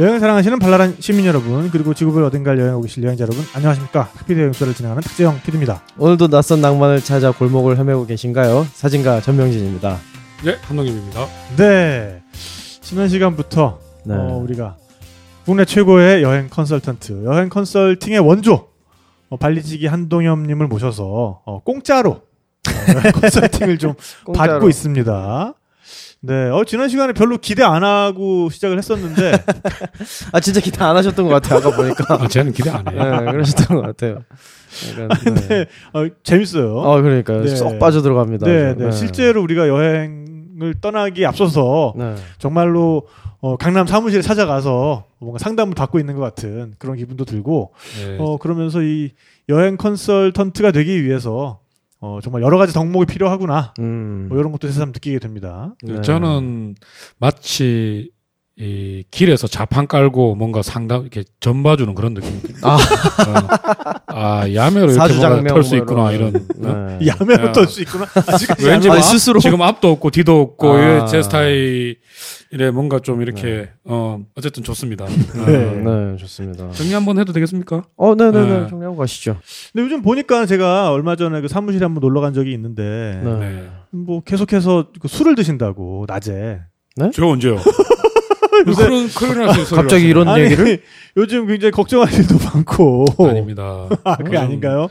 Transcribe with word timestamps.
여행을 0.00 0.18
사랑하시는 0.18 0.58
발랄한 0.58 0.96
시민 0.98 1.26
여러분 1.26 1.70
그리고 1.70 1.92
지구별 1.92 2.24
어딘가를 2.24 2.58
여행하고 2.58 2.80
계실 2.80 3.04
여행자 3.04 3.24
여러분 3.24 3.44
안녕하십니까 3.52 4.08
탁피디 4.16 4.40
여행수를 4.40 4.72
진행하는 4.72 5.02
탁재영 5.02 5.42
PD입니다 5.44 5.82
오늘도 5.98 6.28
낯선 6.28 6.62
낭만을 6.62 7.02
찾아 7.04 7.32
골목을 7.32 7.76
헤매고 7.76 8.06
계신가요? 8.06 8.66
사진가 8.72 9.20
전명진입니다. 9.20 9.98
네, 10.42 10.56
한동입니다. 10.62 11.26
네 11.58 12.22
지난 12.80 13.10
시간부터 13.10 13.78
네. 14.04 14.14
어, 14.14 14.40
우리가 14.42 14.78
국내 15.44 15.66
최고의 15.66 16.22
여행 16.22 16.48
컨설턴트 16.48 17.24
여행 17.26 17.50
컨설팅의 17.50 18.20
원조 18.20 18.68
어, 19.28 19.36
발리지기 19.36 19.86
한동엽님을 19.86 20.66
모셔서 20.66 21.42
어, 21.44 21.60
공짜로 21.62 22.12
어, 22.12 22.22
여행 22.94 23.12
컨설팅을 23.20 23.76
좀 23.76 23.92
공짜로. 24.24 24.52
받고 24.54 24.70
있습니다 24.70 25.52
네, 26.22 26.50
어, 26.50 26.64
지난 26.64 26.88
시간에 26.90 27.14
별로 27.14 27.38
기대 27.38 27.62
안 27.62 27.82
하고 27.82 28.50
시작을 28.50 28.76
했었는데 28.76 29.32
아 30.32 30.40
진짜 30.40 30.60
기대 30.60 30.84
안 30.84 30.94
하셨던 30.96 31.26
것 31.26 31.32
같아요. 31.32 31.58
아까 31.58 31.74
보니까. 31.74 32.04
아, 32.14 32.28
쟤는 32.28 32.52
기대 32.52 32.68
안 32.68 32.86
해요. 32.86 33.20
네, 33.24 33.32
그러셨던 33.32 33.76
것 33.76 33.82
같아요. 33.86 34.22
약간, 35.00 35.08
네. 35.34 35.48
네, 35.48 35.66
어, 35.94 36.06
재밌어요. 36.22 36.76
어, 36.76 37.00
그러니까요. 37.00 37.42
네. 37.44 37.56
쏙 37.56 37.78
빠져 37.78 38.02
들어갑니다. 38.02 38.46
네, 38.46 38.74
네. 38.76 38.92
실제로 38.92 39.42
우리가 39.42 39.66
여행을 39.66 40.74
떠나기 40.82 41.24
앞서서 41.24 41.94
네. 41.96 42.14
정말로 42.38 43.06
어, 43.40 43.56
강남 43.56 43.86
사무실에 43.86 44.20
찾아가서 44.20 45.04
뭔가 45.18 45.38
상담을 45.38 45.74
받고 45.74 45.98
있는 45.98 46.16
것 46.16 46.20
같은 46.20 46.74
그런 46.78 46.96
기분도 46.96 47.24
들고 47.24 47.72
네. 48.04 48.16
어, 48.20 48.36
그러면서 48.36 48.82
이 48.82 49.12
여행 49.48 49.78
컨설턴트가 49.78 50.72
되기 50.72 51.02
위해서 51.02 51.60
어, 52.00 52.18
정말 52.22 52.42
여러 52.42 52.56
가지 52.56 52.72
덕목이 52.72 53.06
필요하구나 53.06 53.74
음. 53.78 54.26
뭐 54.28 54.38
이런 54.38 54.52
것도 54.52 54.68
새삼 54.68 54.88
느끼게 54.88 55.18
됩니다. 55.18 55.74
네. 55.82 56.00
저는 56.00 56.74
마치 57.18 58.10
이 58.62 59.04
길에서 59.10 59.46
자판 59.46 59.86
깔고 59.86 60.34
뭔가 60.34 60.60
상담 60.60 61.00
이렇게 61.00 61.24
전 61.40 61.62
봐주는 61.62 61.94
그런 61.94 62.12
느낌. 62.12 62.40
아. 62.62 62.74
어. 62.76 62.78
아 64.06 64.52
야매로 64.52 64.92
이렇게 64.92 65.46
털수 65.48 65.76
뭐 65.76 65.82
있구나 65.82 66.12
이런. 66.12 66.28
이런. 66.58 66.70
어? 66.70 66.98
네. 67.00 67.06
야매로 67.08 67.46
야. 67.46 67.52
떨수 67.52 67.80
있구나. 67.80 68.04
아직까지 68.14 68.66
왠지 68.66 68.68
야매- 68.68 68.74
아니, 68.76 68.86
뭐 68.88 68.96
앞- 68.98 69.02
스스로. 69.04 69.40
지금 69.40 69.62
앞도 69.62 69.90
없고 69.92 70.10
뒤도 70.10 70.40
없고 70.42 70.72
아. 70.74 71.06
제 71.06 71.22
스타일에 71.22 71.94
뭔가 72.74 72.98
좀 72.98 73.22
이렇게 73.22 73.70
어 73.84 74.20
어쨌든 74.36 74.62
좋습니다. 74.62 75.06
어. 75.06 75.08
네. 75.46 75.56
네, 75.76 76.16
좋습니다. 76.18 76.70
정리 76.72 76.92
한번 76.92 77.18
해도 77.18 77.32
되겠습니까? 77.32 77.84
어, 77.96 78.14
네, 78.14 78.30
네, 78.30 78.44
네. 78.44 78.60
네. 78.60 78.66
정리하고 78.68 78.96
가시죠. 78.96 79.38
근데 79.72 79.84
요즘 79.86 80.02
보니까 80.02 80.44
제가 80.44 80.92
얼마 80.92 81.16
전에 81.16 81.40
그 81.40 81.48
사무실에 81.48 81.84
한번 81.86 82.02
놀러 82.02 82.20
간 82.20 82.34
적이 82.34 82.52
있는데 82.52 83.22
네. 83.24 83.38
네. 83.38 83.68
뭐 83.90 84.20
계속해서 84.22 84.88
그 85.00 85.08
술을 85.08 85.34
드신다고 85.34 86.04
낮에 86.06 86.60
저 87.14 87.26
언제요? 87.26 87.56
그런 88.64 89.08
그런 89.08 89.48
할수 89.48 89.60
있어요. 89.62 89.80
갑자기 89.80 90.06
이런 90.06 90.28
아니, 90.28 90.44
얘기를? 90.44 90.82
요즘 91.16 91.46
굉장히 91.46 91.72
걱정할 91.72 92.12
일도 92.12 92.36
많고 92.44 93.04
아닙니다. 93.18 93.88
아, 94.04 94.16
그게 94.16 94.36
음. 94.36 94.42
아닌가요? 94.42 94.88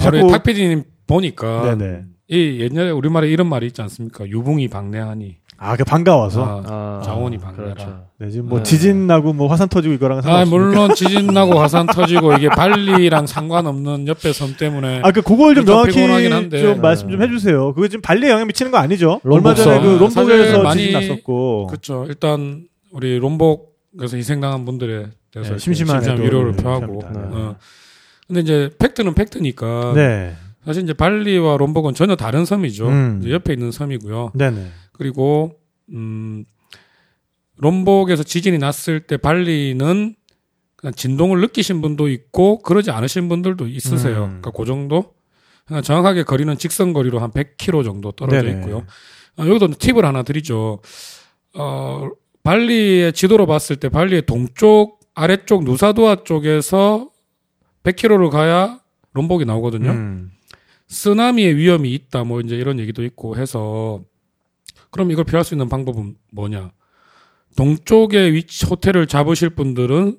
바로 0.00 0.26
탁 0.28 0.42
PD님 0.42 0.84
보니까 1.06 1.76
네네. 1.76 2.02
이 2.28 2.60
옛날에 2.60 2.90
우리말에 2.90 3.28
이런 3.28 3.48
말이 3.48 3.66
있지 3.66 3.80
않습니까? 3.82 4.26
유붕이 4.28 4.68
방내하니 4.68 5.38
아, 5.60 5.76
그 5.76 5.82
반가워서. 5.84 6.44
아, 6.44 6.62
아, 6.66 7.02
자원이 7.04 7.36
방해라. 7.38 7.74
그렇죠. 7.74 8.04
네, 8.20 8.30
지금 8.30 8.48
뭐 8.48 8.58
네. 8.58 8.62
지진 8.62 9.08
나고 9.08 9.32
뭐 9.32 9.48
화산 9.48 9.68
터지고 9.68 9.92
이거랑 9.94 10.18
아, 10.18 10.22
상관없습니까? 10.22 10.66
물론 10.70 10.94
지진 10.94 11.26
나고 11.26 11.58
화산 11.58 11.86
터지고 11.86 12.34
이게 12.34 12.48
발리랑 12.48 13.26
상관없는 13.26 14.06
옆에 14.06 14.32
섬 14.32 14.56
때문에 14.56 15.00
아, 15.02 15.10
그 15.10 15.20
그걸 15.20 15.56
좀좀 15.56 15.74
명확히. 15.74 16.60
좀 16.60 16.80
말씀 16.80 17.10
좀 17.10 17.20
해주세요. 17.20 17.74
그게 17.74 17.88
지금 17.88 18.02
발리에 18.02 18.30
영향 18.30 18.46
미치는 18.46 18.70
거 18.70 18.78
아니죠? 18.78 19.20
롬복 19.24 19.46
얼마 19.46 19.54
전에 19.54 19.74
섬. 19.74 19.82
그 19.82 19.88
롬복에서 20.04 20.44
사실 20.44 20.62
많이 20.62 20.80
지진 20.82 20.92
났었고. 21.00 21.66
그렇죠. 21.66 22.04
일단 22.08 22.67
우리 22.92 23.18
롬복에서 23.18 24.16
희생당한 24.16 24.64
분들에 24.64 25.08
대해서 25.30 25.52
네, 25.52 25.58
심심한 25.58 26.02
위로를 26.20 26.52
표하고. 26.52 27.02
네. 27.12 27.18
어. 27.18 27.56
근데 28.26 28.40
이제 28.40 28.70
팩트는 28.78 29.14
팩트니까 29.14 29.92
네. 29.94 30.36
사실 30.64 30.82
이제 30.82 30.92
발리와 30.92 31.56
롬복은 31.56 31.94
전혀 31.94 32.14
다른 32.16 32.44
섬이죠. 32.44 32.88
음. 32.88 33.22
옆에 33.26 33.54
있는 33.54 33.70
섬이고요. 33.70 34.32
네네. 34.34 34.66
그리고 34.92 35.58
음 35.90 36.44
롬복에서 37.56 38.22
지진이 38.22 38.58
났을 38.58 39.00
때 39.00 39.16
발리는 39.16 40.14
그냥 40.76 40.94
진동을 40.94 41.40
느끼신 41.40 41.80
분도 41.80 42.08
있고 42.08 42.58
그러지 42.60 42.90
않으신 42.90 43.28
분들도 43.28 43.66
있으세요. 43.66 44.24
음. 44.24 44.40
그러니까 44.40 44.50
그 44.52 44.64
정도. 44.64 45.14
그냥 45.66 45.82
정확하게 45.82 46.22
거리는 46.22 46.56
직선 46.56 46.94
거리로 46.94 47.18
한 47.18 47.30
100km 47.30 47.84
정도 47.84 48.10
떨어져 48.12 48.40
네네. 48.40 48.60
있고요. 48.60 48.86
어, 49.36 49.46
여기도 49.46 49.68
팁을 49.68 50.04
하나 50.04 50.22
드리죠. 50.22 50.80
어 51.54 52.08
발리의 52.48 53.12
지도로 53.12 53.44
봤을 53.44 53.76
때 53.76 53.90
발리의 53.90 54.22
동쪽 54.24 55.00
아래쪽 55.14 55.64
누사두아 55.64 56.24
쪽에서 56.24 57.10
100km를 57.82 58.30
가야 58.30 58.80
롬복이 59.12 59.44
나오거든요. 59.44 59.90
음. 59.90 60.30
쓰나미의 60.86 61.56
위험이 61.56 61.92
있다 61.92 62.24
뭐 62.24 62.40
이제 62.40 62.56
이런 62.56 62.78
얘기도 62.78 63.04
있고 63.04 63.36
해서 63.36 64.02
그럼 64.90 65.10
이걸 65.10 65.26
피할 65.26 65.44
수 65.44 65.52
있는 65.52 65.68
방법은 65.68 66.16
뭐냐? 66.32 66.72
동쪽에 67.54 68.32
위치 68.32 68.64
호텔을 68.64 69.06
잡으실 69.08 69.50
분들은 69.50 70.16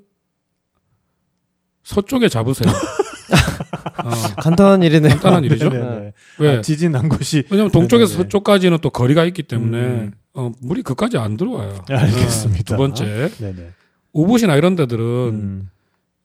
서쪽에 1.81 2.29
잡으세요. 2.29 2.72
어, 3.72 4.09
간단한 4.41 4.84
일이네요. 4.84 5.12
간단한 5.12 5.44
일이죠. 5.46 5.69
네네. 5.69 6.13
왜? 6.40 6.57
아, 6.57 6.62
지진 6.62 6.91
난 6.91 7.09
곳이. 7.09 7.44
왜냐면 7.50 7.72
동쪽에서 7.72 8.13
네네네. 8.13 8.24
서쪽까지는 8.24 8.78
또 8.81 8.90
거리가 8.90 9.25
있기 9.25 9.44
때문에 9.44 9.78
음. 9.78 10.12
어, 10.34 10.52
물이 10.62 10.84
그까지 10.84 11.18
안 11.18 11.38
들어와요. 11.38 11.84
네, 11.88 11.96
알겠습니다. 11.96 12.62
어, 12.62 12.63
두 12.66 12.78
번째 12.78 13.30
네네. 13.38 13.69
우붓이나 14.13 14.56
이런 14.56 14.75
데들은 14.75 15.03
음. 15.06 15.69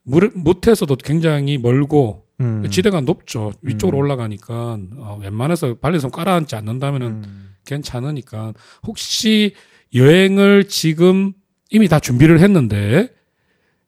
물 0.02 0.30
못에서도 0.34 0.94
굉장히 0.96 1.58
멀고 1.58 2.24
음. 2.40 2.64
지대가 2.70 3.00
높죠. 3.00 3.52
위쪽으로 3.62 3.98
음. 3.98 4.02
올라가니까 4.02 4.78
어, 4.96 5.18
웬만해서 5.20 5.74
발리섬 5.80 6.10
깔아앉지 6.10 6.56
않는다면은 6.56 7.06
음. 7.06 7.50
괜찮으니까 7.64 8.52
혹시 8.86 9.54
여행을 9.94 10.68
지금 10.68 11.32
이미 11.70 11.88
다 11.88 11.98
준비를 11.98 12.40
했는데 12.40 13.10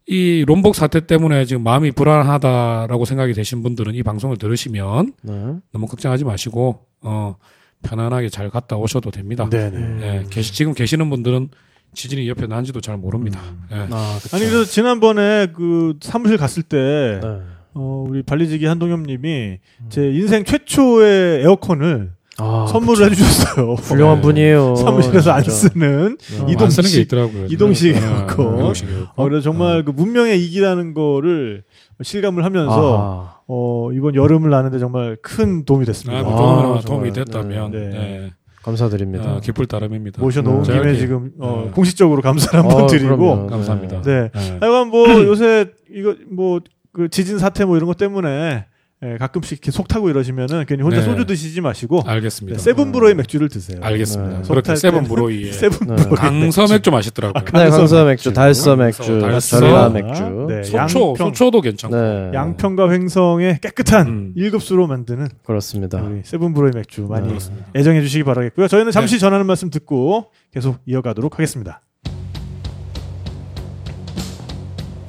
이 0.08 0.44
롬복 0.46 0.76
사태 0.76 1.04
때문에 1.04 1.44
지금 1.46 1.64
마음이 1.64 1.90
불안하다라고 1.90 3.04
생각이 3.04 3.32
되신 3.32 3.62
분들은 3.62 3.94
이 3.94 4.02
방송을 4.02 4.36
들으시면 4.36 5.12
네. 5.22 5.32
너무 5.72 5.86
걱정하지 5.86 6.24
마시고 6.24 6.80
어 7.02 7.36
편안하게 7.82 8.28
잘 8.28 8.48
갔다 8.50 8.76
오셔도 8.76 9.10
됩니다. 9.10 9.48
네네. 9.50 9.76
음. 9.76 10.00
예, 10.02 10.24
계시 10.30 10.52
지금 10.54 10.74
계시는 10.74 11.10
분들은 11.10 11.48
지진이 11.94 12.28
옆에 12.28 12.46
난지도 12.46 12.80
잘 12.80 12.96
모릅니다. 12.96 13.40
예. 13.72 13.88
아, 13.90 14.18
그쵸. 14.22 14.36
아니 14.36 14.46
그래서 14.46 14.64
지난번에 14.64 15.48
그 15.54 15.94
사무실 16.00 16.36
갔을 16.36 16.62
때 16.62 17.20
네. 17.22 17.40
어, 17.74 18.04
우리 18.08 18.22
발리지기 18.22 18.64
한동엽님이 18.66 19.58
제 19.88 20.10
인생 20.12 20.44
최초의 20.44 21.42
에어컨을 21.42 22.12
아, 22.38 22.66
선물을 22.68 23.10
해주셨어요. 23.10 23.74
훌륭한 23.74 24.16
네. 24.16 24.22
분이에요. 24.22 24.76
사무실에서 24.76 25.32
안 25.32 25.42
진짜. 25.42 25.56
쓰는 25.56 26.16
네. 26.18 26.38
어, 26.38 26.42
안 26.42 26.48
이동식. 26.50 26.82
쓰는 26.84 26.90
게 26.90 27.00
있더라고요. 27.02 27.46
이동식 27.50 27.94
예, 27.94 27.98
에어컨. 27.98 28.56
이동식 28.58 28.88
에어컨. 28.88 29.08
어, 29.16 29.24
그래서 29.24 29.42
정말 29.42 29.84
그 29.84 29.90
문명의 29.90 30.42
이기라는 30.44 30.94
거를 30.94 31.64
실감을 32.02 32.44
하면서 32.44 32.98
아하. 32.98 33.36
어, 33.48 33.90
이번 33.92 34.14
여름을 34.14 34.50
나는데 34.50 34.78
정말 34.78 35.16
큰 35.22 35.64
도움이 35.64 35.86
됐습니다. 35.86 36.18
아, 36.18 36.20
아, 36.20 36.24
뭐 36.24 36.80
도움이. 36.80 36.82
도움이 36.84 37.12
됐다면 37.12 37.70
네. 37.70 37.78
예. 37.94 38.32
감사드립니다. 38.62 39.36
어, 39.36 39.40
기쁠 39.40 39.66
따름입니다. 39.66 40.20
모셔놓은 40.20 40.64
네. 40.64 40.72
김에 40.80 40.96
지금 40.96 41.30
어, 41.38 41.62
네. 41.66 41.70
공식적으로 41.72 42.20
감사를 42.20 42.58
한번 42.58 42.82
어, 42.82 42.86
드리고 42.86 43.16
그럼요. 43.16 43.46
감사합니다. 43.46 44.02
네. 44.02 44.30
예. 44.36 44.58
하여간 44.60 44.88
뭐 44.88 45.08
요새 45.24 45.70
이거 45.94 46.14
뭐 46.30 46.60
그 46.92 47.10
지진 47.10 47.38
사태 47.38 47.66
뭐 47.66 47.76
이런 47.76 47.86
것 47.86 47.98
때문에 47.98 48.64
예, 49.04 49.18
가끔씩 49.18 49.58
이렇게 49.58 49.70
속 49.70 49.88
타고 49.88 50.08
이러시면은 50.08 50.64
괜히 50.66 50.82
혼자 50.82 50.98
네. 50.98 51.02
소주 51.02 51.26
드시지 51.26 51.60
마시고 51.60 52.02
알겠습니다. 52.06 52.56
네, 52.56 52.62
세븐브로의 52.62 53.14
맥주를 53.16 53.50
드세요. 53.50 53.78
알겠습니다. 53.82 54.38
네. 54.38 54.42
그렇게 54.48 54.74
속탈 54.74 54.76
세븐 54.78 54.94
때는 55.02 55.08
브로이의 55.08 55.52
세븐브로의 55.52 55.98
네. 56.08 56.14
강서 56.14 56.66
맥주 56.66 56.90
맛있더라고요. 56.90 57.38
아, 57.38 57.44
네, 57.44 57.64
강서 57.64 57.76
강서 57.78 58.04
맥주. 58.06 58.32
달서 58.32 58.76
맥주, 58.76 59.20
달서. 59.20 59.60
절이나 59.60 59.88
맥주. 59.90 60.22
맥주. 60.22 60.46
네. 60.48 60.62
소초, 60.62 60.78
양평. 60.78 61.14
소초도 61.14 61.60
괜찮고. 61.60 61.94
네. 61.94 62.30
양평과 62.32 62.90
횡성의 62.90 63.58
깨끗한 63.60 64.06
음. 64.06 64.32
일 64.34 64.50
1급수로 64.50 64.86
만드는 64.86 65.28
그렇습니다. 65.44 66.00
우리 66.00 66.22
세븐브로의 66.24 66.72
맥주 66.74 67.02
많이 67.02 67.30
네. 67.30 67.38
애정해 67.76 68.00
주시기 68.00 68.24
바라겠고요. 68.24 68.66
저희는 68.66 68.92
잠시 68.92 69.16
네. 69.16 69.18
전하는 69.18 69.44
말씀 69.46 69.68
듣고 69.68 70.30
계속 70.54 70.78
이어가도록 70.86 71.34
하겠습니다. 71.34 71.82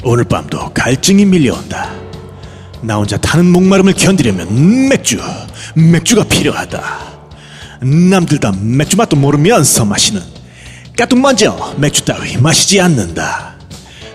오늘 0.04 0.26
밤도 0.26 0.72
갈증이 0.74 1.26
밀려온다. 1.26 2.07
나 2.82 2.96
혼자 2.98 3.18
타는 3.18 3.46
목마름을 3.52 3.94
견디려면 3.94 4.90
맥주, 4.90 5.20
맥주가 5.76 6.24
필요하다. 6.24 6.84
남들 7.82 8.40
다 8.40 8.54
맥주 8.60 8.98
맛도 8.98 9.16
모르면서 9.16 9.86
마시는 9.86 10.22
까뚱 10.98 11.22
먼저 11.22 11.76
맥주 11.78 12.04
따위 12.06 12.38
마시지 12.38 12.80
않는다. 12.82 13.56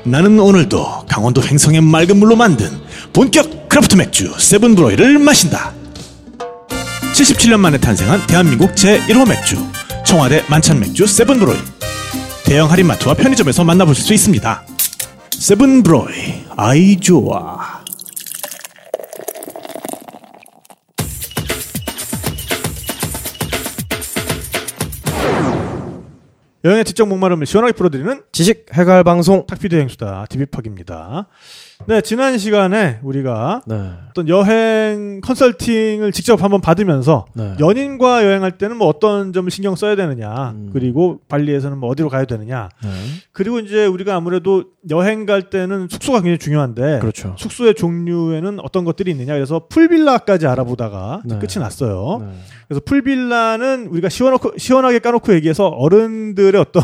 나는 0.05 0.39
오늘도 0.39 1.07
강원도 1.09 1.43
횡성의 1.43 1.81
맑은 1.81 2.17
물로 2.17 2.35
만든 2.35 2.69
본격 3.13 3.69
craft 3.69 3.97
맥주 3.97 4.35
세븐브로이를 4.37 5.19
마신다. 5.19 5.73
77년 7.13 7.59
만에 7.59 7.79
탄생한 7.79 8.27
대한민국 8.27 8.75
제1호 8.75 9.29
맥주 9.29 9.57
청와대 10.05 10.45
만찬 10.49 10.81
맥주 10.81 11.07
세븐브로이 11.07 11.59
대형 12.45 12.71
할인마트와 12.71 13.15
편의점에서 13.15 13.65
만나보실 13.65 14.05
수 14.05 14.15
있습니다 14.15 14.63
세븐브로이 15.31 16.45
아이 16.57 16.97
좋아 16.97 17.82
여행의 26.65 26.85
지적 26.85 27.09
목마름을 27.09 27.45
시원하게 27.45 27.73
풀어드리는 27.73 28.23
지식 28.31 28.67
해갈 28.75 29.03
방송. 29.03 29.47
탁피드 29.47 29.75
행수다 29.75 30.27
디비팍입니다. 30.31 31.27
네 31.87 32.01
지난 32.01 32.39
시간에 32.39 32.99
우리가 33.03 33.63
네. 33.67 33.91
어떤 34.11 34.29
여행 34.29 35.21
컨설팅을 35.23 36.13
직접 36.13 36.43
한번 36.43 36.61
받으면서 36.61 37.25
네. 37.35 37.55
연인과 37.59 38.25
여행할 38.25 38.53
때는 38.53 38.77
뭐 38.77 38.89
어떤 38.89 39.33
점을 39.33 39.51
신경 39.51 39.75
써야 39.75 39.97
되느냐 39.97 40.51
음. 40.51 40.71
그리고 40.73 41.21
발리에서는 41.29 41.79
뭐 41.79 41.91
어디로 41.91 42.09
가야 42.09 42.25
되느냐 42.25 42.69
네. 42.83 42.91
그리고 43.33 43.59
이제 43.59 43.87
우리가 43.87 44.15
아무래도 44.15 44.65
여행 44.91 45.27
갈 45.27 45.51
때는 45.51 45.89
숙소가 45.91 46.19
굉장히 46.19 46.39
중요한데 46.39 46.99
그렇죠. 47.01 47.35
숙소의 47.39 47.75
종류에는 47.75 48.61
어떤 48.61 48.85
것들이 48.85 49.11
있느냐 49.13 49.35
그래서 49.35 49.67
풀빌라까지 49.69 50.47
알아보다가 50.47 51.23
네. 51.25 51.39
끝이 51.39 51.63
났어요. 51.63 52.19
네. 52.21 52.33
그래서 52.69 52.81
풀빌라는 52.87 53.89
우리가 53.91 54.09
시원하고, 54.09 54.53
시원하게 54.57 54.99
까놓고 55.01 55.35
얘기해서 55.35 55.69
어른들의 55.69 56.59
어떤 56.59 56.83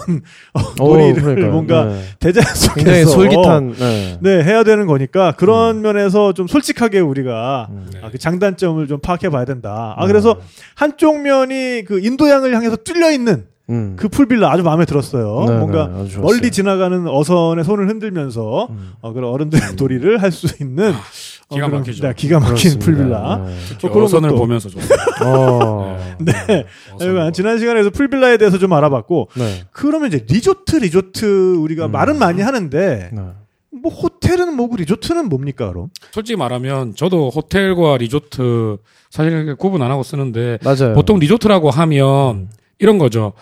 어, 0.52 0.60
오, 0.84 0.96
놀이를 0.96 1.22
그러니까요. 1.22 1.50
뭔가 1.50 1.84
네. 1.84 2.02
대자연 2.20 2.46
속에서 2.54 2.74
굉장히 2.74 3.04
솔깃한. 3.04 3.72
네. 3.78 4.18
네 4.20 4.42
해야 4.44 4.64
되는 4.64 4.86
거니까 4.88 5.32
그런 5.36 5.80
면에서 5.82 6.32
좀 6.32 6.48
솔직하게 6.48 6.98
우리가 6.98 7.68
음. 7.70 7.86
네. 7.92 8.00
아, 8.02 8.10
그 8.10 8.18
장단점을 8.18 8.84
좀 8.88 8.98
파악해 9.00 9.28
봐야 9.30 9.44
된다. 9.44 9.94
아 9.96 10.02
네. 10.02 10.08
그래서 10.08 10.38
한쪽 10.74 11.20
면이 11.20 11.84
그 11.86 12.00
인도양을 12.00 12.52
향해서 12.54 12.76
뚫려 12.78 13.12
있는 13.12 13.46
음. 13.70 13.96
그 13.98 14.08
풀빌라 14.08 14.50
아주 14.50 14.62
마음에 14.62 14.84
들었어요. 14.86 15.44
네, 15.46 15.58
뭔가 15.58 15.86
네, 15.88 16.08
좋았어요. 16.08 16.22
멀리 16.22 16.50
지나가는 16.50 17.06
어선의 17.06 17.64
손을 17.64 17.86
흔들면서 17.88 18.66
음. 18.70 18.92
어, 19.02 19.12
그런 19.12 19.30
어른들의 19.30 19.74
놀이를 19.76 20.22
할 20.22 20.32
수 20.32 20.46
있는 20.62 20.92
어, 21.50 21.54
기가 21.54 21.68
막히죠. 21.68 22.02
네, 22.06 22.14
기가 22.16 22.40
막힌 22.40 22.54
그렇습니다. 22.78 22.84
풀빌라. 22.86 23.36
네. 23.46 23.86
어, 23.86 23.90
그런 23.90 24.04
어선을 24.04 24.30
것도- 24.30 24.36
보면서 24.38 24.68
줬어요. 24.70 24.98
어. 25.24 26.16
네. 26.18 26.32
어선 26.94 27.14
네, 27.14 27.24
보- 27.26 27.30
지난 27.32 27.58
시간에서 27.58 27.90
풀빌라에 27.90 28.38
대해서 28.38 28.56
좀 28.58 28.72
알아봤고 28.72 29.28
네. 29.36 29.64
그러면 29.70 30.08
이제 30.08 30.24
리조트 30.28 30.76
리조트 30.76 31.56
우리가 31.56 31.86
음. 31.86 31.92
말은 31.92 32.18
많이 32.18 32.40
하는데 32.40 33.10
네. 33.12 33.22
뭐 33.82 33.92
호텔은 33.92 34.54
뭐고 34.56 34.76
리조트는 34.76 35.28
뭡니까 35.28 35.68
그럼? 35.68 35.88
솔직히 36.10 36.36
말하면 36.36 36.94
저도 36.94 37.30
호텔과 37.30 37.98
리조트 37.98 38.78
사실 39.10 39.56
구분 39.56 39.82
안 39.82 39.90
하고 39.90 40.02
쓰는데 40.02 40.58
맞아요. 40.62 40.94
보통 40.94 41.18
리조트라고 41.18 41.70
하면 41.70 42.48
이런 42.78 42.98
거죠. 42.98 43.32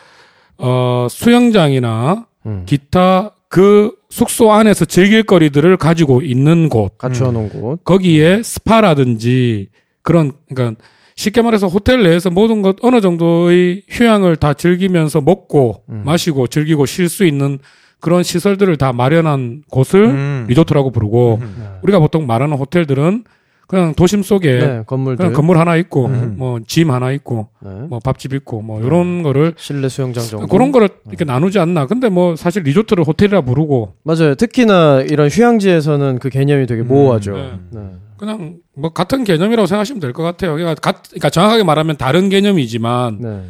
어, 0.59 1.06
수영장이나 1.11 2.27
음. 2.47 2.62
기타 2.67 3.33
그 3.49 3.94
숙소 4.11 4.53
안에서 4.53 4.85
즐길 4.85 5.23
거리들을 5.23 5.77
가지고 5.77 6.23
있는 6.23 6.69
곳. 6.69 6.97
갖추어 6.99 7.33
놓은 7.33 7.49
곳. 7.49 7.85
거기에 7.85 8.43
스파라든지 8.43 9.69
그런 10.03 10.33
그러니까 10.53 10.81
쉽게 11.17 11.43
말해서 11.43 11.67
호텔 11.67 12.03
내에서 12.03 12.31
모든 12.31 12.62
것 12.62 12.77
어느 12.83 13.00
정도의 13.00 13.83
휴양을 13.88 14.37
다 14.37 14.55
즐기면서 14.55 15.21
먹고 15.21 15.83
음. 15.88 16.03
마시고 16.05 16.47
즐기고 16.47 16.87
쉴 16.87 17.09
수 17.09 17.25
있는 17.25 17.59
그런 18.00 18.22
시설들을 18.22 18.76
다 18.76 18.93
마련한 18.93 19.62
곳을 19.70 20.04
음. 20.04 20.44
리조트라고 20.48 20.90
부르고 20.90 21.38
음. 21.40 21.56
네. 21.58 21.66
우리가 21.82 21.98
보통 21.98 22.26
말하는 22.26 22.56
호텔들은 22.56 23.25
그냥 23.66 23.94
도심 23.94 24.22
속에 24.22 24.58
네, 24.58 24.82
건물들. 24.87 25.16
그냥 25.16 25.32
건물 25.32 25.58
하나 25.58 25.75
있고 25.75 26.06
음. 26.06 26.34
뭐짐 26.38 26.93
하나 26.93 27.10
있고 27.10 27.48
네. 27.60 27.70
뭐 27.88 27.98
밥집 27.98 28.32
있고 28.34 28.62
뭐 28.62 28.81
이런 28.81 29.25
거를 29.25 29.54
실내 29.56 29.88
수영장 29.88 30.22
정도. 30.22 30.46
그런 30.46 30.70
거를 30.70 30.88
이렇게 31.08 31.25
나누지 31.25 31.58
않나. 31.58 31.87
근데 31.87 32.08
뭐 32.08 32.37
사실 32.37 32.62
리조트를 32.62 33.02
호텔이라 33.04 33.40
부르고 33.40 33.94
맞아요. 34.04 34.37
특히나 34.37 35.02
이런 35.02 35.28
휴양지에서는 35.28 36.20
그 36.20 36.28
개념이 36.28 36.66
되게 36.66 36.82
모호하죠. 36.82 37.32
네. 37.32 37.52
네. 37.72 37.81
그냥 38.19 38.58
뭐 38.76 38.90
같은 38.90 39.25
개념이라고 39.25 39.66
생각하시면 39.66 39.99
될 40.00 40.12
것 40.12 40.22
같아요. 40.22 40.54
그러니까, 40.54 40.75
가- 40.76 41.02
그러니까 41.02 41.28
정확하게 41.31 41.64
말하면 41.64 41.96
다른 41.96 42.28
개념이지만 42.28 43.19
네. 43.20 43.42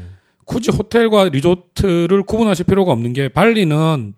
굳이 0.46 0.70
호텔과 0.70 1.24
리조트를 1.28 2.22
구분하실 2.22 2.64
필요가 2.64 2.90
없는 2.92 3.12
게 3.12 3.28
발리는 3.28 4.14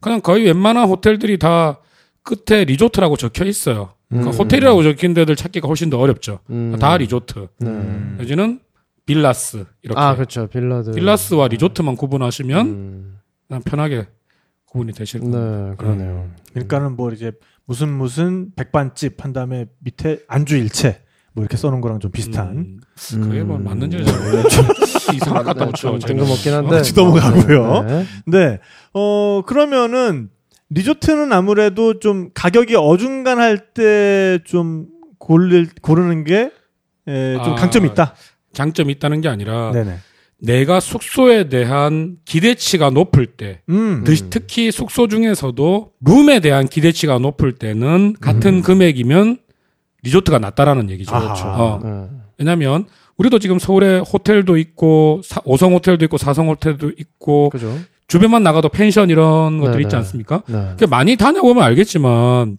그냥 0.00 0.20
거의 0.20 0.44
웬만한 0.44 0.88
호텔들이 0.88 1.38
다 1.38 1.80
끝에 2.22 2.64
리조트라고 2.64 3.16
적혀 3.16 3.44
있어요. 3.44 3.92
그러니까 4.08 4.30
음. 4.32 4.36
호텔이라고 4.36 4.82
적힌 4.82 5.14
데들 5.14 5.36
찾기가 5.36 5.68
훨씬 5.68 5.90
더 5.90 5.98
어렵죠. 5.98 6.40
음. 6.50 6.76
다 6.78 6.96
리조트. 6.96 7.48
네. 7.60 7.70
음. 7.70 8.16
여기는 8.20 8.60
villas 9.06 9.64
이렇게 9.82 10.00
아, 10.00 10.14
그렇죠. 10.14 10.46
빌라들. 10.46 10.94
villas와 10.94 11.48
리조트만 11.48 11.96
구분하시면 11.96 12.66
음. 12.66 13.18
그냥 13.48 13.62
편하게 13.62 14.06
구분이 14.66 14.92
되실 14.92 15.20
겁니다. 15.20 15.38
네, 15.38 15.76
그러네요. 15.76 16.30
그러니까는 16.52 16.96
뭐 16.96 17.12
이제 17.12 17.32
무슨 17.66 17.90
무슨 17.90 18.50
백반집 18.56 19.22
한 19.24 19.32
다음에 19.32 19.66
밑에 19.78 20.20
안주 20.28 20.56
일체 20.56 21.02
뭐 21.34 21.42
이렇게 21.42 21.56
써놓은 21.56 21.80
거랑 21.80 21.98
좀 22.00 22.10
비슷한 22.12 22.78
음, 23.14 23.20
그게 23.20 23.42
뭐 23.42 23.56
음. 23.56 23.64
맞는지는 23.64 24.04
잘 24.06 24.18
모르겠죠. 24.20 24.62
이상한 25.14 25.42
것 25.44 25.52
같다 25.56 25.66
붙여. 25.66 25.90
좀 25.90 25.98
뜬금없긴 26.16 26.52
한데. 26.54 26.76
어, 26.76 26.82
넘어가고요. 26.96 27.82
네. 27.82 28.04
네. 28.26 28.58
어, 28.94 29.42
그러면은 29.44 30.28
리조트는 30.70 31.32
아무래도 31.32 31.98
좀 31.98 32.30
가격이 32.34 32.76
어중간할 32.76 33.72
때 33.74 34.38
좀 34.44 34.86
고를, 35.18 35.68
고르는 35.80 36.24
게, 36.24 36.50
에, 37.08 37.34
좀 37.42 37.52
아. 37.52 37.54
강점이 37.56 37.88
있다. 37.88 38.14
장점이 38.52 38.92
있다는 38.92 39.20
게 39.20 39.28
아니라 39.28 39.72
네네. 39.72 39.96
내가 40.38 40.78
숙소에 40.80 41.48
대한 41.48 42.16
기대치가 42.24 42.90
높을 42.90 43.26
때 43.26 43.60
음. 43.70 44.04
그- 44.04 44.14
특히 44.30 44.70
숙소 44.70 45.08
중에서도 45.08 45.92
룸에 46.04 46.40
대한 46.40 46.68
기대치가 46.68 47.18
높을 47.18 47.52
때는 47.52 48.14
같은 48.20 48.60
금액이면 48.62 49.38
리조트가 50.04 50.38
낫다라는 50.38 50.90
얘기죠. 50.90 51.14
아하. 51.14 51.34
어. 51.44 51.80
네. 51.82 52.06
왜냐면 52.38 52.86
우리도 53.16 53.38
지금 53.38 53.58
서울에 53.58 53.98
호텔도 53.98 54.56
있고 54.56 55.20
사, 55.24 55.40
5성 55.40 55.72
호텔도 55.72 56.04
있고 56.06 56.16
4성 56.16 56.48
호텔도 56.48 56.92
있고 56.98 57.50
그죠? 57.50 57.76
주변만 58.06 58.42
나가도 58.42 58.68
펜션 58.68 59.10
이런 59.10 59.58
것들 59.58 59.72
네네. 59.72 59.82
있지 59.84 59.96
않습니까? 59.96 60.42
네. 60.46 60.74
그 60.78 60.84
많이 60.84 61.16
다녀보면 61.16 61.62
알겠지만 61.62 62.58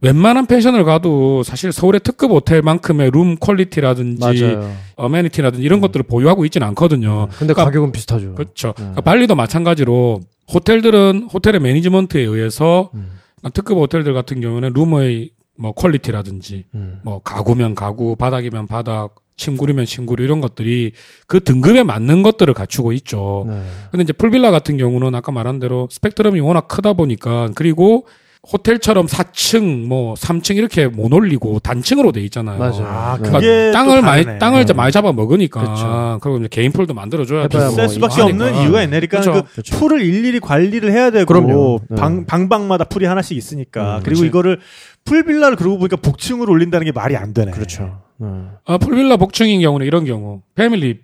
웬만한 0.00 0.46
펜션을 0.46 0.84
가도 0.84 1.42
사실 1.42 1.72
서울의 1.72 2.00
특급 2.04 2.30
호텔만큼의 2.30 3.10
룸 3.10 3.36
quality라든지. 3.36 4.56
amenity라든지 4.96 5.64
이런 5.64 5.80
것들을 5.80 6.04
보유하고 6.04 6.44
있지는 6.44 6.66
않거든요. 6.68 7.28
근데 7.30 7.52
그러니까 7.52 7.64
가격은 7.64 7.92
비슷하죠. 7.92 8.34
그렇죠. 8.34 8.68
네. 8.68 8.74
그러니까 8.76 9.00
발리도 9.00 9.34
마찬가지로 9.34 10.20
호텔들은 10.52 11.30
호텔의 11.32 11.60
management에 11.60 12.20
의해서 12.20 12.90
음. 12.94 13.12
특급 13.52 13.78
호텔들 13.78 14.14
같은 14.14 14.40
경우는 14.40 14.72
룸의 14.74 15.30
뭐 15.56 15.72
quality라든지 15.72 16.64
음. 16.74 17.00
뭐 17.02 17.20
가구면 17.22 17.74
가구, 17.74 18.16
바닥이면 18.16 18.66
바닥, 18.66 19.16
침구리면 19.36 19.84
침구리 19.84 20.22
이런 20.22 20.40
것들이 20.40 20.92
그 21.26 21.42
등급에 21.42 21.82
맞는 21.82 22.22
것들을 22.22 22.52
갖추고 22.54 22.92
있죠. 22.92 23.44
네. 23.48 23.62
근데 23.90 24.02
이제 24.04 24.12
풀빌라 24.12 24.50
같은 24.50 24.76
경우는 24.76 25.14
아까 25.14 25.32
말한 25.32 25.58
대로 25.58 25.88
스펙트럼이 25.90 26.40
워낙 26.40 26.68
크다 26.68 26.92
보니까 26.92 27.50
그리고 27.54 28.06
호텔처럼 28.52 29.06
4층 29.06 29.86
뭐 29.86 30.14
3층 30.14 30.56
이렇게 30.56 30.86
못 30.86 31.12
올리고 31.12 31.60
단층으로 31.60 32.12
돼 32.12 32.20
있잖아요. 32.22 32.58
맞아요. 32.58 32.84
아, 32.86 33.12
네. 33.16 33.28
그러니까 33.28 33.40
그게 33.40 33.72
땅을 33.72 33.96
또 33.96 34.02
많이. 34.02 34.38
땅을 34.38 34.62
이제 34.62 34.72
네. 34.72 34.76
많이 34.76 34.92
잡아 34.92 35.12
먹으니까 35.12 35.60
그쵸. 35.60 36.18
그리고 36.22 36.38
이제 36.38 36.48
개인 36.50 36.70
풀도 36.72 36.92
만들어 36.94 37.24
줘야 37.24 37.48
되고 37.48 37.64
뭐셀 37.64 37.88
수밖에 37.88 38.20
하니까. 38.22 38.44
없는 38.46 38.62
이유가 38.62 38.82
있네. 38.82 39.00
그러니까 39.00 39.20
그렇죠. 39.20 39.44
그 39.44 39.52
그렇죠. 39.52 39.78
풀을 39.78 40.02
일일이 40.02 40.40
관리를 40.40 40.92
해야 40.92 41.10
되고 41.10 41.24
그럼요. 41.26 41.80
네. 41.88 41.96
방, 41.96 42.26
방방마다 42.26 42.84
풀이 42.84 43.06
하나씩 43.06 43.36
있으니까 43.36 43.96
음, 43.98 44.02
그리고 44.04 44.20
그치. 44.20 44.26
이거를 44.26 44.60
풀 45.04 45.24
빌라를 45.24 45.56
그러고 45.56 45.78
보니까 45.78 45.96
복층으로 45.96 46.52
올린다는 46.52 46.84
게 46.84 46.92
말이 46.92 47.16
안 47.16 47.32
되네. 47.32 47.50
그렇죠. 47.52 48.00
네. 48.18 48.28
아, 48.66 48.78
풀빌라 48.78 49.16
복층인 49.16 49.60
경우는 49.62 49.86
이런 49.86 50.04
경우 50.04 50.42
family 50.54 51.00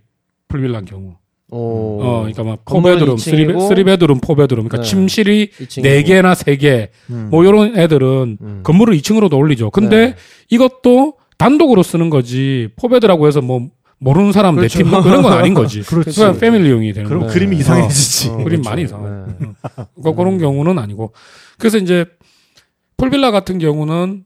풀빌라인 0.49 0.85
경우 0.85 1.15
오. 1.51 2.01
어 2.03 2.19
그러니까 2.21 2.45
막 2.45 2.65
four 2.65 2.82
bedroom, 2.82 3.17
이층이고 3.17 3.61
three 3.69 3.85
bedroom, 3.85 4.21
four 4.21 4.38
bedroom 4.38 4.69
그러니까 4.69 4.79
네. 4.79 4.89
침실이. 4.89 5.51
네 5.83 6.03
개나 6.03 6.35
세 6.35 6.57
개, 6.57 6.91
음. 7.11 7.29
뭐 7.31 7.45
요런 7.45 7.77
애들은 7.77 8.39
음. 8.41 8.61
건물을 8.63 8.97
2층으로도 8.99 9.35
올리죠. 9.37 9.71
근데 9.71 9.97
네. 10.11 10.15
이것도 10.49 11.15
단독으로 11.39 11.83
쓰는 11.83 12.11
거지. 12.11 12.69
four 12.77 12.95
bed라고 12.95 13.27
해서 13.27 13.41
뭐 13.41 13.69
모르는 13.99 14.33
사람 14.33 14.57
그렇죠. 14.57 14.79
네 14.79 14.88
팀 14.88 15.03
그런 15.03 15.23
건 15.23 15.33
아닌 15.33 15.55
거지. 15.55 15.83
그렇지. 15.85 16.19
그냥 16.19 16.39
family용이 16.39 16.93
되는 16.93 17.09
그럼 17.09 17.23
거. 17.23 17.29
네. 17.29 17.35
그림이 17.35 17.57
이상해지지. 17.59 18.29
어, 18.29 18.37
그림 18.39 18.45
그렇죠. 18.63 18.71
많이 18.71 18.83
이상해. 18.83 19.09
네. 19.39 19.47
그 20.03 20.15
그런 20.15 20.39
경우는 20.39 20.79
아니고. 20.79 21.13
그래서 21.59 21.79
이제 21.79 22.07
풀빌라 22.97 23.31
같은 23.31 23.59
경우는 23.59 24.25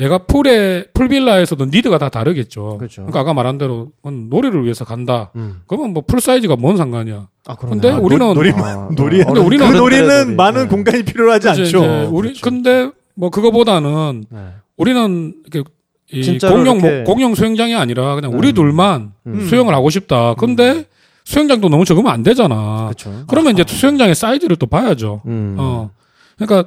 내가 0.00 0.18
풀에 0.18 0.84
풀빌라에서도 0.94 1.66
니드가 1.66 1.98
다 1.98 2.08
다르겠죠. 2.08 2.78
그렇죠. 2.78 3.02
그러니까 3.02 3.20
아까 3.20 3.34
말한 3.34 3.58
대로 3.58 3.88
놀이를 4.02 4.64
위해서 4.64 4.84
간다. 4.84 5.30
음. 5.36 5.60
그러면 5.66 5.92
뭐 5.92 6.02
풀 6.02 6.20
사이즈가 6.20 6.56
뭔 6.56 6.76
상관이야. 6.76 7.28
아, 7.46 7.54
그러네. 7.54 7.74
근데 7.76 7.90
아, 7.92 7.98
우리는 7.98 8.34
놀이, 8.34 8.50
아, 8.50 8.88
놀이, 8.96 9.22
아, 9.22 9.26
근데 9.26 9.40
우리는 9.40 9.70
그 9.70 9.76
놀이. 9.76 10.34
많은 10.34 10.62
네. 10.62 10.68
공간이 10.68 11.02
필요하지 11.04 11.48
그치, 11.48 11.60
않죠. 11.62 12.08
우리 12.12 12.28
그렇죠. 12.28 12.40
근데 12.42 12.90
뭐 13.14 13.30
그거보다는 13.30 14.24
네. 14.30 14.38
우리는 14.76 15.34
이렇게 15.52 15.68
이 16.12 16.38
공용 16.38 16.78
목- 16.78 16.86
이렇게- 16.86 17.04
공용 17.04 17.34
수영장이 17.34 17.74
아니라 17.76 18.14
그냥 18.14 18.32
우리 18.36 18.48
음. 18.48 18.54
둘만 18.54 19.12
음. 19.26 19.46
수영을 19.48 19.74
하고 19.74 19.90
싶다. 19.90 20.34
근데 20.34 20.86
수영장도 21.24 21.68
너무 21.68 21.84
적으면 21.84 22.10
안 22.12 22.22
되잖아. 22.22 22.84
그렇죠. 22.86 23.24
그러면 23.28 23.52
이제 23.52 23.64
수영장의 23.66 24.14
사이즈를 24.14 24.56
또 24.56 24.66
봐야죠. 24.66 25.20
음. 25.26 25.56
어. 25.58 25.90
그러니까 26.38 26.66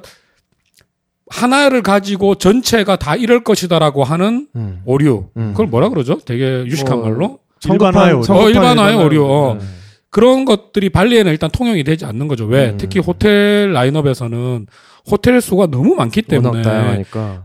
하나를 1.30 1.82
가지고 1.82 2.34
전체가 2.34 2.96
다 2.96 3.16
이럴 3.16 3.42
것이다라고 3.42 4.04
하는 4.04 4.48
음. 4.56 4.82
오류. 4.84 5.28
음. 5.36 5.52
그걸 5.52 5.66
뭐라 5.66 5.88
그러죠? 5.88 6.18
되게 6.24 6.64
유식한 6.66 6.98
뭐, 6.98 7.08
말로. 7.08 7.38
일반화의 7.66 8.14
오류. 8.14 8.32
어, 8.32 8.50
일반화의 8.50 8.96
오류. 8.96 9.24
어. 9.24 9.56
네. 9.58 9.66
그런 10.10 10.44
것들이 10.44 10.90
발리에는 10.90 11.32
일단 11.32 11.50
통용이 11.50 11.82
되지 11.82 12.04
않는 12.04 12.28
거죠. 12.28 12.44
왜? 12.44 12.70
음. 12.70 12.76
특히 12.78 13.00
호텔 13.00 13.72
라인업에서는 13.72 14.66
호텔 15.10 15.40
수가 15.40 15.66
너무 15.66 15.94
많기 15.96 16.22
때문에. 16.22 16.62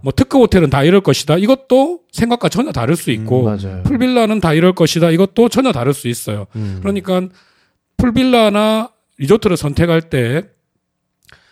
뭐 0.03 0.13
특급 0.15 0.41
호텔은 0.41 0.69
다 0.69 0.83
이럴 0.83 1.01
것이다. 1.01 1.37
이것도 1.37 2.01
생각과 2.11 2.49
전혀 2.49 2.71
다를 2.71 2.95
수 2.95 3.11
있고 3.11 3.41
음, 3.41 3.45
맞아요. 3.45 3.83
풀빌라는 3.83 4.39
다 4.39 4.53
이럴 4.53 4.73
것이다. 4.73 5.09
이것도 5.09 5.49
전혀 5.49 5.71
다를 5.71 5.93
수 5.93 6.07
있어요. 6.07 6.45
음. 6.55 6.77
그러니까 6.81 7.21
풀빌라나 7.97 8.89
리조트를 9.17 9.57
선택할 9.57 10.03
때 10.03 10.43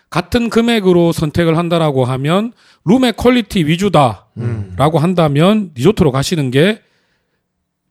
같은 0.09 0.49
금액으로 0.49 1.11
선택을 1.11 1.57
한다라고 1.57 2.05
하면 2.05 2.53
룸의 2.85 3.13
quality 3.17 3.65
위주다라고 3.65 4.27
음. 4.37 4.75
한다면 4.77 5.71
리조트로 5.75 6.11
가시는 6.11 6.51
게 6.51 6.81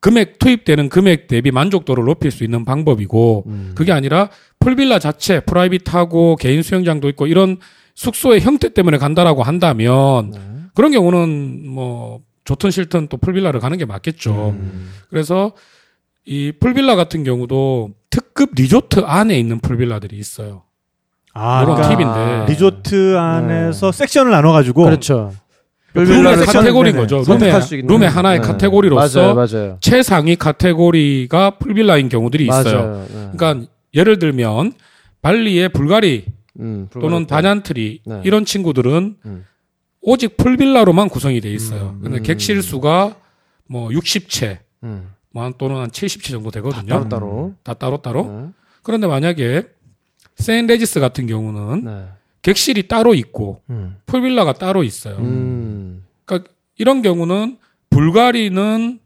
금액 0.01 0.39
투입되는 0.39 0.89
금액 0.89 1.27
대비 1.27 1.51
만족도를 1.51 2.05
높일 2.05 2.31
수 2.31 2.45
있는 2.45 2.65
방법이고 2.65 3.45
음. 3.47 3.73
그게 3.75 3.93
아니라 3.93 4.31
풀빌라 4.61 4.99
자체 4.99 5.41
private하고 5.41 6.37
개인 6.37 6.63
수영장도 6.63 7.09
있고 7.11 7.27
이런 7.27 7.59
숙소의 7.95 8.41
형태 8.41 8.73
때문에 8.73 8.99
간다라고 8.99 9.43
한다면 9.43 10.31
네. 10.31 10.41
그런 10.75 10.93
경우는 10.93 11.69
뭐 11.69 12.21
좋든 12.45 12.71
싫든 12.71 13.09
또 13.09 13.17
풀빌라를 13.17 13.59
가는 13.61 13.77
게 13.77 13.85
맞겠죠. 13.85 14.51
음. 14.51 14.91
그래서 15.11 15.53
이 16.25 16.53
풀빌라 16.53 16.95
같은 16.95 17.25
경우도 17.25 17.95
특급 18.11 18.51
리조트 18.55 19.01
안에 19.01 19.39
있는 19.39 19.59
풀빌라들이 19.61 20.17
있어요. 20.17 20.66
아, 21.39 21.63
이런 21.63 21.77
그러니까 21.77 21.97
팁인데. 21.97 22.53
리조트 22.53 23.17
안에서 23.19 23.93
섹션을 23.93 24.31
나눠가지고 24.33 24.85
그렇죠. 24.85 25.33
룸의 25.95 26.37
카테고리인. 26.45 26.97
거죠. 26.97 27.17
룸의, 27.17 27.25
선택할 27.25 27.63
수 27.63 27.75
있는. 27.75 27.93
룸의 27.93 28.09
하나의 28.11 28.41
네. 28.41 28.47
카테고리로서 28.47 29.35
맞아요, 29.35 29.35
맞아요. 29.35 29.79
최상위 29.81 30.37
카테고리가 30.37 31.59
풀빌라인 31.59 32.09
경우들이 32.09 32.45
있어요. 32.47 32.83
맞아요. 32.83 33.07
네. 33.09 33.31
그러니까 33.37 33.67
예를 33.95 34.19
들면 34.19 34.73
발리의 35.23 35.71
불가리 35.71 36.27
음, 36.61 36.89
또는. 36.93 37.27
반얀트리 37.27 38.01
네. 38.05 38.21
이런 38.25 38.45
친구들은 38.45 39.17
음. 39.25 39.45
오직 40.03 40.37
풀빌라로만 40.37 41.09
구성이 41.09 41.41
돼 41.41 41.51
있어요. 41.51 41.97
음. 41.97 42.01
근데 42.03 42.19
음. 42.19 42.23
객실 42.23 42.63
수가 42.63 43.17
뭐 43.69 43.89
60채 43.89 44.59
음. 44.85 45.11
뭐한 45.33 45.55
또는 45.59 45.77
한 45.77 45.91
70채 45.91 46.31
정도 46.31 46.51
되거든요. 46.51 46.87
따로 46.87 47.09
따로. 47.09 47.55
다 47.63 47.75
따로 47.75 47.97
따로. 47.99 48.25
네. 48.25 48.49
그런데 48.83 49.07
만약에 49.07 49.65
세인트 50.37 50.67
레지스 50.67 51.01
같은 51.01 51.27
경우는 51.27 51.85
네. 51.85 52.05
객실이 52.43 52.89
따로 52.89 53.15
있고 53.15 53.63
음. 53.71 53.97
풀빌라가 54.07 54.53
따로 54.55 54.85
있어요. 54.85 55.17
음. 55.17 56.05
그러니까 56.25 56.51
이런 56.79 57.03
경우는 57.03 57.59
불가리는 57.91 59.01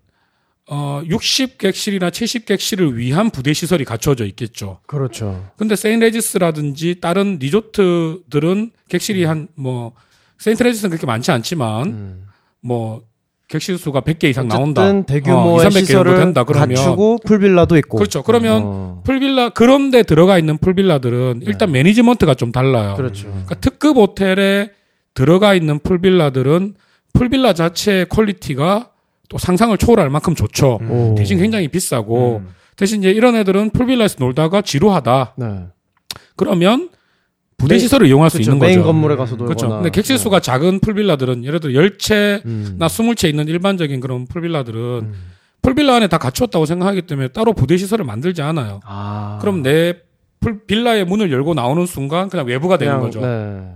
어 0.68 1.02
60객실이나 1.04 2.10
70객실을 2.10 2.94
위한 2.94 3.30
부대 3.30 3.52
시설이 3.52 3.84
갖춰져 3.84 4.24
있겠죠. 4.26 4.80
그렇죠. 4.86 5.50
근데 5.56 5.74
세인트 5.74 6.00
레지스라든지 6.00 7.00
다른 7.00 7.38
리조트들은 7.40 8.70
객실이 8.88 9.24
한뭐 9.24 9.94
세인트 10.38 10.62
레지스는 10.62 10.90
그렇게 10.90 11.06
많지 11.06 11.30
않지만 11.32 11.86
음. 11.86 12.26
뭐 12.60 13.02
객실 13.50 13.78
수가 13.78 14.02
100개 14.02 14.24
이상 14.30 14.46
나온다. 14.46 14.82
어쨌든 14.82 15.04
대규모의 15.04 15.58
어, 15.58 15.62
2, 15.62 15.66
300개 15.66 15.72
정도 15.72 15.78
시설을 15.80 16.16
된다 16.18 16.44
그러면 16.44 16.68
갖추고 16.68 17.18
풀빌라도 17.26 17.76
있고. 17.78 17.98
그렇죠. 17.98 18.22
그러면 18.22 18.62
어. 18.64 19.02
풀빌라 19.04 19.50
그런데 19.50 20.04
들어가 20.04 20.38
있는 20.38 20.56
풀빌라들은 20.56 21.42
일단 21.44 21.72
매니지먼트가 21.72 22.34
좀 22.34 22.52
달라요. 22.52 22.94
그렇죠. 22.94 23.26
그러니까 23.28 23.56
특급 23.56 23.96
호텔에 23.96 24.70
들어가 25.14 25.54
있는 25.54 25.80
풀빌라들은 25.80 26.74
풀빌라 27.12 27.54
자체의 27.54 28.08
quality가 28.08 28.90
또 29.28 29.36
상상을 29.38 29.76
초월할 29.76 30.10
만큼 30.10 30.36
좋죠. 30.36 30.78
오. 30.88 31.14
대신 31.18 31.38
굉장히 31.38 31.66
비싸고 31.66 32.42
음. 32.44 32.48
대신 32.76 33.00
이제 33.00 33.10
이런 33.10 33.34
애들은 33.34 33.70
풀빌라에서 33.70 34.16
놀다가 34.20 34.62
지루하다. 34.62 35.34
네. 35.38 35.46
그러면 36.36 36.88
부대 37.60 37.74
메인- 37.74 37.80
시설을 37.80 38.06
이용할 38.08 38.30
수 38.30 38.38
그렇죠. 38.38 38.50
있는 38.52 38.66
메인 38.66 38.78
거죠. 38.78 38.86
건물에 38.86 39.16
가서 39.16 39.36
놀거나. 39.36 39.54
그렇죠. 39.54 39.68
근데 39.76 39.90
객실 39.90 40.18
수가 40.18 40.40
작은 40.40 40.80
풀빌라들은 40.80 41.44
예를 41.44 41.60
들어 41.60 41.72
10채나 41.72 42.44
음. 42.46 42.78
20채 42.80 43.28
있는 43.28 43.46
일반적인 43.48 44.00
그런 44.00 44.26
풀빌라들은 44.26 44.80
음. 44.80 45.14
풀빌라 45.62 45.96
안에 45.96 46.06
다 46.08 46.18
갖추었다고 46.18 46.64
생각하기 46.66 47.02
때문에 47.02 47.28
따로 47.28 47.52
부대 47.52 47.76
시설을 47.76 48.04
만들지 48.04 48.40
않아요. 48.42 48.80
아. 48.84 49.38
그럼 49.40 49.62
내 49.62 49.94
풀, 50.40 50.64
빌라의 50.66 51.04
문을 51.04 51.30
열고 51.30 51.52
나오는 51.54 51.84
순간 51.84 52.28
그냥 52.30 52.46
외부가 52.46 52.78
되는 52.78 52.94
그냥, 52.94 53.04
거죠. 53.06 53.20
네. 53.20 53.74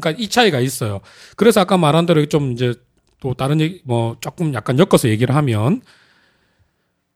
그러니까 0.00 0.22
이 0.22 0.28
차이가 0.28 0.58
있어요. 0.60 1.00
그래서 1.36 1.60
아까 1.60 1.76
말한 1.76 2.06
대로 2.06 2.24
좀 2.24 2.52
이제 2.52 2.72
또 3.20 3.34
다른 3.34 3.60
얘기 3.60 3.82
뭐 3.84 4.16
조금 4.22 4.54
약간 4.54 4.78
엮어서 4.78 5.10
얘기를 5.10 5.34
하면 5.34 5.82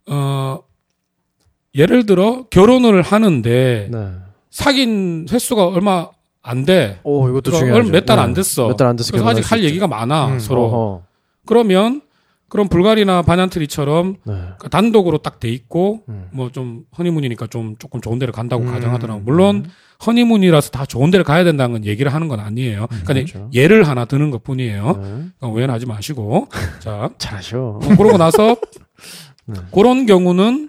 어 0.07 0.59
예를 1.75 2.05
들어 2.05 2.45
결혼을 2.51 3.01
하는데 3.01 3.89
네. 3.91 4.09
사귄 4.59 5.27
횟수가 5.31 5.67
얼마 5.67 6.09
안 6.41 6.65
돼. 6.65 7.01
오, 7.03 7.29
이것도 7.29 7.51
그러니까 7.51 7.59
중요하죠. 7.67 7.91
몇달안 7.91 8.29
네. 8.29 8.35
됐어. 8.35 8.69
몇 8.69 8.77
달 8.77 8.87
안 8.87 8.95
됐어. 8.97 9.11
그래서 9.11 9.29
아직 9.29 9.43
수 9.43 9.55
할. 9.55 9.65
얘기가 9.65 9.89
많아 9.89 10.29
음, 10.29 10.39
서로. 10.39 10.65
어허. 10.67 11.03
그러면 11.45 12.03
그런 12.49 12.69
불가리나 12.69 13.23
바냔트리처럼 13.23 14.17
네. 14.25 14.35
단독으로 14.71 15.19
딱 15.19 15.41
돼 15.41 15.49
있고 15.49 16.03
음. 16.09 16.29
뭐좀 16.33 16.85
허니문이니까 16.97 17.49
좀 17.49 17.75
조금 17.81 18.01
좋은 18.01 18.21
데를 18.21 18.31
간다고 18.33 18.63
음. 18.63 18.71
가정하더라고. 18.71 19.23
물론 19.25 19.67
허니문이라서 20.07 20.71
다 20.71 20.85
좋은 20.87 21.11
데를 21.11 21.25
가야 21.25 21.43
된다는 21.43 21.73
건 21.73 21.85
얘기를 21.85 22.15
하는 22.15 22.29
건 22.29 22.39
아니에요. 22.39 22.87
그러니까 22.89 23.13
그렇죠. 23.15 23.51
예를 23.53 23.89
하나 23.89 24.05
드는 24.05 24.31
것 24.31 24.45
뿐이에요. 24.45 24.87
네. 24.87 25.03
그러니까 25.03 25.49
오해하지 25.49 25.87
마시고. 25.87 26.47
자, 26.79 27.11
잘하셔. 27.19 27.59
어, 27.59 27.97
그러고 27.97 28.19
나서 28.19 28.57
네. 29.47 29.59
그런 29.73 30.07
경우는 30.07 30.69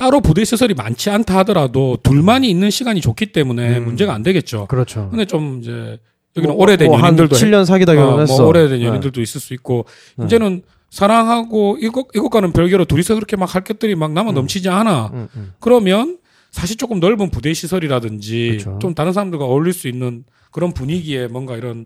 따로 0.00 0.20
부대 0.22 0.44
시설이 0.46 0.72
많지 0.72 1.10
않다 1.10 1.36
하더라도 1.40 1.98
둘만이 2.02 2.48
있는 2.48 2.70
시간이 2.70 3.02
좋기 3.02 3.26
때문에 3.32 3.78
음. 3.78 3.84
문제가 3.84 4.14
안 4.14 4.22
되겠죠. 4.22 4.66
그렇죠. 4.66 5.08
근데 5.10 5.26
좀 5.26 5.58
이제 5.60 5.98
여기는 6.36 6.54
뭐, 6.54 6.62
오래된 6.62 6.86
뭐한 6.86 7.18
연인들도 7.18 7.36
7년 7.36 7.66
사귀다 7.66 7.92
어, 7.92 7.94
결혼했어. 7.96 8.38
뭐 8.38 8.46
오래된 8.48 8.78
네. 8.78 8.86
연인들도 8.86 9.20
있을 9.20 9.42
수 9.42 9.52
있고 9.52 9.84
네. 10.16 10.24
이제는 10.24 10.62
사랑하고 10.88 11.76
이것 11.82 12.06
이것과는 12.14 12.52
별개로 12.52 12.86
둘이서 12.86 13.14
그렇게 13.14 13.36
막 13.36 13.54
할 13.54 13.62
것들이 13.62 13.94
막 13.94 14.12
남아 14.12 14.30
음. 14.30 14.34
넘치지 14.36 14.70
않아. 14.70 15.10
음, 15.12 15.28
음. 15.36 15.52
그러면 15.60 16.16
사실 16.50 16.78
조금 16.78 16.98
넓은 16.98 17.30
부대 17.30 17.52
시설이라든지 17.52 18.58
그렇죠. 18.62 18.78
좀 18.80 18.94
다른 18.94 19.12
사람들과 19.12 19.44
어울릴 19.44 19.74
수 19.74 19.86
있는 19.86 20.24
그런 20.50 20.72
분위기에 20.72 21.26
뭔가 21.26 21.56
이런 21.58 21.84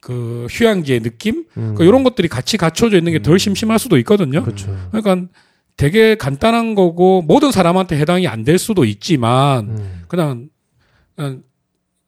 그 0.00 0.48
휴양지의 0.50 1.00
느낌 1.00 1.44
음. 1.56 1.76
그 1.76 1.84
이런 1.84 2.02
것들이 2.02 2.26
같이 2.26 2.56
갖춰져 2.56 2.98
있는 2.98 3.12
게 3.12 3.20
덜 3.22 3.38
심심할 3.38 3.78
수도 3.78 3.98
있거든요. 3.98 4.42
그렇죠. 4.42 4.76
그러니까 4.90 5.28
되게 5.76 6.14
간단한 6.14 6.74
거고 6.74 7.22
모든 7.22 7.50
사람한테 7.50 7.98
해당이 7.98 8.28
안 8.28 8.44
될 8.44 8.58
수도 8.58 8.84
있지만 8.84 9.70
음. 9.70 10.02
그냥, 10.08 10.48
그냥 11.16 11.42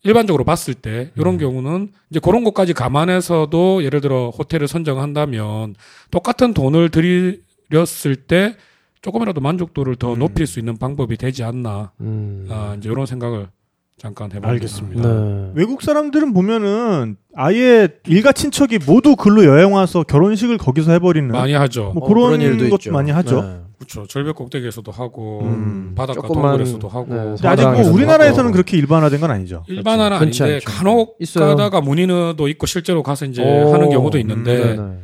일반적으로 0.03 0.45
봤을 0.45 0.75
때 0.75 1.11
이런 1.17 1.39
경우는 1.39 1.93
이제 2.11 2.21
그런 2.21 2.45
것까지 2.45 2.73
감안해서도 2.75 3.85
예를 3.85 4.01
들어 4.01 4.31
호텔을 4.31 4.69
선정한다면 4.69 5.75
똑같은 6.11 6.53
돈을 6.55 6.91
들였을 6.91 8.17
때 8.17 8.57
조금이라도 9.01 9.41
만족도를 9.41 9.97
더 9.97 10.15
음. 10.15 10.19
높일 10.19 10.47
수 10.47 10.59
있는 10.59 10.77
방법이 10.77 11.17
되지 11.17 11.43
않나 11.45 11.93
음. 12.01 12.47
아, 12.51 12.75
이제 12.79 12.89
이런 12.91 13.07
생각을 13.07 13.49
잠깐 13.97 14.27
해봅니다. 14.27 14.49
알겠습니다. 14.51 15.09
네. 15.09 15.51
외국 15.55 15.81
사람들은 15.81 16.33
보면은 16.35 17.17
아예 17.35 17.89
일가 18.07 18.33
친척이 18.33 18.81
모두 18.87 19.15
글로 19.17 19.45
여행 19.45 19.73
와서 19.73 20.03
결혼식을 20.03 20.59
거기서 20.59 20.93
해버리는 20.93 21.29
많이 21.29 21.55
하죠. 21.55 21.93
뭐 21.95 22.05
어, 22.05 22.09
그런, 22.09 22.41
일도 22.41 22.65
것도 22.65 22.75
있죠. 22.77 22.93
많이 22.93 23.11
하죠. 23.13 23.43
네. 23.43 23.61
그렇죠. 23.79 24.07
절벽 24.07 24.37
꼭대기에서도 24.37 24.91
하고 24.91 25.43
음. 25.43 25.95
바닷가 25.97 26.27
조금만, 26.27 26.53
동굴에서도 26.53 26.89
하고 26.89 27.15
네, 27.15 27.49
아직 27.49 27.69
뭐 27.69 27.93
우리나라에서는 27.93 28.47
하고. 28.47 28.53
그렇게 28.53 28.77
일반화된 28.77 29.21
건 29.21 29.31
아니죠. 29.31 29.65
일반화는 29.69 30.19
흔치 30.19 30.43
아닌데 30.43 30.65
않죠. 30.65 30.77
간혹 30.79 31.17
있어요. 31.21 31.49
가다가 31.49 31.81
문의도 31.81 32.49
있고 32.49 32.67
실제로 32.67 33.03
가서 33.03 33.27
이제 33.27 33.43
오. 33.43 33.73
하는 33.73 33.91
경우도 33.91 34.19
있는데 34.19 34.59
네, 34.59 34.77
네. 34.77 34.99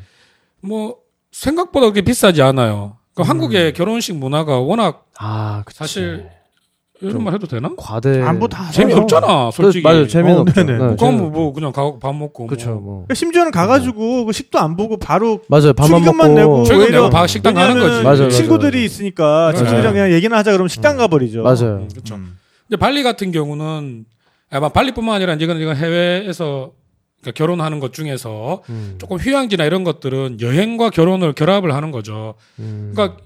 뭐 0.63 0.97
생각보다 1.31 1.87
그렇게 1.87 2.03
비싸지 2.03 2.43
않아요. 2.43 2.97
그 3.15 3.23
음. 3.23 3.29
한국의 3.29 3.73
결혼식 3.73 4.17
문화가 4.17 4.59
워낙 4.59 5.07
아. 5.19 5.63
사실 5.71 6.29
이런 7.03 7.25
말 7.25 7.35
해도 7.35 7.47
되나? 7.47 7.71
과대 7.77 8.21
안보 8.23 8.47
다 8.47 8.71
재미없잖아, 8.71 9.51
솔직히. 9.53 9.83
그, 9.83 9.89
맞아요. 9.89 10.07
재미는 10.07 10.39
어, 10.39 10.41
없죠. 10.43 10.65
네네. 10.65 10.73
네, 10.73 10.79
그건 10.79 10.97
재미- 10.99 11.17
뭐, 11.19 11.31
뭐 11.31 11.53
그냥 11.53 11.73
가고 11.73 11.99
밥 11.99 12.15
먹고. 12.15 12.47
그쵸 12.47 12.71
뭐. 12.73 12.81
뭐. 12.81 12.95
그러니까 13.01 13.15
심지어는 13.15 13.51
가가지고 13.53 14.27
그 14.27 14.33
식도 14.33 14.59
안 14.59 14.77
보고 14.77 14.99
바로 14.99 15.41
맞아요. 15.49 15.73
밥만 15.73 16.03
먹고 16.05 16.29
내고 16.29 16.65
최근 16.65 16.83
오히려 16.83 16.99
내고 17.01 17.11
밥 17.11 17.27
식당 17.27 17.55
가는 17.55 17.79
거지. 17.81 18.03
맞아요, 18.03 18.29
친구들이 18.31 18.73
맞아요. 18.79 18.85
있으니까 18.85 19.25
맞아요. 19.25 19.57
친구들이랑 19.57 19.93
그냥 19.95 20.13
얘기나 20.13 20.37
하자 20.39 20.53
그러면 20.53 20.69
식당 20.69 20.97
가버리죠. 20.99 21.43
맞아요. 21.43 21.77
음, 21.83 21.89
그렇죠. 21.91 22.17
음. 22.17 22.37
근데 22.69 22.79
발리 22.79 23.03
같은 23.03 23.33
경우는 23.33 24.05
아마 24.51 24.69
발리뿐만 24.69 25.15
아니라 25.17 25.35
이건 25.35 25.59
이건 25.61 25.77
해외에서 25.77 26.73
그러니까 27.23 27.37
결혼하는 27.37 27.81
것 27.81 27.93
중에서 27.93 28.63
음. 28.69 28.97
조금 28.99 29.17
휴양지나 29.19 29.65
이런 29.65 29.85
것들은 29.85 30.39
여행과 30.41 30.91
결혼을 30.91 31.33
결합을 31.33 31.75
하는 31.75 31.91
거죠. 31.93 32.35
음. 32.59 32.93
그러니까 32.95 33.19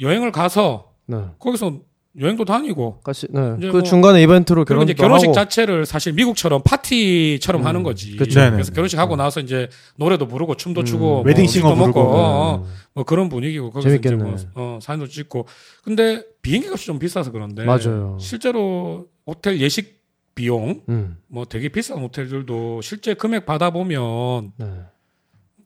여행을 0.00 0.32
가서 0.32 0.90
네. 1.06 1.18
거기서 1.38 1.78
여행도 2.20 2.44
다니고 2.44 3.00
같이 3.00 3.26
네. 3.30 3.56
그 3.58 3.68
뭐 3.72 3.82
중간에 3.82 4.22
이벤트로 4.22 4.64
이제 4.82 4.92
결혼식 4.92 5.26
하고. 5.28 5.32
자체를 5.34 5.86
사실 5.86 6.12
미국처럼 6.12 6.60
파티처럼 6.62 7.62
음, 7.62 7.66
하는 7.66 7.82
거지. 7.82 8.16
그쵸. 8.16 8.38
네네. 8.40 8.50
그래서 8.52 8.72
결혼식 8.72 8.98
하고 8.98 9.16
나서 9.16 9.40
이제 9.40 9.68
노래도 9.96 10.26
부르고 10.28 10.56
춤도 10.56 10.82
음, 10.82 10.84
추고 10.84 11.22
웨딩 11.24 11.44
뭐 11.44 11.50
싱어 11.50 11.68
술도 11.68 11.76
먹고 11.86 11.92
부르고. 11.92 12.10
어, 12.14 12.20
어, 12.20 12.56
음. 12.66 12.72
뭐 12.94 13.04
그런 13.04 13.28
분위기고 13.30 13.70
거기서 13.70 13.88
재밌겠네. 13.88 14.34
이제 14.34 14.46
뭐 14.54 14.76
어, 14.76 14.78
사진도 14.82 15.08
찍고 15.08 15.46
근데 15.84 16.22
비행기 16.42 16.68
값이 16.68 16.84
좀 16.86 16.98
비싸서 16.98 17.32
그런데 17.32 17.64
맞아요. 17.64 18.18
실제로 18.20 19.06
호텔 19.26 19.58
예식 19.60 20.02
비용 20.34 20.82
음. 20.90 21.16
뭐 21.28 21.44
되게 21.46 21.68
비싼 21.70 21.98
호텔들도 21.98 22.80
실제 22.82 23.14
금액 23.14 23.46
받아 23.46 23.70
보면 23.70 24.52
네. 24.58 24.66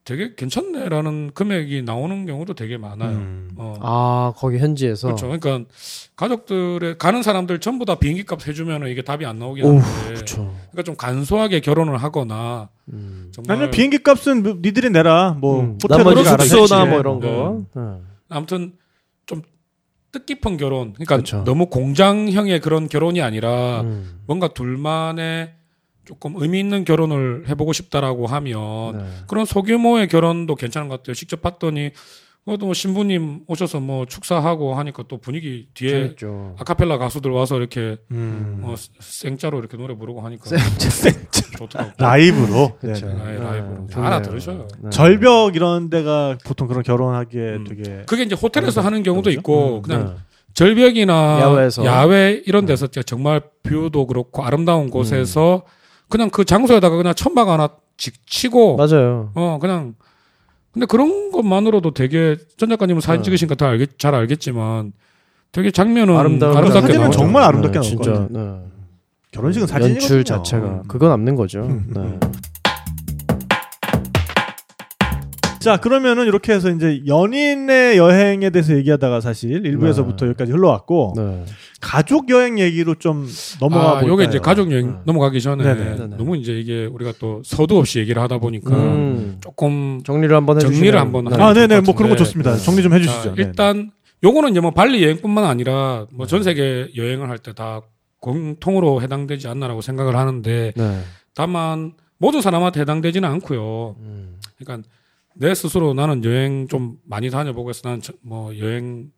되게 0.06 0.36
괜찮네라는 0.36 1.32
금액이 1.34 1.82
나오는 1.82 2.26
경우도 2.26 2.54
되게 2.54 2.78
많아요. 2.78 3.10
음. 3.10 3.50
어. 3.56 3.74
아 3.80 4.32
거기 4.36 4.56
현지에서 4.58 5.08
그렇죠. 5.08 5.26
그러니까 5.26 5.68
가족들의 6.14 6.96
가는 6.96 7.24
사람들 7.24 7.58
전부 7.58 7.84
다 7.84 7.96
비행기 7.96 8.22
값 8.22 8.46
해주면 8.46 8.86
이게 8.86 9.02
답이 9.02 9.26
안 9.26 9.40
나오긴 9.40 9.64
오우, 9.64 9.78
하는데 9.78 10.14
그렇죠. 10.14 10.54
그러니까 10.70 10.82
좀 10.84 10.94
간소하게 10.96 11.58
결혼을 11.58 11.96
하거나 11.96 12.68
음. 12.92 13.32
정말 13.32 13.56
아니면 13.56 13.72
비행기 13.72 14.04
값은 14.04 14.42
뭐 14.44 14.58
니들이 14.62 14.90
내라. 14.90 15.36
뭐 15.40 15.60
음. 15.60 15.78
호텔 15.82 15.98
숙소나. 16.46 16.84
뭐 16.84 17.00
이런 17.00 17.16
음. 17.16 17.20
거. 17.20 17.64
네. 17.74 18.00
아무튼 18.28 18.74
좀 19.26 19.42
뜻깊은 20.12 20.56
결혼. 20.56 20.92
그러니까 20.92 21.16
그쵸. 21.16 21.42
너무 21.42 21.66
공장형의 21.66 22.60
그런 22.60 22.88
결혼이 22.88 23.22
아니라 23.22 23.80
음. 23.80 24.20
뭔가 24.26 24.46
둘만의 24.46 25.55
조금 26.06 26.34
의미 26.36 26.60
있는 26.60 26.84
결혼을 26.84 27.44
해보고 27.48 27.72
싶다라고 27.72 28.26
하면 28.26 28.98
네. 28.98 29.04
그런 29.26 29.44
소규모의 29.44 30.08
결혼도 30.08 30.54
괜찮은 30.54 30.88
것 30.88 30.98
같아요. 30.98 31.14
직접 31.14 31.42
봤더니 31.42 31.90
그것도 32.44 32.66
뭐 32.66 32.74
신부님 32.74 33.40
오셔서 33.48 33.80
뭐 33.80 34.06
축사하고 34.06 34.76
하니까 34.76 35.02
또 35.08 35.18
분위기 35.18 35.66
되게 35.74 35.90
재밌죠. 35.90 36.54
아카펠라 36.60 36.96
가수들 36.96 37.32
와서 37.32 37.56
이렇게 37.58 37.96
음. 38.12 38.60
어, 38.62 38.76
생짜로 39.00 39.58
이렇게 39.58 39.76
노래 39.76 39.96
부르고 39.96 40.20
하니까 40.20 40.44
생짜. 40.48 40.88
좋더라고. 41.58 41.90
라이브로. 41.98 42.78
네. 42.82 42.92
네, 42.92 43.38
라이브로. 43.38 43.86
네, 43.88 43.92
다 43.92 44.06
알아. 44.06 44.22
들으셔요. 44.22 44.68
네. 44.78 44.90
절벽 44.90 45.56
이런 45.56 45.90
데가 45.90 46.38
보통 46.44 46.68
그런 46.68 46.84
결혼하기에 46.84 47.40
음. 47.56 47.64
되게 47.64 48.02
그게 48.06 48.22
이제 48.22 48.36
호텔에서 48.36 48.80
아, 48.80 48.84
하는 48.84 49.02
경우도 49.02 49.22
그러죠? 49.24 49.40
있고 49.40 49.76
음, 49.78 49.82
그냥 49.82 50.14
네. 50.14 50.22
절벽이나 50.54 51.40
야외에서. 51.40 51.84
야외 51.84 52.40
이런 52.46 52.64
데서 52.64 52.86
진짜 52.86 53.02
정말 53.02 53.42
view도 53.64 54.06
그렇고 54.06 54.44
아름다운 54.44 54.88
곳에서 54.88 55.64
그냥 56.08 56.30
그 56.30 56.44
장소에다가 56.44 56.96
그냥 56.96 57.14
천막 57.14 57.48
하나 57.48 57.68
치- 57.96 58.12
치고 58.26 58.76
맞아요. 58.76 59.30
어 59.34 59.58
그냥 59.60 59.94
근데 60.72 60.86
그런 60.86 61.30
것만으로도 61.30 61.92
되게 61.92 62.36
전 62.58 62.68
작가님은 62.68 63.00
사진 63.00 63.22
네. 63.22 63.24
찍으시니까 63.24 63.54
다 63.54 63.68
알겠, 63.68 63.98
잘 63.98 64.14
알겠지만 64.14 64.92
되게 65.52 65.70
장면은 65.70 66.16
아름다운 66.16 66.56
아름답게 66.56 66.80
사진은 66.82 67.00
나오죠. 67.04 67.18
정말 67.18 67.42
아름답게 67.44 67.74
나올 67.74 67.82
진짜. 67.84 68.12
거예요. 68.12 68.28
네. 68.30 68.58
결혼식은 69.32 69.66
사진이거든요. 69.66 69.94
연출 70.02 70.24
자체가 70.24 70.82
그건 70.86 71.08
남는 71.10 71.34
거죠. 71.34 71.60
음. 71.62 71.86
네. 71.94 72.20
자 75.66 75.76
그러면은 75.78 76.26
이렇게 76.26 76.52
해서 76.52 76.70
이제 76.70 77.02
연인의 77.08 77.96
여행에 77.96 78.50
대해서 78.50 78.76
얘기하다가 78.76 79.20
사실 79.20 79.62
1부에서부터 79.64 80.20
네. 80.20 80.26
여기까지 80.28 80.52
흘러왔고 80.52 81.14
네. 81.16 81.44
가족 81.80 82.30
여행 82.30 82.60
얘기로 82.60 82.94
좀 82.94 83.26
넘어가 83.58 83.84
아, 83.84 83.92
볼까요? 83.94 84.12
요게 84.12 84.24
이제 84.26 84.38
가족 84.38 84.70
여행 84.70 84.86
네. 84.92 84.96
넘어가기 85.06 85.40
전에 85.40 85.64
네네. 85.64 85.96
네네. 85.96 86.16
너무 86.18 86.36
이제 86.36 86.52
이게 86.52 86.84
우리가 86.86 87.14
또 87.18 87.42
서두 87.44 87.76
없이 87.78 87.98
얘기를 87.98 88.22
하다 88.22 88.38
보니까 88.38 88.70
음. 88.76 89.38
조금 89.40 90.00
정리를 90.04 90.34
한번 90.36 90.56
해주시면 90.58 90.74
정리를 90.76 91.00
한번 91.00 91.24
네. 91.24 91.36
아, 91.42 91.52
네네, 91.52 91.80
것뭐 91.80 91.96
그런 91.96 92.10
거. 92.10 92.16
좋습니다. 92.16 92.54
정리 92.58 92.82
좀 92.84 92.92
해 92.92 93.00
주시죠. 93.00 93.22
자, 93.30 93.34
네. 93.34 93.42
일단 93.42 93.90
요거는 94.22 94.52
이제 94.52 94.60
뭐 94.60 94.70
발리 94.70 95.02
여행뿐만 95.02 95.42
아니라 95.44 96.06
뭐 96.12 96.26
전 96.28 96.44
세계 96.44 96.86
여행을 96.96 97.28
할 97.28 97.38
때 97.38 97.52
다 97.54 97.80
공통으로 98.20 99.02
해당되지 99.02 99.48
않나라고 99.48 99.80
생각을 99.80 100.14
하는데 100.14 100.72
네. 100.76 101.00
다만 101.34 101.94
모든 102.18 102.40
사람한테 102.40 102.80
해당되지는 102.82 103.28
않고요. 103.28 103.96
음. 103.98 104.36
그러니까 104.58 104.88
내 105.38 105.54
스스로 105.54 105.92
나는 105.94 106.24
여행 106.24 106.66
좀 106.68 106.98
많이 107.04 107.30
다녀보고 107.30 107.68
해서 107.70 107.82
나는 107.84 108.00
저- 108.00 108.12
뭐 108.22 108.56
여행은 108.56 109.10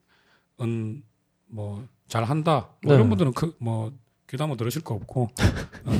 뭐 1.48 1.82
잘 2.08 2.24
한다. 2.24 2.68
뭐 2.82 2.92
네. 2.92 2.94
이런 2.96 3.08
분들은 3.10 3.32
그 3.34 3.54
뭐 3.58 3.92
귀도 4.30 4.42
한번 4.44 4.56
들으실 4.56 4.82
거 4.82 4.94
없고 4.94 5.28
어. 5.84 5.92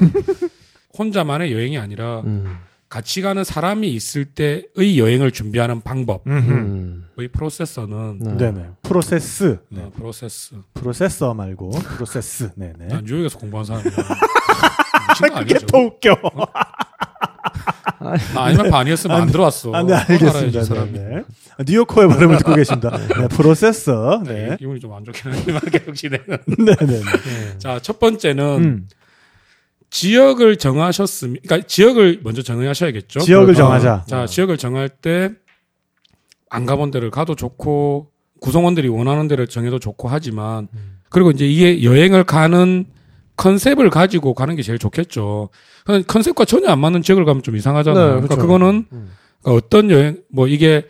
혼자만의 0.98 1.52
여행이 1.52 1.76
아니라 1.78 2.20
음. 2.20 2.59
같이 2.88 3.20
가는 3.20 3.44
사람이 3.44 3.90
있을 3.92 4.24
때의 4.24 4.98
여행을 4.98 5.31
준비하는 5.33 5.83
방법의. 5.83 6.22
음. 6.35 7.09
프로세서는 7.33 8.18
네. 8.20 8.35
네 8.37 8.52
네. 8.52 8.70
프로세스. 8.83 9.59
네. 9.68 9.83
어, 9.83 9.90
프로세스. 9.94 10.57
프로세서 10.72 11.35
말고 11.35 11.70
프로세스. 11.70 12.52
네네. 12.57 12.87
난 12.88 13.04
뉴욕에서 13.04 13.38
공부한 13.38 13.66
사람이야. 13.66 13.90
그게 15.20 15.35
아니죠? 15.35 15.66
더 15.66 15.78
웃겨. 15.78 16.14
나 16.14 16.46
아니면 18.37 18.70
반이었으면 18.70 19.22
안, 19.22 19.28
들어왔어. 19.28 19.72
아, 19.74 19.82
네, 19.82 19.94
알겠습니다. 19.94 20.84
네, 20.87 20.92
네. 20.92 21.24
뉴요커의 21.66 22.08
발음을 22.08 22.38
듣고 22.38 22.54
계십니다. 22.54 22.96
네, 22.96 23.28
프로세서. 23.28 24.22
네. 24.24 24.48
네. 24.50 24.56
기분이 24.58 24.80
좀 24.80 24.92
안 24.92 25.04
좋긴 25.04 25.32
하지만 25.32 25.61
계속 25.70 25.94
진행은. 25.94 26.38
네네. 26.46 27.00
자, 27.58 27.78
첫 27.80 27.98
번째는 27.98 28.44
음. 28.64 28.88
지역을 29.90 30.56
정하셨으면, 30.56 31.38
그러니까 31.42 31.66
지역을 31.66 32.20
먼저 32.22 32.42
정하셔야겠죠. 32.42 33.20
지역을 33.20 33.54
어, 33.54 33.56
정하자. 33.56 34.04
자, 34.06 34.26
지역을 34.26 34.56
정할 34.58 34.88
때 34.88 35.30
안 36.50 36.66
가본 36.66 36.90
데를 36.90 37.11
가도 37.11 37.34
좋고 37.34 38.11
구성원들이 38.40 38.88
원하는 38.88 39.28
데를 39.28 39.46
정해도 39.46 39.78
좋고 39.78 40.08
하지만 40.08 40.68
그리고 41.11 41.30
이제 41.30 41.46
이게 41.46 41.82
여행을 41.82 42.24
가는 42.24 42.87
컨셉을 43.38 43.88
가지고 43.88 44.35
가는 44.35 44.55
게 44.57 44.62
제일 44.62 44.79
좋겠죠. 44.79 45.48
컨셉과 46.07 46.44
전혀 46.44 46.68
안 46.68 46.79
맞는 46.81 47.01
지역을 47.03 47.24
가면 47.24 47.42
좀 47.42 47.57
이상하잖아요. 47.57 48.05
네, 48.05 48.11
그러니까 48.11 48.35
그렇죠. 48.35 48.42
그거는 48.42 48.85
음. 48.92 49.11
그러니까 49.42 49.64
어떤 49.66 49.90
여행 49.90 50.18
뭐 50.31 50.46
이게 50.46 50.85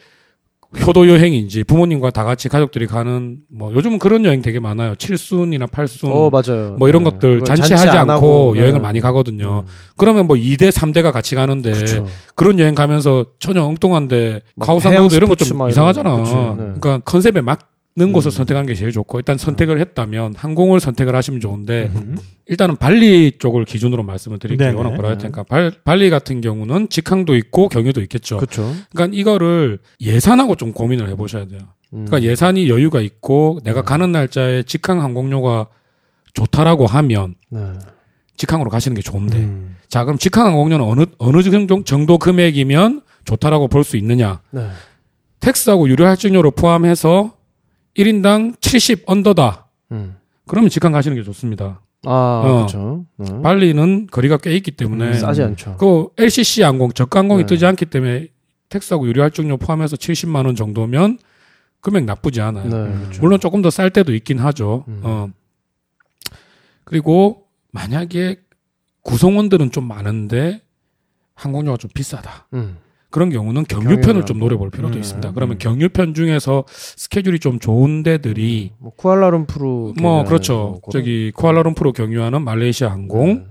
효도 0.86 1.08
여행인지 1.08 1.64
부모님과 1.64 2.10
다 2.10 2.24
같이 2.24 2.48
가족들이 2.50 2.86
가는 2.86 3.38
뭐 3.50 3.72
요즘은 3.72 3.98
그런 3.98 4.24
여행 4.26 4.42
되게 4.42 4.60
많아요. 4.60 4.96
칠순이나 4.96 5.66
팔순 5.66 6.10
어 6.12 6.28
맞아요. 6.30 6.76
뭐 6.78 6.88
이런 6.90 7.04
네. 7.04 7.10
것들 7.10 7.42
잔치하지 7.42 7.84
잔치 7.84 7.88
안 7.96 8.10
않고 8.10 8.52
네. 8.54 8.60
여행을 8.62 8.80
많이 8.80 9.00
가거든요. 9.00 9.64
음. 9.66 9.72
그러면 9.96 10.26
뭐 10.26 10.36
2대 10.36 10.70
3대가 10.70 11.10
같이 11.12 11.34
가는데 11.34 11.72
그렇죠. 11.72 12.06
그런 12.34 12.58
여행 12.58 12.74
가면서 12.74 13.24
전혀 13.38 13.62
엉뚱한데 13.62 14.40
막 14.56 14.66
카우상도 14.66 15.14
이런 15.16 15.28
거 15.30 15.36
좀 15.36 15.68
이상하잖아. 15.70 16.16
네. 16.16 16.56
그러니까 16.56 16.98
컨셉에 17.04 17.40
맞 17.40 17.60
는 17.98 18.12
곳을 18.12 18.28
음. 18.28 18.30
선택하는 18.30 18.66
게 18.68 18.74
제일 18.74 18.92
좋고 18.92 19.18
일단 19.18 19.36
선택을 19.36 19.80
했다면 19.80 20.34
항공을 20.36 20.78
선택을 20.78 21.16
하시면 21.16 21.40
좋은데 21.40 21.90
음. 21.96 22.16
일단은 22.46 22.76
발리 22.76 23.32
쪽을 23.38 23.64
기준으로 23.64 24.04
말씀을 24.04 24.38
드릴게요. 24.38 24.76
워낙 24.76 24.90
뭐라 24.90 25.08
할 25.08 25.18
테니까 25.18 25.42
발, 25.42 25.72
발리 25.84 26.08
같은 26.08 26.40
경우는 26.40 26.90
직항도 26.90 27.34
있고 27.34 27.68
경유도 27.68 28.00
있겠죠. 28.02 28.36
그렇죠. 28.36 28.72
그러니까 28.92 29.18
이거를 29.18 29.80
예산하고 30.00 30.54
좀 30.54 30.72
고민을 30.72 31.08
해보셔야 31.08 31.46
돼요. 31.48 31.60
음. 31.92 32.04
그러니까 32.06 32.22
예산이 32.30 32.68
여유가 32.68 33.00
있고 33.00 33.58
내가 33.64 33.82
가는 33.82 34.12
날짜에 34.12 34.62
직항 34.62 35.02
항공료가 35.02 35.66
좋다라고 36.34 36.86
하면 36.86 37.34
네. 37.50 37.60
직항으로 38.36 38.70
가시는 38.70 38.94
게 38.94 39.02
좋은데 39.02 39.38
음. 39.38 39.74
자 39.88 40.04
그럼 40.04 40.18
직항 40.18 40.46
항공료는 40.46 40.84
어느 40.84 41.06
어느 41.18 41.42
정도, 41.42 41.82
정도 41.82 42.18
금액이면 42.18 43.02
좋다라고 43.24 43.66
볼 43.66 43.82
수 43.82 43.96
있느냐 43.96 44.40
네. 44.52 44.68
텍스하고 45.40 45.88
유료 45.88 46.06
할증료를 46.06 46.52
포함해서 46.52 47.32
1인당 47.98 48.60
70 48.60 49.02
언더다 49.06 49.66
음. 49.92 50.16
그러면 50.46 50.70
직항 50.70 50.92
가시는 50.92 51.16
게 51.16 51.22
좋습니다 51.22 51.82
아 52.06 52.42
어. 52.44 52.54
그렇죠. 52.68 53.04
네. 53.16 53.42
발리는 53.42 54.06
거리가 54.06 54.36
꽤 54.38 54.54
있기 54.54 54.70
때문에 54.70 55.08
음, 55.08 55.14
싸지 55.14 55.42
않죠. 55.42 55.76
그 55.78 56.08
LCC 56.16 56.62
항공 56.62 56.92
저가 56.92 57.18
항공이 57.18 57.42
네. 57.42 57.46
뜨지 57.46 57.66
않기 57.66 57.86
때문에 57.86 58.28
텍스하고 58.68 59.08
유료 59.08 59.22
할증료 59.22 59.56
포함해서 59.56 59.96
70만 59.96 60.46
원 60.46 60.54
정도면 60.54 61.18
금액 61.80 62.04
나쁘지 62.04 62.40
않아요 62.40 62.64
네. 62.64 62.98
그렇죠. 62.98 63.20
물론 63.20 63.40
조금 63.40 63.62
더 63.62 63.70
쌀 63.70 63.90
때도 63.90 64.14
있긴 64.14 64.38
하죠. 64.38 64.84
음. 64.86 65.00
어. 65.02 65.28
그리고 66.84 67.46
만약에 67.72 68.36
구성원들은 69.02 69.72
좀 69.72 69.84
많은데 69.88 70.60
항공료가 71.34 71.76
좀 71.78 71.90
비싸다. 71.92 72.46
음. 72.54 72.78
그런 73.10 73.30
경우는 73.30 73.64
경유편을 73.64 74.00
경유를 74.02 74.26
좀 74.26 74.38
노려볼 74.38 74.70
필요도 74.70 74.96
음, 74.96 75.00
있습니다. 75.00 75.28
음. 75.30 75.34
그러면 75.34 75.58
경유편 75.58 76.14
중에서 76.14 76.64
스케줄이 76.68 77.38
좀 77.38 77.58
좋은 77.58 78.02
데들이 78.02 78.72
뭐 78.78 78.92
쿠알라룸푸르 78.96 79.94
뭐 80.00 80.24
그렇죠. 80.24 80.74
거고. 80.74 80.92
저기 80.92 81.32
쿠알라룸푸르 81.34 81.92
경유하는 81.92 82.42
말레이시아 82.42 82.90
항공 82.90 83.34
네. 83.34 83.44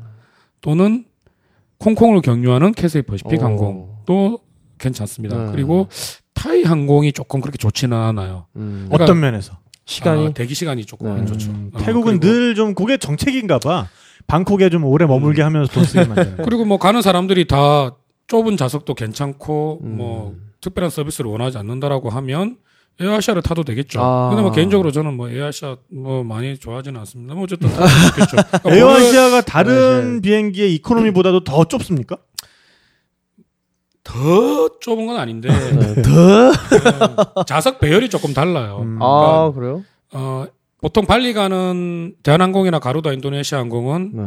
또는 0.62 1.06
홍콩을 1.80 2.22
경유하는 2.22 2.74
캐세이 2.74 3.02
퍼시픽 3.04 3.42
어. 3.42 3.46
항공도 3.46 4.40
괜찮습니다. 4.78 5.46
네. 5.46 5.52
그리고 5.52 5.88
타이 6.36 6.64
항공이 6.64 7.14
조금 7.14 7.42
그렇게 7.42 7.58
좋지는 7.58 7.98
않아요. 7.98 8.46
음. 8.58 8.86
그러니까 8.90 9.06
어떤 9.06 9.20
면에서? 9.20 9.58
시간이 9.86 10.28
아, 10.28 10.30
대기 10.34 10.54
시간이 10.54 10.86
조금 10.86 11.08
네. 11.08 11.20
안 11.22 11.26
좋죠. 11.26 11.50
음, 11.50 11.72
어, 11.74 11.78
태국은 11.80 12.20
늘 12.20 12.54
좀 12.56 12.76
그게 12.76 12.98
정책인가 12.98 13.58
봐. 13.58 13.88
방콕에 14.28 14.70
좀 14.70 14.84
오래 14.84 15.06
머물게 15.06 15.42
하면서 15.42 15.72
돈 15.72 15.84
쓰게 15.86 16.04
만드는. 16.06 16.38
그리고 16.46 16.66
뭐 16.66 16.78
가는 16.78 17.02
사람들이 17.02 17.48
다 17.48 17.96
좁은 18.28 18.58
좌석도 18.58 18.94
괜찮고 18.94 19.80
음. 19.84 19.98
뭐 19.98 20.36
특별한 20.62 20.90
서비스를 20.90 21.32
원하지 21.32 21.58
않는다라고 21.58 22.10
하면 22.10 22.58
에어아시아를 23.00 23.42
타도 23.42 23.64
되겠죠. 23.64 24.02
아. 24.02 24.30
근데 24.30 24.42
뭐 24.42 24.52
개인적으로 24.52 24.92
저는 24.92 25.16
뭐 25.16 25.30
에어아시아 25.30 25.78
뭐 25.92 26.24
많이 26.24 26.58
좋아하지는 26.58 27.00
않습니다. 27.02 27.36
뭐 27.36 27.44
어쨌든 27.44 27.70
좋겠죠. 27.70 28.38
그러니까 28.64 28.70
에어아시아가 28.76 29.42
다른 29.42 29.74
에어아시아. 29.74 30.22
비행기의 30.22 30.74
economy보다도 30.76 31.44
더 31.44 31.64
좁습니까? 31.66 32.18
더 34.04 34.70
좁은 34.80 35.06
건 35.06 35.18
아닌데 35.20 35.50
네. 35.50 36.02
더? 36.02 36.52
어, 37.36 37.44
좌석 37.44 37.80
배열이 37.80 38.10
조금 38.10 38.34
달라요. 38.34 38.80
음. 38.82 39.00
아, 39.02 39.52
그래요? 39.54 39.84
어, 40.14 40.46
보통 40.82 41.06
발리 41.06 41.34
가는 41.34 42.16
대한항공이나 42.24 42.80
가루다 42.80 43.12
인도네시아 43.14 43.60
항공은 43.60 44.12
네. 44.14 44.22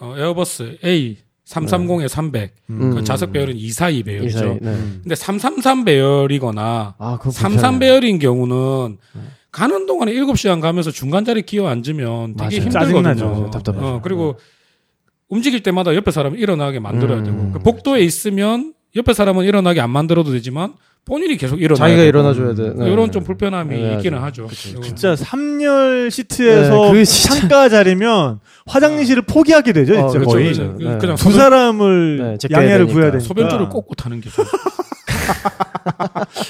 어, 0.00 0.14
에어버스 0.16 0.78
A 0.84 1.18
330에 1.52 2.08
300 2.08 2.54
음. 2.70 2.94
그 2.94 3.04
좌석 3.04 3.32
배열은 3.32 3.54
242이 3.54 4.04
배열이죠. 4.04 4.38
사이, 4.38 4.58
네. 4.60 4.76
근데 5.02 5.14
333 5.14 5.84
배열이거나 5.84 6.94
아, 6.98 7.18
그거 7.18 7.30
33 7.30 7.78
배열인 7.78 8.18
경우는 8.18 8.98
가는 9.50 9.86
동안에 9.86 10.12
7시간 10.14 10.60
가면서 10.60 10.90
중간 10.90 11.24
자리 11.24 11.42
기어 11.42 11.68
앉으면 11.68 12.36
되게 12.36 12.58
맞아요. 12.60 12.88
힘들거든요. 12.88 13.50
답답하죠. 13.50 13.86
어, 13.86 14.00
그리고 14.02 14.36
움직일 15.28 15.62
때마다 15.62 15.94
옆에 15.94 16.10
사람이 16.10 16.38
일어나게 16.38 16.78
만들어야 16.78 17.18
음. 17.18 17.24
되고 17.24 17.52
그 17.52 17.58
복도에 17.58 18.00
있으면 18.00 18.74
옆에 18.96 19.12
사람은 19.12 19.44
일어나게 19.44 19.80
안 19.80 19.90
만들어도 19.90 20.32
되지만 20.32 20.74
본인이 21.04 21.36
계속 21.36 21.60
일어나야 21.60 21.88
자기가. 21.88 22.02
일어나줘야 22.04 22.54
돼. 22.54 22.72
네. 22.76 22.90
이런 22.92 23.10
좀 23.10 23.24
불편함이 23.24 23.76
네, 23.76 23.94
있기는 23.94 24.18
맞아. 24.20 24.26
하죠. 24.28 24.46
진짜 24.82 25.14
3열 25.14 26.10
시트에서 26.10 26.92
네, 26.92 27.04
진짜- 27.04 27.40
창가 27.40 27.68
자리면 27.68 28.38
화장실을 28.66 29.22
포기하게 29.22 29.72
되죠, 29.72 29.94
어, 29.94 30.08
진짜 30.08 30.18
그렇죠, 30.20 30.30
거의. 30.30 30.52
그렇죠. 30.52 30.76
그- 30.78 30.84
네. 30.84 30.98
그냥 30.98 31.16
두 31.16 31.32
사람을 31.32 32.38
네, 32.40 32.48
양해를 32.52 32.78
되니까. 32.78 32.92
구해야 32.92 33.10
되니까. 33.10 33.26
소변줄을 33.26 33.68
꽂고 33.68 33.94
타는 33.96 34.20
게 34.20 34.30
좋아요. 34.30 34.48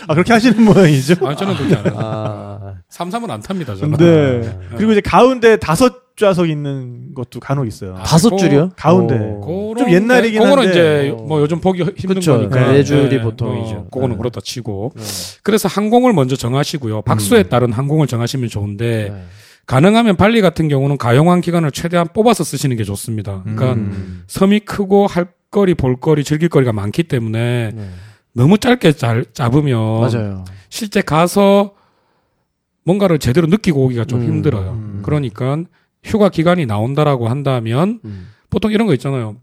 아, 0.08 0.14
그렇게 0.14 0.32
하시는 0.32 0.62
모양이죠. 0.62 1.14
아, 1.26 1.34
저는 1.34 1.56
그렇게 1.56 1.74
안 1.76 1.86
해요. 1.86 1.94
아, 1.98 2.51
삼삼은 2.92 3.30
안 3.30 3.40
탑니다, 3.40 3.74
저는. 3.74 3.96
근데 3.96 4.58
그리고 4.76 4.92
이제 4.92 5.00
가운데 5.00 5.56
다섯 5.56 6.02
좌석 6.14 6.50
있는 6.50 7.14
것도 7.14 7.40
간혹 7.40 7.66
있어요. 7.66 7.96
아, 7.96 8.02
다섯 8.02 8.28
그- 8.30 8.36
줄이요? 8.36 8.70
가운데. 8.76 9.14
오. 9.18 9.40
그거는 9.40 9.76
좀 9.78 9.90
옛날이긴 9.90 10.42
그거는 10.42 10.64
한데. 10.66 10.70
이제 11.08 11.14
어. 11.18 11.22
뭐 11.22 11.40
요즘 11.40 11.58
보기 11.62 11.82
힘든 11.96 12.16
그쵸. 12.16 12.34
거니까. 12.36 12.70
네 12.70 12.84
줄이 12.84 13.18
보통이죠. 13.22 13.76
어, 13.76 13.84
그거는 13.90 14.10
네. 14.10 14.18
그렇다 14.18 14.40
치고. 14.44 14.92
네. 14.94 15.02
그래서 15.42 15.68
항공을 15.68 16.12
먼저 16.12 16.36
정하시고요. 16.36 17.00
박수에 17.02 17.44
따른 17.44 17.72
항공을 17.72 18.06
정하시면 18.08 18.50
좋은데 18.50 19.08
네. 19.10 19.22
가능하면 19.64 20.16
발리 20.16 20.42
같은 20.42 20.68
경우는 20.68 20.98
가용한 20.98 21.40
기간을 21.40 21.70
최대한 21.70 22.06
뽑아서 22.12 22.44
쓰시는 22.44 22.76
게 22.76 22.84
좋습니다. 22.84 23.40
그러니까 23.44 23.72
음. 23.72 24.24
섬이 24.26 24.60
크고 24.60 25.06
할 25.06 25.28
거리, 25.50 25.74
볼 25.74 25.98
거리, 25.98 26.24
즐길 26.24 26.50
거리가 26.50 26.74
많기 26.74 27.04
때문에 27.04 27.70
네. 27.74 27.88
너무 28.34 28.58
짧게 28.58 28.92
잘, 28.92 29.24
잡으면 29.32 30.00
맞아요. 30.00 30.44
실제 30.68 31.00
가서 31.00 31.72
뭔가를 32.84 33.18
제대로 33.18 33.46
느끼고 33.46 33.84
오기가 33.84 34.04
좀 34.04 34.20
음. 34.22 34.26
힘들어요. 34.26 34.70
음. 34.72 35.00
그러니까 35.04 35.58
휴가 36.04 36.28
기간이 36.28 36.66
나온다라고 36.66 37.28
한다면 37.28 38.00
음. 38.04 38.28
보통 38.50 38.72
이런 38.72 38.86
거 38.86 38.94
있잖아요. 38.94 39.36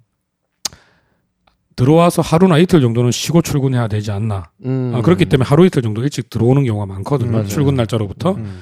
들어와서 1.75 2.21
하루나 2.21 2.57
이틀 2.57 2.81
정도는 2.81 3.11
쉬고 3.11 3.41
출근해야 3.41 3.87
되지 3.87 4.11
않나. 4.11 4.51
음. 4.65 4.91
아, 4.93 5.01
그렇기 5.01 5.25
때문에 5.25 5.47
하루 5.47 5.65
이틀 5.65 5.81
정도 5.81 6.03
일찍 6.03 6.29
들어오는 6.29 6.65
경우가 6.65 6.85
많거든요. 6.85 7.31
맞아요. 7.31 7.47
출근 7.47 7.75
날짜로부터. 7.75 8.31
음. 8.33 8.59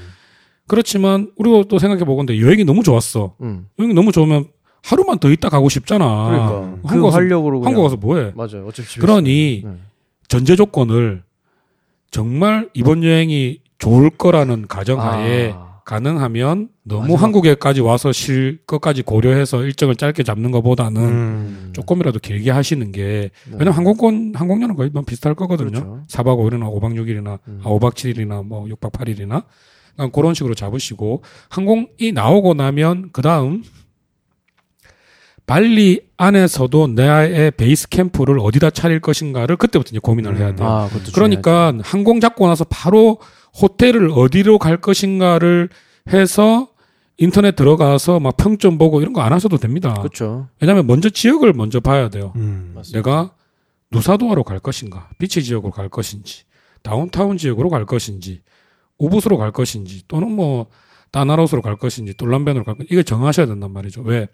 그렇지만 0.67 1.31
우리가 1.37 1.63
또 1.69 1.79
생각해 1.79 2.03
보건데 2.03 2.39
여행이 2.39 2.63
너무 2.65 2.83
좋았어. 2.83 3.35
음. 3.41 3.67
여행이 3.79 3.95
너무 3.95 4.11
좋으면 4.11 4.45
하루만 4.83 5.17
더 5.17 5.31
있다 5.31 5.49
가고 5.49 5.67
싶잖아. 5.69 6.05
그러니까 6.27 6.49
그 6.83 6.87
한국 6.87 7.07
가서- 7.09 7.13
활력으로 7.13 7.59
그냥- 7.61 7.67
한국 7.73 7.83
가서 7.83 7.95
뭐해? 7.97 8.33
맞아요. 8.35 8.67
어차피 8.67 8.99
그러니. 8.99 9.63
네. 9.65 9.71
전제 10.27 10.55
조건을 10.55 11.23
정말 12.11 12.69
이번 12.73 13.03
여행이 13.03 13.59
좋을 13.77 14.09
거라는 14.09 14.67
가정하에 14.67 15.53
아. 15.55 15.67
가능하면 15.85 16.67
너무 16.83 17.01
마지막- 17.03 17.21
한국에까지 17.23 17.79
와서 17.81 18.11
쉴 18.11 18.59
것까지 18.67 19.03
고려해서 19.03 19.63
일정을 19.63 19.95
짧게 19.95 20.23
잡는 20.23 20.51
것보다는 20.51 21.01
음. 21.01 21.69
조금이라도 21.73 22.19
길게 22.19 22.51
하시는 22.51 22.91
게 22.91 23.29
네. 23.45 23.51
왜냐면 23.51 23.73
항공권 23.73 24.33
항공료는 24.35 24.75
거의 24.75 24.89
뭐 24.91 25.03
비슷할 25.03 25.33
거거든요. 25.35 25.69
그렇죠. 25.71 26.03
4박 26.09 26.37
5일이나 26.39 26.63
5박 26.69 26.93
6일이나 26.95 27.39
음. 27.47 27.61
아, 27.63 27.69
5박 27.69 27.93
7일이나 27.93 28.45
뭐 28.45 28.65
6박 28.65 28.91
8일이나 28.91 29.43
그러니까 29.95 30.13
그런 30.13 30.33
식으로 30.33 30.55
잡으시고 30.55 31.23
항공이 31.49 32.11
나오고 32.13 32.53
나면 32.55 33.09
그다음 33.13 33.63
발리 35.45 36.01
안에서도 36.17 36.87
나의 36.87 37.51
베이스 37.51 37.87
캠프를 37.87 38.39
어디다 38.39 38.71
차릴 38.71 38.99
것인가를 38.99 39.55
그때부터 39.55 39.89
이제 39.91 39.99
고민을 39.99 40.37
해야 40.37 40.53
돼요. 40.53 40.67
아, 40.67 40.87
그것도 40.89 41.13
그러니까 41.13 41.73
항공 41.81 42.19
잡고 42.19 42.45
나서 42.47 42.65
바로 42.65 43.19
호텔을 43.61 44.11
어디로 44.13 44.59
갈 44.59 44.77
것인가를 44.77 45.69
해서 46.09 46.69
인터넷 47.17 47.55
들어가서 47.55 48.19
막 48.19 48.37
평점 48.37 48.77
보고 48.77 49.01
이런 49.01 49.13
거 49.13 49.21
안 49.21 49.33
하셔도 49.33 49.57
됩니다. 49.57 49.93
그렇죠. 49.95 50.47
왜냐하면 50.61 50.85
먼저 50.87 51.09
지역을 51.09 51.53
먼저 51.53 51.79
봐야 51.79 52.09
돼요. 52.09 52.33
음. 52.35 52.73
맞습니다. 52.75 52.97
내가 52.99 53.33
누사도아로 53.91 54.43
갈 54.43 54.59
것인가, 54.59 55.09
비치 55.17 55.43
지역으로 55.43 55.71
갈 55.71 55.89
것인지, 55.89 56.43
다운타운 56.83 57.37
지역으로 57.37 57.69
갈 57.69 57.85
것인지, 57.85 58.41
우붓으로 58.99 59.37
갈 59.37 59.51
것인지, 59.51 60.03
또는 60.07 60.31
뭐 60.31 60.67
다나로스로 61.11 61.61
갈 61.61 61.77
것인지, 61.77 62.13
똘란벤으로 62.15 62.65
갈 62.65 62.75
것인지 62.75 62.93
이걸 62.93 63.03
정하셔야 63.03 63.45
된단 63.45 63.71
말이죠. 63.71 64.01
왜? 64.01 64.27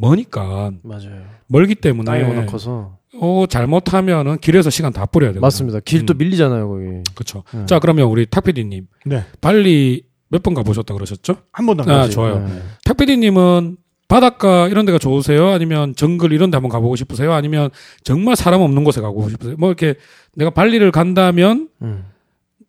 머니까 0.00 0.70
맞아요. 0.82 1.22
멀기 1.46 1.74
때문에 1.74 2.22
워낙 2.22 2.46
커서 2.46 2.98
어, 3.20 3.44
잘못하면 3.48 4.38
길에서 4.38 4.70
시간 4.70 4.92
다 4.92 5.06
뿌려야 5.06 5.32
돼요. 5.32 5.40
맞습니다. 5.40 5.80
길또 5.80 6.14
음. 6.14 6.18
밀리잖아요 6.18 6.68
거기. 6.68 6.84
그렇죠. 7.14 7.42
네. 7.52 7.66
자 7.66 7.78
그러면 7.78 8.06
우리 8.08 8.26
탁PD님 8.26 8.86
네. 9.06 9.24
발리 9.40 10.04
몇 10.30 10.42
번 10.42 10.52
가보셨다 10.54 10.92
그러셨죠? 10.94 11.36
한 11.52 11.64
번도 11.66 11.84
안 11.84 11.90
아, 11.90 11.96
가지. 12.00 12.12
좋아요. 12.12 12.40
네. 12.46 12.62
탁PD님은 12.84 13.76
바닷가 14.08 14.68
이런 14.68 14.84
데가 14.86 14.98
좋으세요? 14.98 15.48
아니면 15.48 15.94
정글 15.94 16.32
이런 16.32 16.50
데 16.50 16.56
한번 16.56 16.70
가보고 16.70 16.96
싶으세요? 16.96 17.32
아니면 17.32 17.70
정말 18.04 18.36
사람 18.36 18.60
없는 18.62 18.84
곳에 18.84 19.00
가고 19.00 19.28
싶으세요? 19.28 19.56
뭐 19.58 19.68
이렇게 19.68 19.94
내가 20.34 20.50
발리를 20.50 20.90
간다면 20.92 21.68
음. 21.82 22.04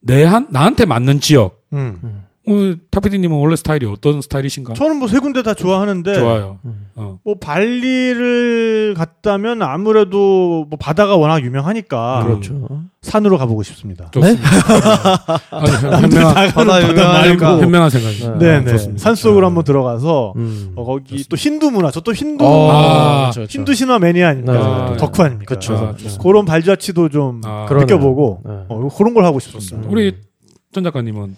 내 0.01 0.23
한, 0.23 0.47
나한테 0.51 0.85
맞는 0.85 1.19
지역. 1.19 1.61
음. 1.73 2.23
음. 2.49 2.73
어, 2.73 2.75
탁PD님은 2.91 3.37
원래 3.37 3.55
스타일이 3.55 3.85
어떤 3.85 4.21
스타일이신가? 4.21 4.73
저는 4.73 4.97
뭐 4.97 5.07
세 5.07 5.19
군데 5.19 5.41
다 5.43 5.53
좋아하는데 5.53 6.13
좋아요. 6.13 6.59
음. 6.65 6.87
어. 6.95 7.19
뭐 7.23 7.35
발리를 7.39 8.93
갔다면 8.95 9.61
아무래도 9.61 10.65
뭐 10.69 10.77
바다가 10.79 11.15
워낙 11.15 11.43
유명하니까 11.43 12.23
그렇죠. 12.25 12.67
산으로 13.01 13.37
가보고 13.37 13.63
싶습니다. 13.63 14.09
좋습니다. 14.11 14.43
현명한, 16.01 16.49
바다 16.51 16.89
유명하니까. 16.89 17.59
현명한 17.59 17.89
생각이죠. 17.89 18.35
네. 18.35 18.45
네, 18.45 18.55
아, 18.55 18.59
네. 18.61 18.71
좋습니다. 18.71 19.01
산 19.03 19.15
속으로 19.15 19.45
한번 19.45 19.63
들어가서 19.63 20.33
음. 20.35 20.73
어, 20.75 20.83
거기 20.83 21.23
또 21.29 21.35
힌두 21.37 21.71
문화, 21.71 21.91
저 21.91 21.99
또 22.01 22.13
힌두 22.13 22.45
아, 22.45 23.21
그렇죠, 23.31 23.39
그렇죠. 23.41 23.51
힌두 23.59 23.73
신화 23.73 23.99
매니아니까 23.99 24.51
네, 24.53 24.91
네. 24.91 24.97
덕후 24.97 25.21
아닙니까? 25.23 25.55
그래서 25.55 25.75
아, 25.87 25.91
좋습니다. 25.93 26.23
그런 26.23 26.45
발자취도 26.45 27.09
좀 27.09 27.41
아. 27.45 27.67
느껴보고 27.69 28.41
네. 28.45 28.51
어, 28.69 28.87
그런 28.97 29.13
걸 29.13 29.25
하고 29.25 29.39
싶었어요. 29.39 29.81
우리 29.87 30.15
전 30.71 30.83
작가님은 30.83 31.35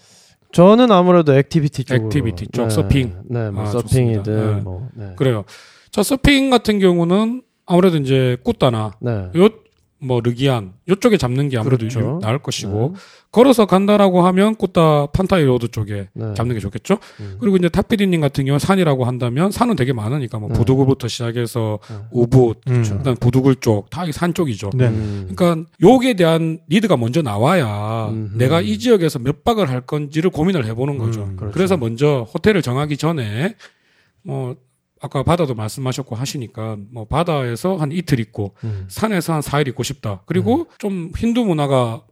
저는 0.51 0.91
아무래도 0.91 1.33
activity 1.33 1.85
쪽으로. 1.85 2.05
activity 2.05 2.47
쪽, 2.51 2.69
서핑. 2.69 3.15
네, 3.29 3.49
뭐 3.51 3.63
아, 3.63 3.65
서핑이든. 3.67 4.55
네. 4.55 4.61
뭐. 4.61 4.89
네. 4.93 5.13
그래요. 5.15 5.43
자 5.91 6.03
서핑 6.03 6.49
같은 6.49 6.79
경우는 6.79 7.41
아무래도 7.65 7.97
이제 7.97 8.37
꾸따나 8.43 8.91
네. 9.01 9.29
요 9.35 9.49
뭐 10.03 10.19
르기안 10.19 10.73
요쪽에 10.89 11.17
잡는 11.17 11.49
게 11.49 11.57
아무래도 11.59 11.87
그렇죠. 11.87 11.99
유- 11.99 12.19
나을 12.21 12.39
것이고 12.39 12.95
걸어서 13.31 13.65
간다라고 13.67 14.23
하면 14.23 14.55
꾸따 14.55 15.05
판타이 15.13 15.43
로드 15.43 15.67
쪽에 15.69 16.09
네. 16.13 16.33
잡는 16.33 16.55
게 16.55 16.59
좋겠죠. 16.59 16.97
음. 17.19 17.37
그리고 17.39 17.55
이제 17.57 17.69
탑피디님 17.69 18.19
같은 18.19 18.45
경우 18.45 18.55
는 18.55 18.59
산이라고 18.59 19.05
한다면 19.05 19.51
산은 19.51 19.75
되게 19.75 19.93
많으니까 19.93 20.39
뭐 20.39 20.49
네. 20.49 20.55
부두굴부터 20.55 21.07
시작해서 21.07 21.77
네. 21.87 21.95
우붓, 22.11 22.61
음. 22.67 22.83
그다음 22.83 23.15
부두굴 23.17 23.55
쪽 23.57 23.89
다 23.91 24.11
산 24.11 24.33
쪽이죠. 24.33 24.71
네. 24.73 24.87
음. 24.87 25.29
그러니까 25.35 25.69
요기에 25.81 26.15
대한 26.15 26.59
리드가 26.67 26.97
먼저 26.97 27.21
나와야 27.21 28.07
음흠. 28.09 28.37
내가 28.37 28.59
이 28.61 28.79
지역에서 28.79 29.19
몇 29.19 29.43
박을 29.43 29.69
할 29.69 29.81
건지를 29.81 30.31
고민을 30.31 30.65
해보는 30.65 30.97
거죠. 30.97 31.23
음, 31.23 31.35
그렇죠. 31.37 31.53
그래서 31.53 31.77
먼저 31.77 32.27
호텔을 32.33 32.61
정하기 32.63 32.97
전에 32.97 33.55
뭐 34.23 34.55
아까 35.01 35.23
바다도 35.23 35.55
말씀하셨고 35.55 36.15
하시니까 36.15 36.77
뭐 36.91 37.05
바다에서 37.05 37.75
한 37.75 37.91
이틀 37.91 38.19
있고 38.19 38.53
음. 38.63 38.85
산에서 38.87 39.33
한 39.33 39.41
4일 39.41 39.67
있고 39.69 39.81
싶다. 39.83 40.21
그리고 40.27 40.67
좀 40.77 41.11
힌두 41.17 41.43
문화가 41.43 42.03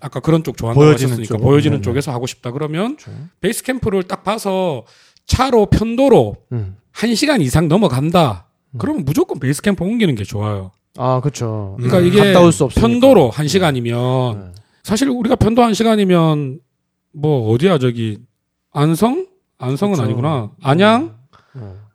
아까 0.00 0.20
그런 0.20 0.44
쪽 0.44 0.56
좋아한다고 0.58 0.84
보여지는 0.84 1.12
하셨으니까 1.12 1.38
쪽. 1.38 1.42
보여지는 1.42 1.76
네네. 1.78 1.82
쪽에서 1.82 2.12
하고 2.12 2.26
싶다. 2.26 2.50
그러면 2.50 2.96
그렇죠. 2.96 3.18
베이스 3.40 3.62
캠프를 3.64 4.02
딱 4.02 4.22
봐서 4.24 4.84
차로 5.26 5.66
편도로 5.66 6.36
음. 6.52 6.76
1시간 6.92 7.40
이상 7.40 7.66
넘어간다. 7.68 8.46
음. 8.72 8.78
그러면 8.78 9.04
무조건 9.06 9.38
베이스 9.38 9.62
캠프 9.62 9.82
옮기는 9.82 10.14
게 10.14 10.22
좋아요. 10.24 10.70
아, 10.98 11.20
그렇죠. 11.20 11.76
그러니까 11.78 11.98
음, 12.00 12.06
이게. 12.06 12.34
편도로 12.78 13.30
1시간이면 13.30 14.38
네. 14.38 14.52
사실 14.82 15.08
우리가 15.08 15.36
편도 15.36 15.62
1시간이면 15.62 16.60
뭐 17.14 17.50
어디야 17.52 17.78
저기 17.78 18.18
안성? 18.72 19.26
안성은 19.58 19.94
그렇죠. 19.94 20.02
아니구나. 20.10 20.50
안양? 20.62 21.16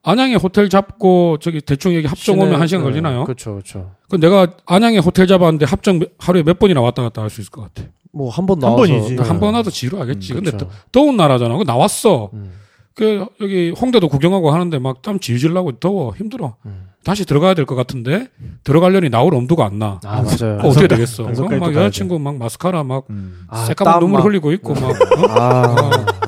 네. 0.06 0.12
안양에 0.12 0.36
호텔 0.36 0.70
잡고 0.70 1.38
저기 1.40 1.62
대충 1.62 1.94
여기 1.96 2.08
합정 2.08 2.36
오면 2.36 2.48
시내- 2.50 2.58
한 2.58 2.68
시간 2.68 2.84
네, 2.84 2.90
걸리나요? 2.92 3.24
그렇죠, 3.26 3.52
그렇죠. 3.54 3.92
그 4.10 4.20
내가 4.20 4.48
안양에 4.66 4.98
호텔 5.00 5.28
잡았는데 5.28 5.66
합정 5.66 6.00
몇- 6.00 6.12
하루에 6.18 6.44
몇 6.44 6.58
번이나 6.60 6.82
왔다 6.82 7.02
갔다 7.04 7.22
할 7.22 7.30
수 7.30 7.42
있을 7.42 7.52
것 7.52 7.62
같아. 7.74 7.88
뭐 8.12 8.30
한번한 8.32 8.60
나와서 8.62 8.78
번이지. 8.92 9.16
네. 9.18 9.24
한번 9.24 9.54
와도 9.54 9.70
지루하겠지. 9.70 10.34
근데 10.34 10.52
그렇죠. 10.52 10.68
더, 10.68 10.72
더운 10.92 11.16
나라잖아. 11.18 11.58
그 11.58 11.64
나왔어. 11.64 12.30
음. 12.34 12.52
그 12.96 13.26
여기 13.40 13.70
홍대도 13.80 14.10
구경하고 14.10 14.52
하는데 14.52 14.78
막 14.80 15.02
땀 15.02 15.20
질질 15.20 15.54
나고 15.54 15.74
더워 15.80 16.14
힘들어. 16.16 16.56
음. 16.66 16.88
다시 17.04 17.24
들어가야 17.26 17.54
될 17.54 17.66
것 17.66 17.76
같은데 17.76 18.28
들어가려니 18.66 19.10
나올 19.10 19.34
엄두가 19.34 19.66
안 19.66 19.80
나. 19.80 20.00
아 20.04 20.22
맞아요. 20.22 20.60
어, 20.62 20.68
어떻게 20.68 20.88
되겠어? 20.88 21.24
그럼 21.32 21.60
막 21.60 21.74
여자친구 21.74 22.20
막 22.20 22.36
마스카라 22.36 22.84
막 22.84 23.06
음. 23.10 23.46
아, 23.48 23.64
새까만 23.66 23.94
땀 23.94 24.00
눈물 24.02 24.20
막- 24.20 24.26
흘리고 24.26 24.52
있고 24.54 24.74
막, 24.74 24.84
어? 24.90 24.94
아 25.30 25.76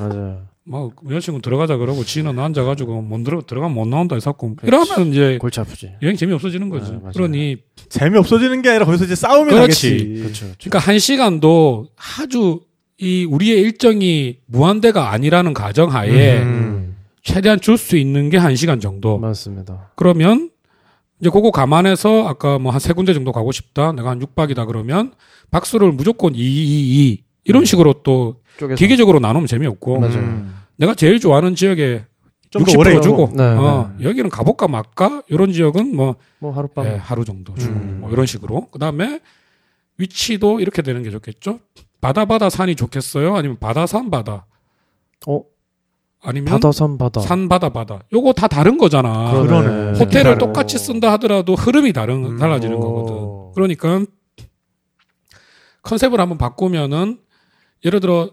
맞아요. 0.00 0.38
막 0.64 0.92
여자친구 1.08 1.42
들어가자 1.42 1.76
그러고 1.76 2.04
지는 2.04 2.38
앉아가지고 2.38 3.02
못 3.02 3.24
들어 3.24 3.42
들어가면 3.44 3.74
못 3.74 3.88
나온다 3.88 4.14
해서고 4.14 4.56
이러면 4.62 5.08
이제 5.10 5.38
골치 5.40 5.58
아프지. 5.60 5.92
여행 6.02 6.16
재미 6.16 6.32
없어지는 6.34 6.68
거지. 6.68 6.92
네, 6.92 6.98
맞아요. 6.98 7.12
그러니 7.14 7.56
재미 7.88 8.16
없어지는 8.18 8.62
게 8.62 8.68
아니라 8.70 8.84
거기서 8.86 9.04
이제 9.06 9.14
싸움이 9.16 9.50
그렇지. 9.50 9.90
나겠지. 9.90 10.20
그렇죠. 10.22 10.44
그렇죠. 10.44 10.56
그러니까 10.60 10.78
한 10.78 10.98
시간도 11.00 11.88
아주 12.20 12.60
이 12.98 13.24
우리의 13.24 13.60
일정이 13.60 14.38
무한대가 14.46 15.10
아니라는 15.10 15.52
가정하에 15.54 16.42
음. 16.42 16.96
최대한 17.24 17.60
줄 17.60 17.76
수 17.76 17.96
있는 17.96 18.30
게 18.30 18.36
한 18.36 18.54
시간 18.54 18.78
정도. 18.78 19.18
맞습니다. 19.18 19.90
그러면 19.96 20.50
이제 21.20 21.30
그거 21.30 21.50
감안해서 21.50 22.28
아까 22.28 22.58
뭐 22.60 22.70
한 22.72 22.78
세 22.80 22.92
군데 22.92 23.12
정도 23.14 23.32
가고 23.32 23.50
싶다. 23.50 23.92
내가 23.92 24.10
한 24.10 24.20
6박이다 24.20 24.66
그러면 24.68 25.12
박수를 25.50 25.90
무조건 25.90 26.34
2, 26.36 26.38
2, 26.38 27.08
2 27.10 27.22
이런 27.44 27.64
식으로 27.64 27.94
또 28.04 28.36
쪼개서. 28.58 28.76
기계적으로 28.78 29.18
나누면 29.20 29.46
재미없고 29.46 30.00
맞아요. 30.00 30.18
음. 30.18 30.56
내가 30.76 30.94
제일 30.94 31.20
좋아하는 31.20 31.54
지역에 31.54 32.04
좀더 32.50 32.70
60% 32.72 32.78
오래 32.78 33.00
주고 33.00 33.30
네, 33.34 33.42
어, 33.44 33.92
여기는 34.02 34.28
가볼까 34.30 34.68
말까 34.68 35.22
이런 35.28 35.52
지역은 35.52 35.94
뭐 35.96 36.16
뭐 36.38 36.50
하룻밤. 36.52 36.84
예, 36.86 36.90
하루 36.96 37.24
정도 37.24 37.54
주고 37.54 37.72
음. 37.72 37.98
뭐 38.00 38.10
이런 38.10 38.26
식으로 38.26 38.66
그다음에 38.72 39.20
위치도 39.98 40.58
이렇게 40.60 40.82
되는 40.82 41.02
게 41.04 41.10
좋겠죠. 41.10 41.60
바다 42.00 42.24
바다 42.24 42.50
산이 42.50 42.74
좋겠어요. 42.74 43.36
아니면 43.36 43.58
바다 43.60 43.86
산 43.86 44.10
바다. 44.10 44.46
어? 45.28 45.42
아니면 46.20 46.50
바다 46.50 46.72
산 46.72 46.98
바다. 46.98 47.20
산 47.20 47.48
바다 47.48 47.68
바다. 47.68 48.00
요거 48.12 48.32
다 48.32 48.48
다른 48.48 48.76
거잖아. 48.76 49.30
그러네. 49.40 49.98
호텔을 50.00 50.32
오. 50.34 50.38
똑같이 50.38 50.78
쓴다 50.78 51.12
하더라도 51.12 51.54
흐름이 51.54 51.92
다른 51.92 52.24
음. 52.24 52.38
달라지는 52.38 52.76
오. 52.76 52.80
거거든. 52.80 53.52
그러니까 53.54 54.04
컨셉을 55.82 56.20
한번 56.20 56.38
바꾸면은 56.38 57.20
예를 57.84 58.00
들어 58.00 58.30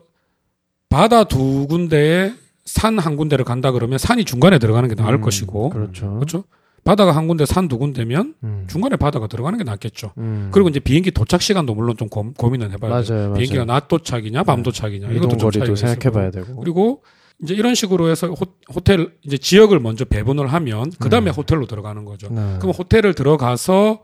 바다 0.89 1.23
두 1.23 1.67
군데에 1.67 2.33
산 2.65 2.99
한 2.99 3.15
군데를 3.15 3.45
간다 3.45 3.71
그러면 3.71 3.97
산이 3.97 4.25
중간에 4.25 4.59
들어가는 4.59 4.87
게 4.89 4.95
나을 4.95 5.15
음, 5.15 5.21
것이고 5.21 5.69
그렇죠. 5.69 6.13
그렇죠? 6.15 6.43
바다가 6.83 7.11
한 7.15 7.27
군데 7.27 7.45
산 7.45 7.67
두 7.67 7.77
군데면 7.77 8.35
음. 8.43 8.65
중간에 8.69 8.95
바다가 8.95 9.27
들어가는 9.27 9.57
게 9.57 9.63
낫겠죠. 9.63 10.13
음. 10.17 10.49
그리고 10.51 10.69
이제 10.69 10.79
비행기 10.79 11.11
도착 11.11 11.41
시간도 11.41 11.73
물론 11.75 11.97
좀 11.97 12.09
고, 12.09 12.31
고민을 12.33 12.71
해봐야 12.71 13.01
돼요. 13.01 13.15
맞아요, 13.15 13.21
맞아요. 13.29 13.33
비행기가 13.35 13.65
낮 13.65 13.87
도착이냐, 13.87 14.43
밤 14.43 14.57
네. 14.57 14.63
도착이냐 14.63 15.07
이동 15.11 15.31
이것도 15.31 15.37
좀 15.37 15.51
차이가 15.51 15.75
생각해봐야. 15.75 16.31
되고. 16.31 16.55
그리고 16.57 17.03
이제 17.43 17.53
이런 17.53 17.73
식으로 17.75 18.09
해서 18.09 18.27
호, 18.27 18.45
호텔 18.73 19.11
이제 19.23 19.37
지역을 19.37 19.79
먼저 19.79 20.05
배분을 20.05 20.47
하면 20.47 20.91
그 20.99 21.09
다음에 21.09 21.31
음. 21.31 21.33
호텔로 21.33 21.65
들어가는 21.67 22.05
거죠. 22.05 22.29
네. 22.29 22.57
그럼 22.59 22.73
호텔을 22.75 23.13
들어가서 23.13 24.01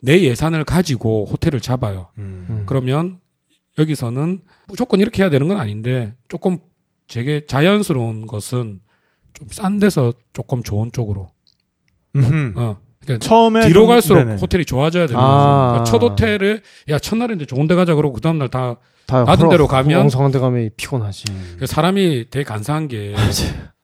내 0.00 0.20
예산을 0.22 0.64
가지고 0.64 1.26
호텔을 1.26 1.60
잡아요. 1.60 2.08
음. 2.18 2.46
음. 2.50 2.62
그러면 2.66 3.18
여기서는 3.80 4.40
무조건 4.68 5.00
이렇게 5.00 5.22
해야 5.22 5.30
되는 5.30 5.48
건 5.48 5.58
아닌데 5.58 6.14
조금 6.28 6.58
되게 7.08 7.44
자연스러운 7.46 8.26
것은 8.26 8.80
좀 9.32 9.48
싼 9.50 9.78
데서 9.78 10.12
조금 10.32 10.62
좋은 10.62 10.92
쪽으로. 10.92 11.30
음흠. 12.16 12.52
어. 12.56 12.78
그러니까 13.04 13.26
처음에 13.26 13.66
뒤로 13.66 13.80
좀- 13.82 13.88
갈수록 13.88 14.18
네네. 14.24 14.36
호텔이 14.40 14.64
좋아져야 14.66 15.06
되는 15.06 15.20
아. 15.20 15.24
거죠. 15.26 15.68
그러니까 15.70 15.84
첫 15.84 16.02
호텔을 16.02 16.62
야 16.90 16.98
첫날인데 16.98 17.46
좋은 17.46 17.66
데 17.66 17.74
가자 17.74 17.94
그러고 17.94 18.14
그 18.14 18.20
다음 18.20 18.38
날 18.38 18.48
다 18.48 18.76
다 19.06 19.24
낮은 19.24 19.48
데로 19.48 19.66
가면- 19.66 19.98
엉성한 20.02 20.30
데 20.30 20.38
가면 20.38 20.70
피곤하지. 20.76 21.24
그 21.58 21.66
사람이 21.66 22.26
되게 22.30 22.44
간사한 22.44 22.86
게 22.88 23.14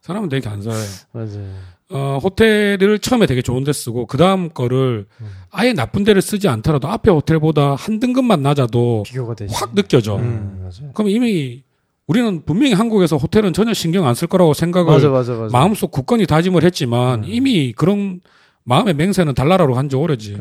사람은 0.02 0.28
되게 0.28 0.46
간사해. 0.48 0.76
맞아요. 1.12 1.54
어, 1.90 2.18
호텔을 2.22 2.98
처음에 2.98 3.26
되게 3.26 3.42
좋은 3.42 3.62
데 3.64 3.72
쓰고 3.72 4.06
그 4.06 4.16
다음 4.18 4.48
거를 4.50 5.06
음. 5.20 5.26
아예 5.50 5.72
나쁜 5.72 6.02
데를 6.04 6.20
쓰지 6.20 6.48
않더라도 6.48 6.88
앞에 6.88 7.10
호텔보다 7.10 7.74
한 7.76 8.00
등급만 8.00 8.42
낮아도. 8.42 9.04
확 9.52 9.74
느껴져. 9.74 10.16
음, 10.16 10.58
맞아요. 10.60 10.92
그럼 10.94 11.10
이미 11.10 11.62
우리는 12.08 12.42
분명히 12.44 12.72
한국에서 12.72 13.16
호텔은 13.16 13.52
전혀 13.52 13.72
신경 13.72 14.06
안 14.06 14.14
쓸 14.14 14.26
거라고 14.28 14.52
생각을 14.54 14.92
맞아, 14.92 15.08
맞아, 15.10 15.32
맞아. 15.34 15.56
마음속 15.56 15.90
굳건히 15.92 16.26
다짐을 16.26 16.64
했지만 16.64 17.20
음. 17.24 17.28
이미 17.28 17.72
그런 17.72 18.20
마음의 18.64 18.94
맹세는 18.94 19.34
달나라로 19.34 19.74
간 19.74 19.88
지 19.88 19.94
오래지. 19.94 20.38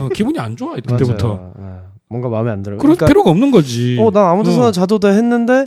어, 0.00 0.08
기분이 0.10 0.38
안 0.38 0.56
좋아 0.56 0.74
그때부터. 0.74 1.28
맞아요. 1.34 1.54
네. 1.58 1.64
뭔가 2.14 2.28
마음에 2.28 2.52
안 2.52 2.62
들어요. 2.62 2.78
그럴 2.78 2.96
필요가 2.96 3.30
없는 3.30 3.50
거지. 3.50 3.96
어, 3.98 4.12
난 4.12 4.26
아무 4.26 4.44
데서나 4.44 4.68
어. 4.68 4.72
자도 4.72 5.00
돼 5.00 5.08
했는데, 5.08 5.66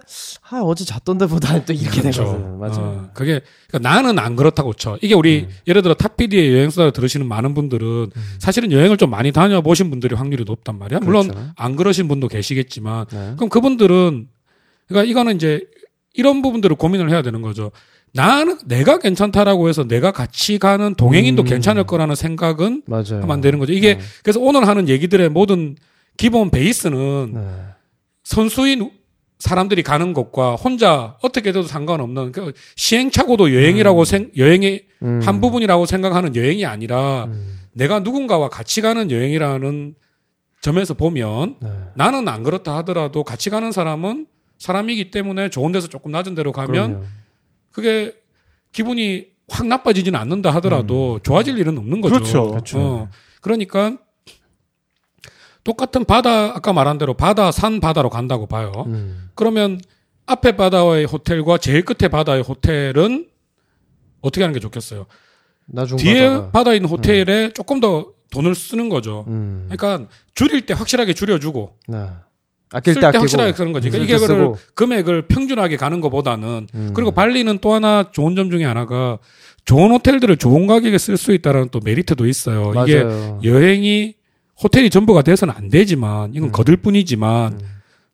아, 0.50 0.62
어제 0.64 0.86
잤던 0.86 1.18
데 1.18 1.28
보다 1.28 1.62
또 1.66 1.74
이렇게 1.74 2.00
그렇죠. 2.00 2.24
되거든. 2.24 2.58
맞아. 2.58 2.80
어, 2.80 3.10
그게 3.14 3.42
그러니까 3.70 3.90
나는 3.90 4.18
안 4.18 4.38
그렇다고 4.38 4.72
쳐. 4.74 4.98
이게 5.02 5.14
우리 5.14 5.42
음. 5.42 5.50
예를 5.68 5.82
들어 5.82 5.94
탑PD의 5.94 6.54
여행수다를 6.54 6.94
들으시는 6.94 7.28
많은 7.28 7.54
분들은 7.54 8.12
사실은 8.40 8.72
여행을 8.72 8.96
좀 8.96 9.10
많이 9.10 9.34
다녀보신 9.34 9.90
분들이 9.90 10.16
확률이 10.16 10.46
높단 10.46 10.80
말이야. 10.80 11.00
물론 11.02 11.28
그렇죠. 11.28 11.50
안 11.58 11.76
그러신 11.76 12.08
분도 12.08 12.30
계시겠지만 12.30 13.08
네. 13.12 13.34
그럼 13.36 13.50
그분들은 13.50 14.30
그러니까 14.88 15.12
이거는 15.12 15.36
이제 15.36 15.66
이런 16.14 16.42
부분들을 16.42 16.78
고민을 16.78 17.10
해야 17.10 17.22
되는 17.22 17.42
거죠. 17.42 17.72
나는 18.14 18.58
내가 18.66 19.00
괜찮다라고 19.00 19.68
해서 19.68 19.84
내가 19.84 20.14
같이 20.14 20.60
가는 20.60 20.96
동행인도 20.96 21.44
음. 21.44 21.46
괜찮을 21.46 21.84
거라는 21.84 22.16
생각은 22.16 22.84
맞아요. 22.86 23.18
하면 23.22 23.32
안 23.32 23.42
되는 23.42 23.60
거죠. 23.60 23.74
이게 23.74 23.96
네. 23.96 24.04
그래서 24.24 24.40
오늘 24.40 24.66
하는 24.66 24.88
얘기들의 24.88 25.28
모든 25.28 25.76
기본 26.18 26.50
베이스는 26.50 27.32
네. 27.34 27.48
선수인 28.24 28.92
사람들이 29.40 29.84
가는 29.84 30.14
것과 30.14 30.56
혼자 30.56 31.16
어떻게 31.22 31.52
돼도 31.52 31.64
상관없는 31.64 32.32
그 32.32 32.54
시행착오도 32.76 33.54
여행이라고 33.54 34.04
생, 34.04 34.32
여행의 34.36 34.86
음. 35.04 35.22
한 35.24 35.40
부분이라고 35.40 35.86
생각하는 35.86 36.36
여행이 36.36 36.66
아니라 36.66 37.26
음. 37.26 37.60
내가 37.74 38.00
누군가와 38.00 38.50
같이 38.50 38.82
가는 38.82 39.12
여행이라는 39.12 39.96
점에서 40.62 40.96
보면 40.96 41.58
네. 41.62 41.70
나는 41.96 42.28
안 42.28 42.42
그렇다 42.42 42.76
하더라도 42.78 43.24
같이 43.24 43.52
가는 43.52 43.72
사람은 43.72 44.26
사람이기 44.58 45.12
때문에 45.12 45.50
좋은 45.50 45.72
데서 45.72 45.88
조금 45.88 46.12
낮은 46.12 46.34
데로 46.34 46.52
가면 46.52 46.90
그럼요. 46.90 47.06
그게 47.72 48.16
기분이 48.72 49.28
확 49.48 49.68
나빠지지는 49.68 50.20
않는다 50.20 50.50
하더라도 50.56 51.20
좋아질 51.22 51.60
일은 51.60 51.78
없는 51.78 52.02
거죠. 52.02 52.16
그렇죠. 52.16 52.50
그렇죠. 52.50 52.80
어, 52.80 53.10
그러니까 53.42 53.98
똑같은 55.68 56.06
바다 56.06 56.56
아까 56.56 56.72
말한 56.72 56.98
대로 56.98 57.14
바다 57.14 57.52
산 57.52 57.82
바다로 57.82 58.10
간다고 58.10 58.46
봐요. 58.46 58.72
음. 58.88 59.28
그러면 59.36 59.82
앞에 60.26 60.54
바다의 60.56 61.04
호텔과 61.04 61.58
제일 61.58 61.84
끝에 61.84 62.08
바다의 62.08 62.42
호텔은 62.42 63.28
어떻게 64.22 64.44
하는 64.44 64.54
게 64.54 64.62
좋겠어요? 64.62 65.08
나중 65.66 65.98
뒤에 65.98 66.30
가다가. 66.30 66.52
바다에 66.52 66.76
있는 66.78 66.90
호텔에 66.90 67.52
조금 67.52 67.82
더 67.82 68.14
돈을 68.32 68.56
쓰는 68.56 68.88
거죠. 68.88 69.26
음. 69.28 69.68
그러니까 69.70 70.10
줄일 70.34 70.66
때 70.66 70.74
확실하게 70.74 71.14
줄여주고 71.14 71.74
네. 71.90 72.06
아낄 72.72 72.94
쓸때때 72.94 73.18
확실하게 73.18 73.52
쓰는 73.52 73.74
거지. 73.74 73.90
그러니까 73.90 74.18
쓸 74.18 74.26
이게 74.26 74.26
때 74.26 74.34
그를. 74.42 74.54
금액을 74.74 75.28
평균하게 75.28 75.76
가는 75.76 76.00
것보다는 76.00 76.68
음. 76.74 76.92
그리고 76.94 77.12
발리는 77.12 77.58
또 77.60 77.74
하나 77.74 78.10
좋은 78.14 78.38
점 78.38 78.50
중에 78.50 78.64
하나가 78.64 79.18
좋은 79.66 79.92
호텔들을 79.92 80.38
좋은 80.38 80.66
가격에 80.66 80.98
쓸 80.98 81.18
수 81.18 81.34
있다는 81.34 81.68
또 81.72 81.82
메리트도 81.84 82.26
있어요. 82.26 82.72
이게 82.86 83.04
맞아요. 83.04 83.42
여행이 83.44 84.16
호텔이 84.64 84.90
전부가 84.90 85.22
돼서는 85.22 85.54
안 85.56 85.70
되지만 85.70 86.34
이건 86.34 86.50
음. 86.50 86.52
거들 86.52 86.78
뿐이지만 86.78 87.54
음. 87.54 87.60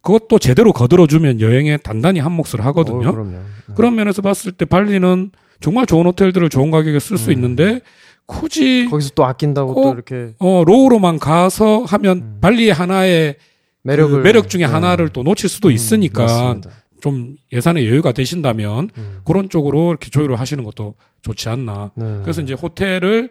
그것도 0.01 0.39
제대로 0.39 0.73
거들어주면 0.73 1.39
여행에 1.39 1.77
단단히 1.77 2.19
한 2.19 2.34
몫을 2.34 2.65
하거든요. 2.65 3.10
어. 3.10 3.23
네. 3.23 3.39
그런 3.75 3.95
면에서 3.95 4.21
봤을 4.21 4.51
때 4.51 4.65
발리는 4.65 5.32
정말 5.62 5.86
좋은 5.86 6.06
호텔들을 6.06 6.49
좋은 6.49 6.71
가격에 6.71 6.99
쓸수 6.99 7.29
음. 7.29 7.34
있는데 7.34 7.79
굳이 8.25 8.88
거기서 8.89 9.12
또 9.15 9.25
아낀다고 9.25 9.73
꼭 9.73 9.82
또 9.84 9.93
이렇게 9.93 10.34
어, 10.39 10.63
low로만 10.65 11.19
가서 11.19 11.84
하면 11.84 12.17
음. 12.17 12.38
발리의 12.41 12.73
하나의 12.73 13.36
매력을 13.84 14.17
그 14.21 14.23
매력 14.23 14.49
중에 14.49 14.65
네. 14.65 14.71
하나를 14.71 15.10
또 15.10 15.23
놓칠 15.23 15.49
수도 15.49 15.69
음, 15.69 15.73
있으니까. 15.73 16.60
좀 17.01 17.36
예산의 17.51 17.86
여유가 17.89 18.13
되신다면 18.13 18.89
음. 18.97 19.19
그런 19.25 19.49
쪽으로 19.49 19.89
이렇게 19.89 20.10
조율을 20.10 20.39
하시는 20.39 20.63
것도 20.63 20.95
좋지 21.21 21.49
않나. 21.49 21.91
네. 21.95 22.19
그래서 22.21 22.41
이제 22.41 22.53
호텔을 22.53 23.29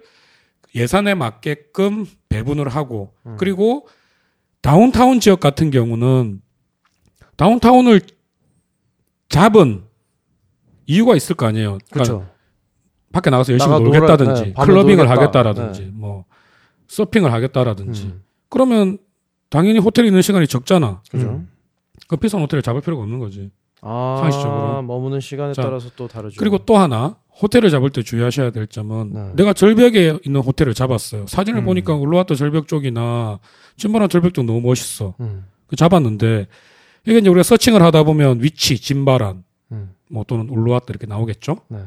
예산에 0.75 1.15
맞게끔 1.15 2.07
배분을 2.29 2.69
하고 2.69 3.15
음. 3.27 3.37
그리고 3.39 3.87
다운타운 4.63 5.21
지역 5.21 5.41
같은 5.41 5.71
경우는 5.71 6.41
다운타운을 7.37 8.01
잡은 9.29 9.85
이유가 10.87 11.17
있을 11.17 11.37
거 11.37 11.47
아니에요. 11.47 11.79
그러니까. 11.91 12.31
밖에 13.13 13.31
나가서 13.31 13.53
열심히 13.53 13.71
나가 13.71 13.85
놀겠다든지 13.85 14.43
네, 14.43 14.53
클러빙을 14.53 15.05
놀겠다. 15.05 15.11
하겠다라든지 15.11 15.91
뭐 15.93 16.25
서핑을 16.89 17.33
하겠다라든지 17.33 18.05
음. 18.05 18.23
그러면 18.49 18.99
당연히 19.51 19.79
호텔에 19.79 20.07
있는 20.07 20.23
시간이 20.23 20.47
적잖아. 20.47 21.03
그죠. 21.11 21.29
음. 21.29 21.49
그 22.09 22.17
비싼 22.17 22.41
호텔을 22.41 22.63
잡을 22.63 22.81
필요가 22.81 23.03
없는 23.03 23.19
거지. 23.19 23.51
아, 23.83 24.19
상식적으로. 24.21 24.83
머무는 24.83 25.21
시간에 25.21 25.53
자, 25.53 25.63
따라서 25.63 25.91
또 25.97 26.09
다르죠. 26.09 26.37
그리고 26.39 26.59
또 26.59 26.77
하나 26.77 27.17
호텔을 27.43 27.71
잡을 27.71 27.91
때 27.91 28.03
주의하셔야 28.03 28.51
될 28.51 28.67
점은 28.67 29.13
네. 29.13 29.33
내가 29.35 29.53
절벽에 29.53 30.19
있는 30.25 30.41
호텔을 30.41 30.73
잡았어요. 30.75 31.27
사진을 31.27 31.63
음. 31.63 31.65
보니까 31.65 31.95
울루와트 31.95 32.37
절벽 32.37 32.69
쪽이나 32.69 33.41
짐바란 33.77 34.09
절벽 34.09 34.35
쪽 34.35 34.45
너무 34.45 34.61
멋있어. 34.61 35.15
음, 35.21 35.47
그 35.67 35.77
잡았는데 35.77 36.47
이게 37.07 37.19
이제 37.19 37.29
우리가 37.29 37.43
searching을 37.43 37.83
하다 37.83 38.05
보면 38.05 38.43
위치, 38.43 38.79
짐바란 38.79 39.43
음, 39.73 39.95
뭐 40.09 40.25
또는 40.25 40.49
울루와트 40.49 40.87
이렇게 40.91 41.07
나오겠죠. 41.07 41.57
네. 41.69 41.81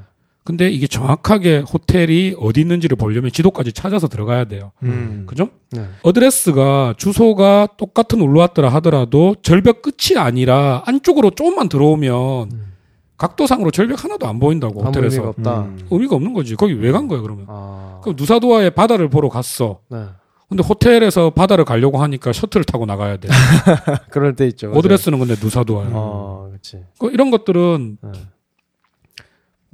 근데 0.46 0.70
이게 0.70 0.86
정확하게 0.86 1.64
호텔이 1.74 2.36
어디 2.40 2.62
있는지를 2.62 2.96
보려면 2.98 3.32
지도까지 3.32 3.74
찾아서 3.74 4.08
들어가야 4.08 4.46
돼요. 4.46 4.72
음. 4.84 5.24
그죠? 5.28 5.50
네. 5.72 5.86
어드레스가 6.04 6.94
주소가 6.98 7.68
똑같은 7.78 8.22
울루와트라 8.22 8.70
하더라도 8.76 9.36
절벽 9.42 9.82
끝이 9.82 10.18
아니라 10.18 10.84
안쪽으로 10.86 11.32
조금만 11.32 11.68
들어오면 11.68 12.14
음. 12.54 12.74
각도상으로 13.18 13.72
절벽 13.72 14.04
하나도 14.04 14.28
안 14.28 14.40
보인다고 14.40 14.84
호텔에서 14.84 15.16
의미가 15.16 15.30
없다. 15.30 15.62
음. 15.62 15.80
의미가 15.90 16.16
없는 16.16 16.34
거지. 16.34 16.56
거기 16.56 16.74
왜 16.74 16.92
간 16.92 17.08
거야 17.08 17.22
그러면? 17.22 17.46
아, 17.50 18.00
그럼 18.04 18.16
누사도아의 18.16 18.72
바다를 18.76 19.10
보러 19.10 19.30
갔어. 19.30 19.80
네. 19.90 20.04
근데 20.48 20.62
호텔에서 20.64 21.32
바다를 21.32 21.66
가려고 21.66 21.98
하니까 22.04 22.32
셔틀을 22.32 22.66
타고 22.66 22.86
나가야 22.86 23.18
돼. 23.18 23.30
그럴 24.12 24.36
때 24.36 24.46
있죠. 24.46 24.68
맞아요. 24.68 24.78
어드레스는 24.78 25.18
근데 25.18 25.34
누사도아야. 25.42 25.90
어, 25.92 26.46
그렇지. 26.50 26.84
그 27.00 27.10
이런 27.10 27.32
것들은 27.32 27.98
네. 28.00 28.10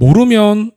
모르면 0.06 0.72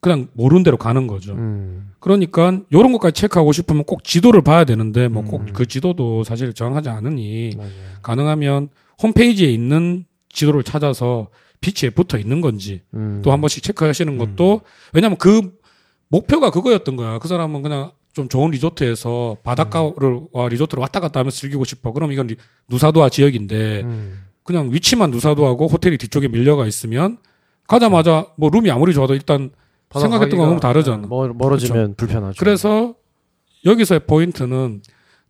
그냥 0.00 0.28
모르는 0.34 0.62
대로 0.62 0.76
가는 0.76 1.06
거죠. 1.06 1.32
음, 1.32 1.90
그러니까 1.98 2.60
이런 2.70 2.92
것까지 2.92 3.20
체크하고 3.20 3.52
싶으면 3.52 3.84
꼭 3.84 4.04
지도를 4.04 4.42
봐야 4.42 4.64
되는데 4.64 5.08
뭐꼭 5.08 5.40
음. 5.40 5.52
그 5.52 5.66
지도도 5.66 6.22
사실 6.24 6.52
정확하지 6.52 6.88
않으니 6.88 7.54
맞아요. 7.56 7.70
가능하면 8.02 8.68
홈페이지에 9.02 9.48
있는 9.50 10.04
지도를 10.28 10.62
찾아서 10.62 11.28
비치에 11.60 11.90
붙어 11.90 12.18
있는 12.18 12.40
건지 12.40 12.82
음. 12.94 13.22
또한 13.24 13.40
번씩 13.40 13.62
체크하시는 13.64 14.18
것도 14.18 14.60
왜냐하면 14.92 15.18
그 15.18 15.58
목표가 16.08 16.50
그거였던 16.50 16.94
거야. 16.96 17.18
그 17.18 17.26
사람은 17.26 17.62
그냥 17.62 17.90
좀 18.12 18.28
좋은 18.28 18.50
리조트에서 18.52 19.38
바닷가를 19.42 20.20
와 20.32 20.48
리조트를 20.48 20.80
왔다 20.80 21.00
갔다 21.00 21.20
하면서 21.20 21.36
즐기고 21.36 21.64
싶어. 21.64 21.92
그럼 21.92 22.12
이건 22.12 22.28
리- 22.28 22.36
누사도아 22.68 23.08
지역인데 23.08 23.82
음, 23.82 24.22
그냥 24.44 24.72
위치만 24.72 25.10
누사도하고 25.10 25.66
호텔이 25.66 25.98
뒤쪽에 25.98 26.28
밀려가 26.28 26.66
있으면 26.66 27.18
가자마자 27.68 28.26
뭐 28.36 28.50
룸이 28.50 28.70
아무리 28.70 28.92
좋아도 28.92 29.14
일단 29.14 29.50
생각했던 29.92 30.30
거랑 30.38 30.54
가기가, 30.54 30.68
다르잖아. 30.68 31.02
네, 31.02 31.06
멀, 31.06 31.32
멀어지면 31.34 31.94
불편하죠. 31.94 32.36
그래서 32.38 32.94
여기서의 33.64 34.00
포인트는 34.06 34.82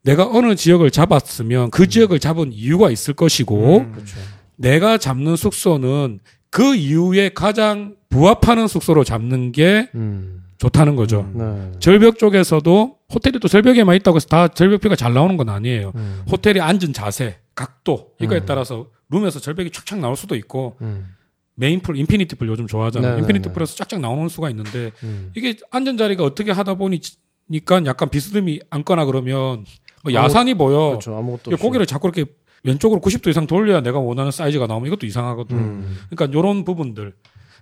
내가 0.02 0.26
어느 0.26 0.54
지역을 0.54 0.90
잡았으면 0.90 1.70
그 1.70 1.88
지역을 1.88 2.18
잡은 2.20 2.52
이유가 2.52 2.90
있을 2.90 3.14
것이고 3.14 3.78
음. 3.78 3.92
그렇죠. 3.92 4.16
내가 4.56 4.98
잡는 4.98 5.36
숙소는 5.36 6.20
그 6.50 6.74
이후에 6.74 7.30
가장 7.30 7.96
부합하는 8.08 8.68
숙소로 8.68 9.04
잡는 9.04 9.52
게 9.52 9.90
음, 9.94 10.44
좋다는 10.58 10.96
거죠. 10.96 11.30
네. 11.34 11.72
절벽 11.78 12.18
쪽에서도 12.18 12.96
호텔이 13.12 13.38
또 13.40 13.48
절벽에만 13.48 13.94
있다고 13.96 14.16
해서 14.16 14.26
다 14.28 14.48
절벽뷰가 14.48 14.96
잘 14.96 15.12
나오는 15.12 15.36
건 15.36 15.48
아니에요. 15.48 15.92
음, 15.94 16.22
호텔이 16.30 16.60
앉은 16.60 16.92
자세, 16.94 17.36
각도 17.54 18.12
이거에 18.20 18.38
음. 18.38 18.46
따라서 18.46 18.86
룸에서 19.10 19.40
절벽이 19.40 19.70
촥촥 19.70 19.98
나올 19.98 20.16
수도 20.16 20.36
있고 20.36 20.76
음, 20.80 21.14
main 21.58 21.75
pool, 21.75 21.96
infinity 21.96 22.31
pool 22.31 22.48
요즘 22.48 22.66
좋아하잖아요. 22.66 23.16
네네네. 23.16 23.22
infinity 23.22 23.48
pool에서 23.48 23.74
쫙쫙 23.74 24.00
나오는 24.00 24.28
수가 24.28 24.48
있는데 24.50 24.92
음. 25.02 25.32
이게 25.36 25.56
앉은 25.70 25.96
자리가 25.96 26.22
어떻게 26.22 26.52
하다 26.52 26.74
보니까 26.74 27.84
약간 27.84 28.08
비스듬히 28.10 28.60
앉거나 28.70 29.04
그러면 29.04 29.64
뭐 30.04 30.12
야산이 30.12 30.54
보여. 30.54 30.90
그렇죠. 30.90 31.16
아무것도. 31.16 31.56
고개를 31.56 31.86
자꾸 31.86 32.08
이렇게 32.08 32.30
왼쪽으로 32.62 33.00
90도 33.00 33.28
이상 33.28 33.46
돌려야 33.46 33.80
내가 33.80 33.98
원하는 33.98 34.30
사이즈가 34.30 34.66
나오면 34.66 34.86
이것도 34.86 35.06
이상하거든. 35.06 35.56
음, 35.56 35.96
그러니까 36.10 36.36
요런 36.36 36.64
부분들. 36.64 37.14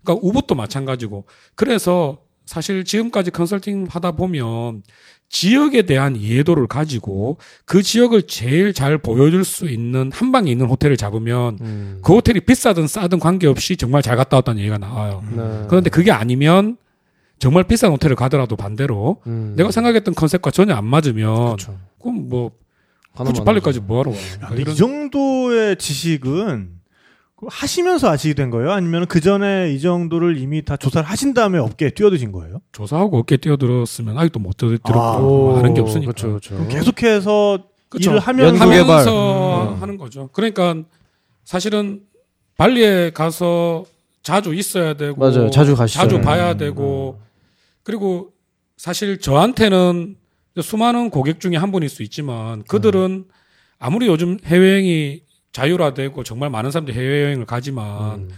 그러니까 0.02 0.26
우붓도 0.26 0.54
마찬가지고. 0.54 1.24
그래서 1.54 2.18
사실 2.44 2.85
지금까지 2.85 3.30
컨설팅 3.30 3.87
하다 3.90 4.12
보면 4.12 4.82
지역에 5.29 5.83
대한 5.83 6.17
이해도를 6.17 6.67
가지고 6.67 7.39
그 7.65 7.83
지역을 7.83 8.23
제일 8.23 8.73
잘 8.73 8.99
보여줄 8.99 9.45
수 9.45 9.69
있는 9.69 10.11
한 10.12 10.33
방에 10.33 10.51
있는 10.51 10.67
호텔을 10.67 10.97
잡으면 10.97 11.59
음. 11.61 11.99
그 12.03 12.15
호텔이 12.15 12.41
비싸든 12.41 12.87
싸든 12.87 13.19
관계없이 13.19 13.77
정말 13.77 14.03
잘 14.03 14.17
갔다 14.17 14.37
왔다는 14.39 14.61
얘기가 14.61 14.79
나와요. 14.79 15.23
네. 15.31 15.65
그런데 15.69 15.91
그게 15.91 16.11
아니면 16.12 16.77
정말 17.39 17.65
비싼 17.65 17.91
호텔을 17.91 18.17
가더라도 18.17 18.57
반대로 18.57 19.21
음. 19.27 19.55
내가 19.57 19.71
생각했던 19.71 20.15
컨셉과 20.15 20.51
전혀 20.51 20.75
안 20.75 20.87
맞으면 20.87 21.35
그렇죠. 21.57 21.79
그럼 22.01 22.29
뭐 22.29 22.53
굳이 23.25 23.43
빨리까지 23.45 23.81
뭐하러 23.81 24.11
와. 24.11 24.17
야, 24.17 24.49
그러니까 24.49 24.73
이 24.73 24.77
정도의 24.77 25.77
지식은 25.77 26.76
하시면서 27.46 28.09
아시게 28.11 28.35
된 28.35 28.51
거예요? 28.51 28.72
아니면 28.72 29.07
그 29.07 29.20
전에 29.20 29.70
이 29.72 29.81
정도를 29.81 30.38
이미 30.38 30.64
다 30.64 30.77
조사를 30.77 31.09
하신 31.09 31.35
다음에 31.35 31.59
업계에 31.59 31.90
뛰어드신 31.90 32.33
거예요? 32.33 32.61
조사하고 32.72 33.18
어깨 33.18 33.37
뛰어들었으면 33.37 34.16
아직도 34.16 34.38
못 34.40 34.57
들었고 34.57 34.92
아, 34.94 35.18
오, 35.18 35.57
아는 35.59 35.75
게 35.75 35.83
없으니까. 35.83 36.12
그렇죠, 36.12 36.29
그렇죠. 36.29 36.55
그럼 36.55 36.68
계속해서 36.68 37.59
그쵸. 37.90 38.11
일을 38.11 38.20
하면서. 38.20 38.64
하면서 38.64 39.72
음. 39.75 39.83
하는 39.83 39.96
거죠. 39.99 40.31
그러니까 40.33 40.77
사실은 41.44 42.01
발리에 42.57 43.11
가서 43.11 43.85
자주 44.22 44.55
있어야 44.55 44.94
되고 44.94 45.16
맞아요. 45.20 45.51
자주 45.51 45.77
가시죠. 45.77 46.01
자주 46.01 46.16
음. 46.16 46.22
봐야 46.22 46.55
되고 46.55 47.20
그리고 47.83 48.33
사실 48.79 49.20
저한테는 49.20 50.16
수많은 50.61 51.11
고객 51.11 51.38
중에 51.38 51.57
한 51.57 51.70
분일 51.70 51.90
수 51.90 52.03
있지만 52.03 52.62
그들은 52.64 53.27
아무리 53.79 54.07
요즘 54.07 54.38
해외여행이 54.44 55.20
자율화되고 55.57 56.23
정말 56.23 56.51
많은 56.51 56.71
사람들이 56.71 56.95
해외여행을 56.99 57.47
가지만 57.47 58.21
음. 58.21 58.29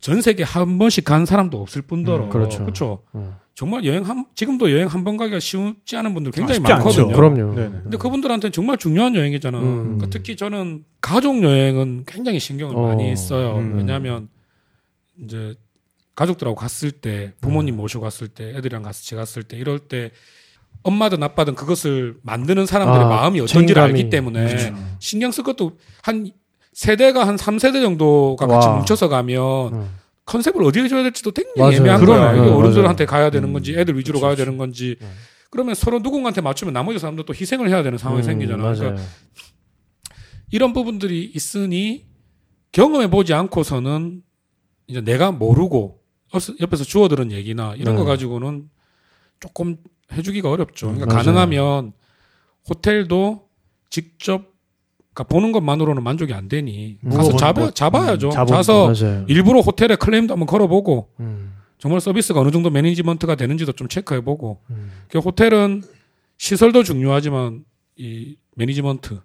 전 0.00 0.20
세계 0.22 0.42
한 0.42 0.76
번씩 0.78 1.04
간 1.04 1.24
사람도 1.24 1.60
없을 1.62 1.82
뿐더러 1.82 2.24
음, 2.24 2.30
그렇죠. 2.30 2.58
그렇죠. 2.60 3.02
음. 3.14 3.34
정말 3.54 3.84
여행 3.84 4.02
한 4.04 4.24
지금도 4.34 4.72
여행 4.72 4.88
한 4.88 5.04
번 5.04 5.16
가기가 5.16 5.38
쉽지 5.38 5.96
않은 5.98 6.14
분들 6.14 6.32
굉장히 6.32 6.56
쉽지 6.56 6.72
않죠. 6.72 6.84
많거든요. 6.84 7.16
그럼요. 7.16 7.54
네네. 7.54 7.70
근데 7.84 7.96
그분들한테는 7.98 8.50
정말 8.52 8.76
중요한 8.78 9.14
여행이잖아. 9.14 9.58
음. 9.60 9.82
그러니까 9.84 10.06
특히 10.10 10.34
저는 10.36 10.84
가족 11.00 11.40
여행은 11.42 12.04
굉장히 12.06 12.40
신경을 12.40 12.74
어. 12.76 12.86
많이 12.88 13.14
써요. 13.14 13.58
음. 13.58 13.76
왜냐하면 13.76 14.28
이제 15.22 15.54
가족들하고 16.16 16.56
갔을 16.56 16.90
때 16.90 17.34
부모님 17.40 17.76
모시고 17.76 18.02
갔을 18.02 18.26
때 18.26 18.54
애들이랑 18.56 18.82
같이 18.82 19.14
갔을 19.14 19.44
때 19.44 19.56
이럴 19.58 19.78
때 19.78 20.10
엄마든 20.82 21.22
아빠든 21.22 21.54
그것을 21.54 22.16
만드는 22.22 22.66
사람들의 22.66 23.04
아, 23.04 23.08
마음이 23.08 23.40
어떤지를 23.40 23.66
책임감이. 23.66 23.88
알기 23.98 24.10
때문에 24.10 24.46
그렇죠. 24.48 24.74
신경 24.98 25.30
쓸 25.30 25.44
것도 25.44 25.78
한 26.02 26.30
세대가 26.72 27.26
한 27.26 27.36
3세대 27.36 27.82
정도가 27.82 28.46
같이 28.46 28.68
와. 28.68 28.76
뭉쳐서 28.76 29.08
가면 29.08 29.74
음. 29.74 29.90
컨셉을 30.24 30.62
어디에 30.64 30.88
줘야 30.88 31.02
될지도 31.02 31.32
굉장히. 31.32 31.76
애매한. 31.76 32.04
거야. 32.04 32.32
이게 32.32 32.42
네, 32.42 32.48
어른들한테. 32.48 33.04
가야 33.06 33.30
되는 33.30 33.48
음. 33.48 33.52
건지 33.52 33.74
애들 33.76 33.98
위주로 33.98 34.20
그렇죠, 34.20 34.26
가야 34.26 34.34
그렇죠. 34.36 34.44
되는 34.46 34.58
건지 34.58 34.96
네. 35.00 35.06
그러면 35.50 35.74
서로 35.74 35.98
누군가한테 35.98 36.40
맞추면 36.40 36.72
나머지 36.72 36.98
사람들 37.00 37.24
또 37.26 37.34
희생을 37.34 37.68
해야 37.68 37.82
되는 37.82 37.98
상황이 37.98 38.22
음, 38.22 38.24
생기잖아. 38.24 38.62
맞아요. 38.62 38.76
그러니까 38.78 39.02
이런 40.52 40.72
부분들이 40.72 41.24
있으니 41.34 42.06
경험해 42.72 43.10
보지 43.10 43.34
않고서는 43.34 44.22
이제 44.86 45.00
내가 45.00 45.32
모르고 45.32 46.00
옆- 46.34 46.60
옆에서 46.60 46.84
주워들은 46.84 47.32
얘기나 47.32 47.74
이런 47.76 47.96
네. 47.96 48.00
거 48.00 48.04
가지고는 48.04 48.68
조금 49.40 49.76
해주기가 50.12 50.50
어렵죠. 50.50 50.86
그러니까 50.88 51.06
맞아요. 51.06 51.24
가능하면 51.24 51.92
호텔도 52.68 53.48
직접 53.90 54.50
그러니까 55.12 55.24
보는 55.24 55.52
것만으로는 55.52 56.02
만족이 56.02 56.32
안 56.32 56.48
되니 56.48 56.98
뭐, 57.00 57.16
가서 57.16 57.30
뭐, 57.30 57.38
잡아, 57.38 57.60
뭐, 57.62 57.70
잡아야죠. 57.70 58.28
음, 58.30 58.46
가서 58.46 58.92
맞아요. 58.92 59.24
일부러 59.28 59.60
호텔에 59.60 59.96
클레임도 59.96 60.32
한번 60.32 60.46
걸어보고 60.46 61.10
음, 61.20 61.54
정말 61.78 62.00
서비스가 62.00 62.40
어느 62.40 62.50
정도 62.50 62.70
매니지먼트가 62.70 63.34
되는지도 63.34 63.72
좀 63.72 63.88
체크해보고 63.88 64.60
음. 64.70 64.90
그 65.08 65.18
호텔은 65.18 65.82
시설도 66.38 66.84
중요하지만 66.84 67.64
이 67.96 68.36
매니지먼트 68.56 69.20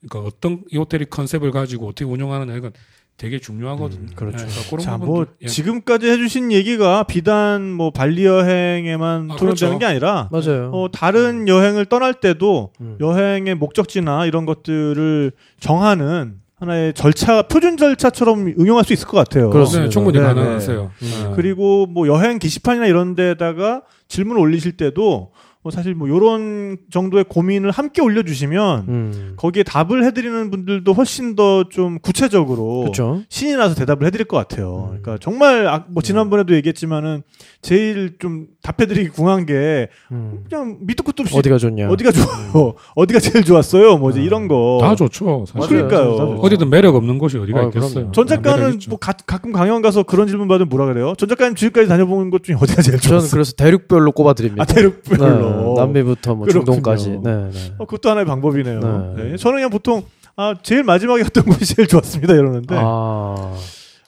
그러니까 0.00 0.28
어떤 0.28 0.64
이 0.70 0.76
호텔이 0.76 1.06
컨셉을 1.06 1.50
가지고 1.50 1.88
어떻게 1.88 2.04
운영하느냐 2.04 2.56
이건 2.56 2.72
되게 3.18 3.40
중요하거든요. 3.40 4.00
음, 4.00 4.10
그렇죠. 4.14 4.46
네, 4.46 4.52
그러니까 4.70 4.78
자, 4.78 4.96
뭐 4.96 5.26
예. 5.42 5.48
지금까지 5.48 6.08
해주신 6.08 6.52
얘기가 6.52 7.02
비단 7.02 7.68
뭐 7.72 7.90
발리 7.90 8.24
여행에만 8.24 9.32
아, 9.32 9.36
토론되는 9.36 9.76
그렇죠. 9.76 9.78
게 9.78 9.84
아니라 9.84 10.28
맞아요. 10.30 10.70
어, 10.72 10.88
다른 10.92 11.48
여행을 11.48 11.86
떠날 11.86 12.14
때도 12.14 12.72
음. 12.80 12.96
여행의 13.00 13.56
목적지나 13.56 14.26
이런 14.26 14.46
것들을 14.46 15.32
정하는 15.58 16.36
하나의 16.60 16.94
절차, 16.94 17.42
표준 17.42 17.76
절차처럼 17.76 18.54
응용할 18.58 18.84
수 18.84 18.92
있을 18.92 19.06
것 19.08 19.16
같아요. 19.16 19.50
그렇습니다. 19.50 19.84
네, 19.84 19.90
충분히 19.90 20.18
네, 20.18 20.24
가능하세요. 20.24 20.90
네. 21.00 21.08
네. 21.08 21.32
그리고 21.34 21.86
뭐 21.86 22.06
여행 22.06 22.38
게시판이나 22.38 22.86
이런 22.86 23.16
데다가 23.16 23.82
질문 24.06 24.36
올리실 24.36 24.76
때도 24.76 25.32
뭐 25.62 25.72
사실 25.72 25.94
뭐 25.94 26.08
요런 26.08 26.76
정도의 26.90 27.24
고민을 27.28 27.70
함께 27.72 28.00
올려주시면 28.00 28.84
음. 28.88 29.32
거기에 29.36 29.64
답을 29.64 30.04
해드리는 30.04 30.50
분들도 30.50 30.92
훨씬 30.92 31.34
더 31.34 31.64
좀 31.70 31.98
구체적으로 32.00 32.80
그렇죠. 32.82 33.22
신이 33.28 33.54
나서 33.56 33.74
대답을 33.74 34.06
해드릴 34.06 34.26
것 34.26 34.36
같아요. 34.36 34.90
음. 34.92 35.00
그러니까 35.02 35.18
정말 35.20 35.66
아, 35.66 35.84
뭐 35.88 36.02
지난번에도 36.02 36.54
얘기했지만은 36.54 37.22
제일 37.60 38.16
좀 38.20 38.46
답해드리기 38.62 39.10
궁한 39.10 39.44
게 39.46 39.88
음. 40.12 40.44
그냥 40.48 40.78
밑도 40.80 41.02
끝도 41.02 41.22
없이 41.22 41.36
어디가 41.36 41.58
좋냐? 41.58 41.88
어디가 41.90 42.12
좋아요, 42.12 42.74
어디가 42.94 43.18
제일 43.20 43.44
좋았어요, 43.44 43.98
뭐 43.98 44.10
이제 44.10 44.22
이런 44.22 44.46
거. 44.48 44.78
다 44.80 44.94
좋죠. 44.94 45.44
사실. 45.48 45.68
그러니까요. 45.68 46.38
어디든 46.40 46.70
매력 46.70 46.94
없는 46.94 47.18
곳이 47.18 47.36
어디가 47.38 47.60
어, 47.60 47.66
있겠어요. 47.66 47.92
그럼요. 47.94 48.12
전 48.12 48.26
작가는. 48.26 48.78
뭐 48.88 48.98
가, 48.98 49.12
가끔 49.12 49.52
강연 49.52 49.82
가서 49.82 50.04
그런 50.04 50.28
질문 50.28 50.46
받으면 50.48 50.68
뭐라 50.68 50.86
그래요? 50.86 51.14
전 51.18 51.28
작가님 51.28 51.54
지금까지 51.56 51.88
다녀본 51.88 52.30
것 52.30 52.44
중에 52.44 52.54
어디가 52.60 52.80
제일 52.82 52.98
저는 52.98 53.18
좋았어요? 53.20 53.30
그래서 53.32 53.52
대륙별로 53.54 54.12
꼽아드립니다. 54.12 54.62
아 54.62 54.66
대륙별로. 54.66 55.47
네, 55.47 55.47
남미부터 55.76 56.34
뭐. 56.34 56.48
중동까지. 56.48 57.20
네, 57.22 57.48
네. 57.50 57.50
어, 57.78 57.84
그것도 57.84 58.10
하나의 58.10 58.26
방법이네요. 58.26 58.80
네. 59.16 59.22
네, 59.30 59.36
저는 59.36 59.56
그냥 59.58 59.70
보통 59.70 60.02
아 60.36 60.54
제일 60.62 60.82
마지막에 60.84 61.22
갔던 61.24 61.44
곳이 61.46 61.74
제일 61.74 61.88
좋았습니다 61.88 62.34
이러는데 62.34 62.74
아, 62.78 63.54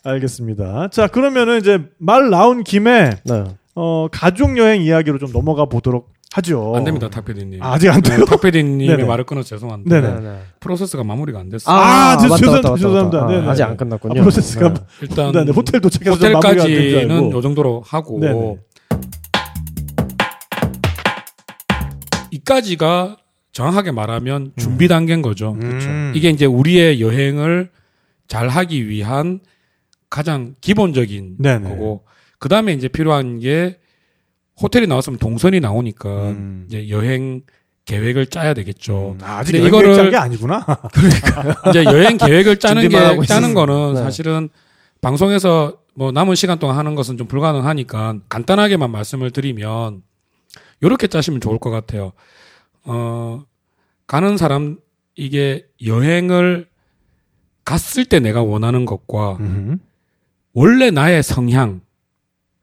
알겠습니다. 0.05 0.89
자 0.93 1.07
그러면은 1.09 1.59
이제 1.59 1.79
말 1.99 2.31
나온 2.31 2.65
김에 2.65 3.11
네. 3.25 3.45
어, 3.75 4.09
가족 4.11 4.57
여행 4.59 4.83
이야기로 4.83 5.19
좀 5.19 5.33
넘어가 5.33 5.65
보도록 5.65 6.09
하죠. 6.33 6.75
안 6.77 6.85
됩니다, 6.85 7.09
탁PD님. 7.11 7.61
아, 7.61 7.73
아직 7.73 7.89
안 7.89 8.01
돼요? 8.03 8.25
탁PD님의 8.25 8.87
네네. 8.87 9.05
말을 9.05 9.25
끊어 9.25 9.43
죄송한데 9.43 10.01
네네. 10.01 10.21
네. 10.21 10.39
프로세스가 10.61 11.03
마무리가 11.03 11.41
안 11.41 11.49
됐어요. 11.49 11.75
아, 11.75 12.15
맞다, 12.15 12.19
죄송합니다, 12.23 12.53
맞다, 12.53 12.69
맞다, 12.71 12.77
죄송합니다. 12.77 13.27
네네. 13.27 13.47
아, 13.49 13.51
아직 13.51 13.63
안 13.65 13.77
끝났군요. 13.77 14.13
아, 14.13 14.23
프로세스가 14.23 14.75
네. 14.75 14.81
일단 15.03 15.33
네, 15.33 15.45
네, 15.47 15.51
호텔 15.53 15.81
도착해서 15.81 16.17
좀 16.19 16.33
마무리가 16.33 16.63
안된줄 16.63 16.87
호텔까지는. 16.95 17.33
요 17.33 17.41
정도로 17.41 17.83
하고 17.85 18.21
네네. 18.21 18.57
이까지가 22.31 23.17
정확하게 23.53 23.91
말하면 23.91 24.53
준비 24.57 24.89
단계인 24.89 25.23
거죠. 25.23 25.53
음. 25.61 26.13
이게 26.15 26.31
이제 26.31 26.47
우리의 26.47 27.01
여행을 27.01 27.71
잘 28.29 28.49
하기 28.49 28.89
위한 28.89 29.41
가장 30.09 30.55
기본적인 30.61 31.37
네네. 31.39 31.69
거고 31.69 32.05
그 32.39 32.49
다음에 32.49 32.73
이제 32.73 32.89
필요한 32.89 33.39
게 33.41 33.79
호텔이 34.61 34.87
나왔으면 34.87 35.19
동선이 35.19 35.61
나오니까 35.61 36.09
음. 36.31 36.65
이제 36.69 36.89
여행 36.91 37.43
계획을 37.87 38.27
짜야 38.27 38.55
되겠죠. 38.55 39.17
음, 39.19 39.19
아, 39.23 39.43
근데 39.43 39.59
이거를 39.59 39.95
짠게 39.95 40.17
아니구나. 40.17 40.65
이제 41.71 41.85
여행 41.85 42.19
계획을 42.19 42.59
짜는 42.59 42.89
게 42.89 42.97
짜는 42.97 43.23
있어요. 43.23 43.55
거는 43.55 43.95
네. 43.95 44.03
사실은 44.03 44.49
방송에서 45.01 45.79
뭐 45.95 46.13
남은 46.13 46.35
시간 46.37 46.59
동안 46.59 46.77
하는 46.77 46.95
것은 46.95 47.17
좀 47.17 47.27
불가능하니까 47.27 48.19
간단하게만 48.29 48.91
말씀을 48.91 49.31
드리면 49.33 50.03
요렇게 50.83 51.07
짜시면 51.09 51.41
좋을 51.41 51.59
것 51.59 51.71
같아요. 51.71 52.13
어 52.85 53.43
가는 54.07 54.37
사람 54.37 54.79
이게 55.17 55.67
여행을 55.85 56.69
갔을 57.65 58.05
때 58.05 58.21
내가 58.21 58.43
원하는 58.43 58.85
것과 58.87 59.37
음. 59.41 59.79
원래 60.53 60.91
나의 60.91 61.23
성향 61.23 61.81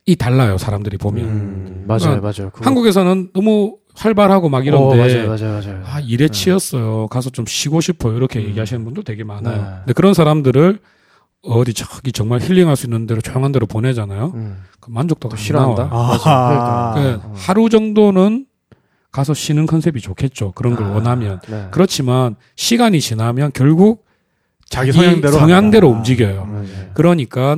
이 0.05 0.15
달라요. 0.15 0.57
사람들이 0.57 0.97
보면 0.97 1.25
음, 1.25 1.83
맞아요, 1.87 1.99
그러니까 2.19 2.21
맞아요. 2.37 2.49
그거- 2.51 2.65
한국에서는 2.65 3.29
너무 3.33 3.77
활발하고 3.95 4.49
막 4.49 4.65
이런데 4.65 4.85
어, 4.85 4.95
맞아요, 4.95 5.27
맞아요, 5.27 5.59
맞아요. 5.61 5.83
아, 5.85 5.99
일에 5.99 6.27
치였어요. 6.29 7.07
가서 7.07 7.29
좀 7.29 7.45
쉬고 7.45 7.81
싶어요. 7.81 8.15
이렇게 8.15 8.41
얘기하시는 8.43 8.83
분도 8.83 9.03
되게 9.03 9.23
많아요. 9.23 9.61
네. 9.61 9.69
근데 9.79 9.93
그런 9.93 10.13
사람들을 10.13 10.79
어디 11.43 11.73
저기 11.73 12.11
정말 12.11 12.39
힐링할 12.41 12.75
수 12.75 12.87
있는 12.87 13.05
데로 13.07 13.21
조용한 13.21 13.51
데로 13.51 13.65
보내잖아요. 13.67 14.31
음, 14.35 14.57
그 14.79 14.89
만족도가 14.89 15.35
안 15.35 15.41
싫어한다. 15.41 15.89
아, 15.91 16.93
그 16.95 17.21
하루 17.35 17.69
정도는 17.69 18.45
가서 19.11 19.33
쉬는 19.33 19.65
컨셉이 19.65 20.01
좋겠죠. 20.01 20.51
그런 20.53 20.75
걸 20.75 20.87
아. 20.87 20.89
원하면. 20.91 21.39
네. 21.47 21.67
그렇지만 21.71 22.35
시간이 22.55 22.99
지나면 22.99 23.51
결국 23.53 24.05
자기 24.69 24.91
성향대로 24.91 25.31
성향대로 25.33 25.87
간다. 25.89 25.97
움직여요. 25.99 26.45
맞아요. 26.45 26.65
그러니까 26.93 27.57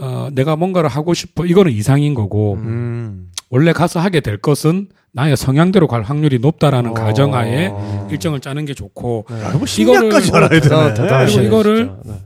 어, 0.00 0.28
내가 0.32 0.56
뭔가를 0.56 0.88
하고 0.88 1.14
싶어. 1.14 1.44
이거는 1.46 1.70
이상인 1.72 2.14
거고 2.14 2.54
음. 2.54 3.30
원래 3.50 3.72
가서 3.72 4.00
하게 4.00 4.20
될 4.20 4.38
것은 4.38 4.88
나의 5.12 5.36
성향대로 5.36 5.86
갈 5.86 6.02
확률이 6.02 6.38
높다라는 6.38 6.90
어. 6.90 6.94
가정하에 6.94 7.70
일정을 8.10 8.40
짜는 8.40 8.64
게 8.64 8.74
좋고 8.74 9.26
네. 9.30 9.42
야, 9.42 9.50
뭐 9.52 9.62
이거를- 9.62 10.34
알아야 10.34 10.60
되네. 10.94 11.26
그리고 11.26 11.40
이거를 11.42 11.76
진짜. 12.02 12.20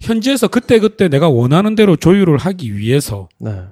네. 0.00 0.06
현지에서 0.06 0.48
그때그때 0.48 1.08
내가 1.08 1.28
원하는 1.28 1.74
대로 1.74 1.96
조율을 1.96 2.38
하기 2.38 2.76
위해서 2.76 3.28
네. 3.38 3.64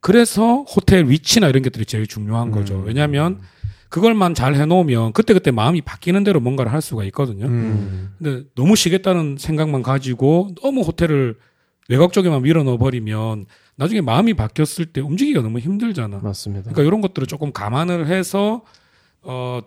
그래서 0.00 0.62
호텔 0.62 1.08
위치나 1.08 1.48
이런 1.48 1.62
것들이 1.62 1.84
제일 1.84 2.06
중요한 2.06 2.50
거죠. 2.50 2.76
음. 2.76 2.84
왜냐하면 2.86 3.40
그걸만 3.88 4.34
잘 4.34 4.54
해놓으면 4.54 5.12
그때그때 5.12 5.50
마음이 5.50 5.80
바뀌는 5.82 6.24
대로 6.24 6.40
뭔가를 6.40 6.72
할 6.72 6.82
수가 6.82 7.04
있거든요. 7.04 7.46
음. 7.46 8.14
근데 8.18 8.48
너무 8.54 8.76
쉬겠다는 8.76 9.36
생각만 9.38 9.82
가지고 9.82 10.54
너무 10.62 10.82
호텔을 10.82 11.36
외곽 11.88 12.12
쪽에만 12.12 12.42
밀어넣어 12.42 12.78
버리면 12.78 13.46
나중에 13.76 14.00
마음이 14.00 14.34
바뀌었을 14.34 14.86
때 14.86 15.00
움직이기가 15.00 15.42
너무 15.42 15.58
힘들잖아. 15.58 16.18
맞습니다. 16.18 16.70
그러니까 16.70 16.82
이런 16.82 17.00
것들을 17.00 17.26
조금 17.26 17.52
감안을 17.52 18.06
해서 18.06 18.62
어 19.22 19.60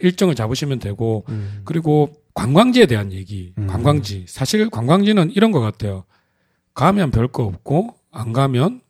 일정을 0.00 0.34
잡으시면 0.34 0.78
되고 0.80 1.24
음. 1.28 1.62
그리고 1.64 2.12
관광지에 2.34 2.86
대한 2.86 3.12
얘기. 3.12 3.52
음. 3.58 3.66
관광지. 3.66 4.24
사실 4.28 4.70
관광지는 4.70 5.30
이런 5.32 5.52
것 5.52 5.60
같아요. 5.60 6.04
가면 6.74 7.10
별 7.10 7.28
거 7.28 7.44
없고 7.44 7.94
안 8.10 8.32
가면 8.32 8.80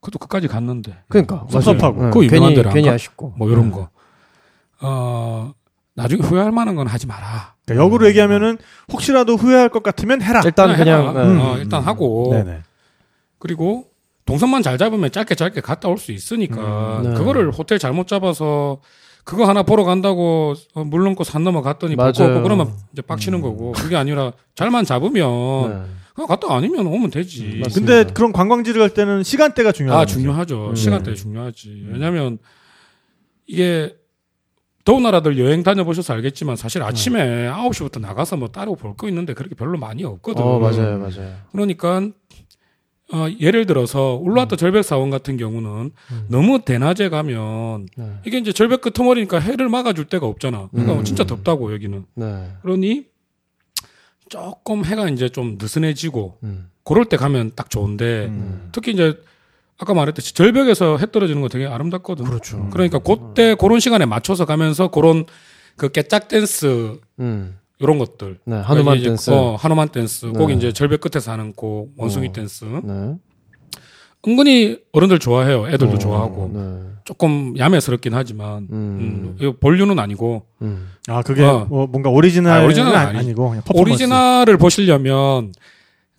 그것도 0.00 0.18
끝까지 0.18 0.48
갔는데 0.48 0.96
그러니까 1.08 1.46
섭섭하고. 1.50 2.02
네. 2.20 2.26
유명한 2.26 2.28
괜히 2.50 2.54
데로 2.54 2.68
안 2.70 2.74
괜히 2.74 2.88
가? 2.88 2.94
아쉽고 2.94 3.34
뭐 3.36 3.48
이런 3.50 3.66
네. 3.66 3.70
거. 3.72 3.88
어 4.82 5.52
나중에 5.94 6.20
후회할 6.22 6.52
만한 6.52 6.74
건 6.74 6.86
하지 6.86 7.06
마라. 7.06 7.54
그러니까 7.64 7.84
역으로 7.84 8.06
얘기하면은 8.08 8.58
혹시라도 8.92 9.36
후회할 9.36 9.68
것 9.70 9.82
같으면 9.82 10.20
해라. 10.20 10.42
일단 10.44 10.76
그냥 10.76 11.08
해라. 11.10 11.24
네. 11.26 11.40
어, 11.42 11.56
일단 11.58 11.82
하고 11.82 12.30
네네. 12.32 12.62
그리고 13.38 13.86
동선만 14.26 14.62
잘 14.62 14.76
잡으면 14.78 15.10
짧게 15.12 15.34
짧게 15.34 15.60
갔다 15.60 15.88
올 15.88 15.98
수 15.98 16.12
있으니까 16.12 16.98
음, 16.98 17.02
네. 17.10 17.14
그거를 17.14 17.50
호텔 17.50 17.78
잘못 17.78 18.06
잡아서 18.08 18.80
그거 19.24 19.46
하나 19.46 19.62
보러 19.62 19.84
간다고 19.84 20.54
어, 20.74 20.84
물 20.84 21.02
넘고 21.04 21.24
산 21.24 21.44
넘어 21.44 21.62
갔더니 21.62 21.96
맞아요. 21.96 22.12
볼거 22.12 22.24
없고 22.30 22.42
그러면 22.42 22.72
이제 22.92 23.02
빡치는 23.02 23.40
거고 23.40 23.72
그게 23.72 23.96
아니라 23.96 24.32
잘만 24.54 24.84
잡으면 24.84 25.70
네. 25.70 25.90
그냥 26.14 26.28
갔다 26.28 26.54
아니면 26.54 26.86
오면 26.86 27.10
되지. 27.10 27.60
맞습니다. 27.64 27.70
근데 27.74 28.12
그런 28.12 28.32
관광지를 28.32 28.80
갈 28.80 28.90
때는 28.90 29.22
시간대가 29.22 29.72
중요하죠. 29.72 30.00
아 30.00 30.04
중요하죠. 30.06 30.68
음. 30.70 30.74
시간대 30.76 31.14
중요하지. 31.14 31.86
왜냐하면 31.90 32.38
이게 33.46 33.96
더운 34.84 35.02
나라들 35.04 35.38
여행 35.38 35.62
다녀보셔서 35.62 36.12
알겠지만 36.12 36.56
사실 36.56 36.82
아침에 36.82 37.48
9시부터 37.50 38.00
나가서 38.00 38.36
뭐 38.36 38.48
따로 38.48 38.74
볼 38.76 38.94
거 38.96 39.08
있는데 39.08 39.32
그렇게 39.32 39.54
별로 39.54 39.78
많이 39.78 40.04
없거든. 40.04 40.42
어 40.42 40.58
맞아요 40.58 40.98
맞아요. 40.98 41.34
그러니까 41.50 42.08
어, 43.12 43.26
예를 43.38 43.66
들어서 43.66 44.18
울라트 44.20 44.56
절벽 44.56 44.82
사원 44.82 45.10
같은 45.10 45.36
경우는 45.36 45.90
너무 46.28 46.64
대낮에 46.64 47.10
가면 47.10 47.88
네. 47.96 48.12
이게 48.24 48.38
이제 48.38 48.52
절벽 48.52 48.80
끄트머리니까 48.80 49.38
해를 49.40 49.68
막아줄 49.68 50.06
데가 50.06 50.26
없잖아. 50.26 50.68
그러니까 50.70 50.94
음. 51.00 51.04
진짜 51.04 51.24
덥다고 51.24 51.72
여기는. 51.74 52.06
네. 52.14 52.52
그러니 52.62 53.06
조금 54.28 54.84
해가 54.84 55.10
이제 55.10 55.28
좀 55.28 55.58
느슨해지고 55.60 56.38
음. 56.44 56.70
그럴 56.82 57.04
때 57.04 57.16
가면 57.16 57.52
딱 57.54 57.68
좋은데 57.68 58.26
음. 58.26 58.70
특히 58.72 58.92
이제 58.92 59.18
아까 59.76 59.92
말했듯이 59.92 60.34
절벽에서 60.34 60.96
해 60.98 61.10
떨어지는 61.10 61.42
거 61.42 61.48
되게 61.48 61.66
아름답거든. 61.66 62.24
그렇죠. 62.24 62.68
그러니까 62.70 63.00
그때 63.00 63.54
그런 63.54 63.80
시간에 63.80 64.06
맞춰서 64.06 64.46
가면서 64.46 64.88
그런 64.88 65.26
그 65.76 65.90
깨짝 65.90 66.28
댄스 66.28 67.00
음. 67.18 67.58
이런 67.80 67.98
것들. 67.98 68.38
네 68.44 68.56
하누만 68.56 68.98
이제 68.98 69.08
댄스. 69.08 69.30
어, 69.30 69.56
하누만 69.56 69.88
댄스. 69.88 70.30
꼭 70.32 70.48
네. 70.48 70.54
이제 70.54 70.72
절벽 70.72 71.00
끝에서 71.00 71.32
하는 71.32 71.52
곡 71.52 71.92
원숭이 71.96 72.28
어. 72.28 72.32
댄스. 72.32 72.64
네. 72.84 73.14
은근히 74.26 74.78
어른들 74.92 75.18
좋아해요. 75.18 75.66
애들도 75.68 75.94
어, 75.94 75.98
좋아하고. 75.98 76.50
네. 76.54 76.94
조금 77.04 77.54
야매스럽긴 77.58 78.14
하지만 78.14 78.68
음. 78.70 78.72
음. 78.72 79.36
이거 79.38 79.54
본류는 79.60 79.98
아니고 79.98 80.46
음. 80.62 80.88
아 81.08 81.20
그게 81.22 81.42
어. 81.44 81.66
뭐 81.68 81.86
뭔가 81.86 82.08
오리지널 82.08 82.60
아, 82.60 82.64
오리지널은 82.64 82.96
아니, 82.96 83.08
아니- 83.10 83.18
아니고. 83.18 83.54
오리지널을 83.74 84.56
보시려면 84.56 85.52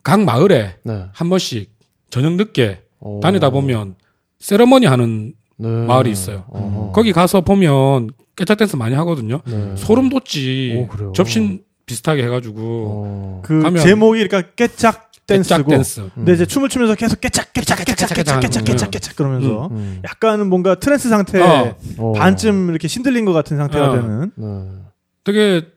각 0.03 0.21
마을에 0.23 0.75
네. 0.83 1.05
한 1.13 1.29
번씩 1.29 1.73
저녁 2.11 2.33
늦게 2.33 2.83
오. 2.99 3.19
다니다 3.21 3.49
보면 3.49 3.95
세레머니 4.39 4.85
하는 4.85 5.33
네. 5.57 5.67
마을이 5.69 6.11
있어요. 6.11 6.45
어허. 6.49 6.91
거기 6.93 7.13
가서 7.13 7.41
보면 7.41 8.09
깨짝 8.35 8.57
댄스 8.57 8.75
많이 8.75 8.95
하거든요. 8.95 9.41
네. 9.45 9.75
소름 9.77 10.09
돋지. 10.09 10.75
오, 10.77 10.87
그래요? 10.87 11.13
접신 11.15 11.63
비슷하게 11.85 12.23
해가지고 12.23 12.61
어. 12.61 13.41
그 13.43 13.61
제목이 13.79 14.27
그러니까 14.27 14.51
깨짝 14.55 15.11
댄스고. 15.27 15.69
댄스. 15.69 16.09
근데 16.13 16.33
이제 16.33 16.45
춤을 16.45 16.69
추면서 16.69 16.95
계속 16.95 17.19
깨짝 17.21 17.51
깨짝 17.53 17.83
깨짝 17.83 18.09
깨짝 18.09 18.39
깨짝 18.41 18.65
깨짝 18.65 18.91
깨짝 18.91 19.15
그러면서 19.15 19.69
음. 19.71 20.01
약간은 20.03 20.49
뭔가 20.49 20.75
trance 20.75 21.09
상태 21.09 21.41
어. 21.41 21.75
어. 21.97 22.13
반쯤 22.13 22.69
이렇게 22.69 22.87
신들린 22.87 23.25
것 23.25 23.33
같은 23.33 23.57
상태가 23.57 23.91
어. 23.91 23.95
되는. 23.95 24.31
네. 24.35 24.81
되게 25.23 25.67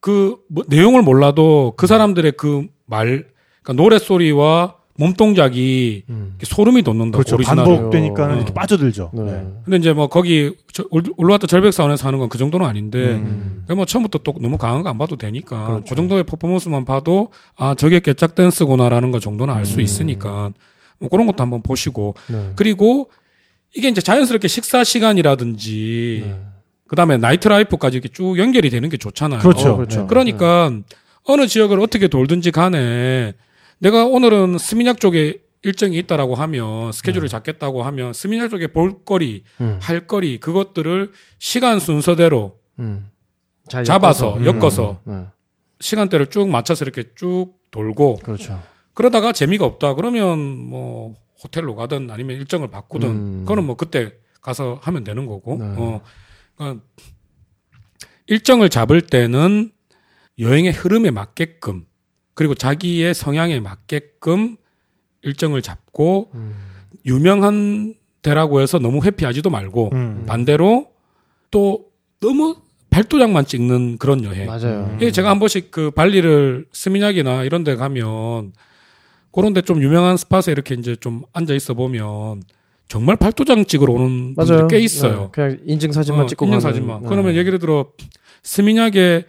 그 0.00 0.36
뭐, 0.48 0.64
내용을 0.68 1.02
몰라도 1.02 1.74
그 1.76 1.86
사람들의 1.86 2.32
그 2.36 2.66
말, 2.86 3.26
그러니까 3.62 3.82
노래 3.82 3.98
소리와 3.98 4.76
몸 4.98 5.14
동작이 5.14 6.04
음. 6.10 6.34
소름이 6.42 6.82
돋는다. 6.82 7.16
그렇죠. 7.16 7.36
오리지널. 7.36 7.64
반복되니까는 7.64 8.34
어. 8.34 8.36
이렇게 8.36 8.52
빠져들죠. 8.52 9.10
네. 9.14 9.22
네. 9.22 9.46
근데 9.64 9.76
이제 9.78 9.92
뭐 9.94 10.08
거기 10.08 10.54
저 10.72 10.84
올- 10.90 11.02
올라왔다 11.16 11.46
절벽사원에서 11.46 12.06
하는 12.06 12.18
건 12.18 12.28
그 12.28 12.36
정도는 12.38 12.66
아닌데 12.66 12.98
음. 13.14 13.64
그뭐 13.66 13.84
처음부터 13.86 14.18
또 14.18 14.34
너무 14.40 14.58
강한 14.58 14.82
거 14.82 14.90
안 14.90 14.98
봐도 14.98 15.16
되니까 15.16 15.66
그렇죠. 15.66 15.84
그 15.88 15.94
정도의 15.94 16.24
퍼포먼스만 16.24 16.84
봐도 16.84 17.30
아 17.56 17.74
저게 17.74 18.00
깨짝 18.00 18.34
댄스구나라는 18.34 19.10
걸 19.12 19.20
정도는 19.20 19.54
알수 19.54 19.76
음. 19.76 19.80
있으니까 19.80 20.50
뭐 20.98 21.08
그런 21.08 21.26
것도 21.26 21.42
한번 21.42 21.62
보시고 21.62 22.14
네. 22.28 22.52
그리고 22.56 23.10
이게 23.74 23.88
이제 23.88 24.02
자연스럽게 24.02 24.46
식사 24.48 24.84
시간이라든지 24.84 26.24
네. 26.26 26.36
그 26.86 26.96
다음에 26.96 27.16
나이트 27.16 27.48
라이프까지 27.48 27.96
이렇게 27.96 28.10
쭉 28.12 28.38
연결이 28.38 28.68
되는 28.68 28.88
게 28.90 28.98
좋잖아요. 28.98 29.40
그렇죠. 29.40 29.70
어, 29.70 29.76
그렇죠. 29.76 30.06
그러니까 30.06 30.70
어느 31.24 31.46
지역을 31.46 31.80
어떻게 31.80 32.08
돌든지 32.08 32.50
간에 32.50 33.32
내가 33.82 34.04
오늘은 34.04 34.58
스미냑 34.58 35.00
쪽에 35.00 35.42
일정이 35.62 35.98
있다라고 35.98 36.36
하면 36.36 36.92
스케줄을 36.92 37.28
잡겠다고 37.28 37.82
하면 37.82 38.12
스미냑 38.12 38.48
쪽에 38.48 38.68
볼거리, 38.68 39.42
음. 39.60 39.78
할거리 39.82 40.38
그것들을 40.38 41.10
시간 41.40 41.80
순서대로 41.80 42.60
음. 42.78 43.10
잘 43.68 43.82
잡아서 43.82 44.38
엮어서. 44.44 44.46
엮어서 44.46 45.00
네. 45.02 45.26
시간대를 45.80 46.26
쭉 46.28 46.48
맞춰서 46.48 46.84
이렇게 46.84 47.04
쭉 47.16 47.54
돌고 47.72 48.20
그렇죠. 48.22 48.62
그러다가 48.94 49.32
재미가 49.32 49.64
없다 49.64 49.94
그러면 49.94 50.38
뭐 50.38 51.16
호텔로 51.42 51.74
가든 51.74 52.08
아니면 52.08 52.36
일정을 52.36 52.70
바꾸든 52.70 53.08
음. 53.08 53.40
그거는 53.40 53.64
뭐 53.64 53.76
그때 53.76 54.12
가서 54.40 54.78
하면 54.82 55.02
되는 55.02 55.26
거고 55.26 55.56
네. 55.58 55.64
어 55.76 56.00
그러니까 56.54 56.84
일정을 58.28 58.68
잡을 58.68 59.00
때는 59.00 59.72
여행의 60.38 60.70
흐름에 60.70 61.10
맞게끔 61.10 61.84
그리고 62.34 62.54
자기의 62.54 63.14
성향에 63.14 63.60
맞게끔 63.60 64.56
일정을 65.22 65.62
잡고 65.62 66.30
음. 66.34 66.54
유명한 67.06 67.94
데라고 68.22 68.60
해서 68.60 68.78
너무 68.78 69.02
회피하지도 69.02 69.50
말고 69.50 69.90
음. 69.92 70.24
반대로 70.26 70.88
또 71.50 71.86
너무 72.20 72.56
발도장만 72.90 73.46
찍는 73.46 73.98
그런 73.98 74.22
여행 74.24 74.46
맞아요. 74.46 74.96
예, 75.00 75.10
제가 75.10 75.30
한 75.30 75.38
번씩 75.38 75.70
그 75.70 75.90
발리를 75.90 76.66
스미냑이나 76.72 77.44
이런 77.44 77.64
데 77.64 77.74
가면 77.74 78.52
그런 79.32 79.52
데 79.54 79.62
좀 79.62 79.82
유명한 79.82 80.16
스팟에 80.16 80.52
이렇게 80.52 80.74
이제 80.74 80.94
좀 80.96 81.22
앉아 81.32 81.54
있어 81.54 81.72
보면 81.74 82.42
정말 82.88 83.16
발도장 83.16 83.64
찍으러 83.64 83.94
오는 83.94 84.34
분들이 84.34 84.56
맞아요. 84.56 84.68
꽤 84.68 84.78
있어요. 84.78 85.22
네. 85.22 85.28
그냥 85.32 85.58
인증 85.64 85.92
사진만 85.92 86.24
어, 86.24 86.26
찍고 86.26 86.44
인증. 86.46 86.60
사진만. 86.60 87.02
네. 87.02 87.08
그러면 87.08 87.34
예를 87.34 87.58
들어 87.58 87.86
스미냑에 88.42 89.24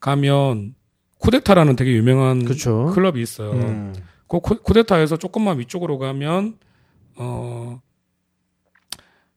가면 0.00 0.74
쿠데타라는 1.22 1.76
되게 1.76 1.92
유명한 1.92 2.44
그렇죠. 2.44 2.90
클럽이 2.94 3.22
있어요. 3.22 3.52
음. 3.52 3.94
그 4.28 4.40
쿠- 4.40 4.62
쿠데타에서 4.62 5.16
조금만 5.16 5.58
위쪽으로 5.58 5.98
가면 5.98 6.56
어 7.16 7.80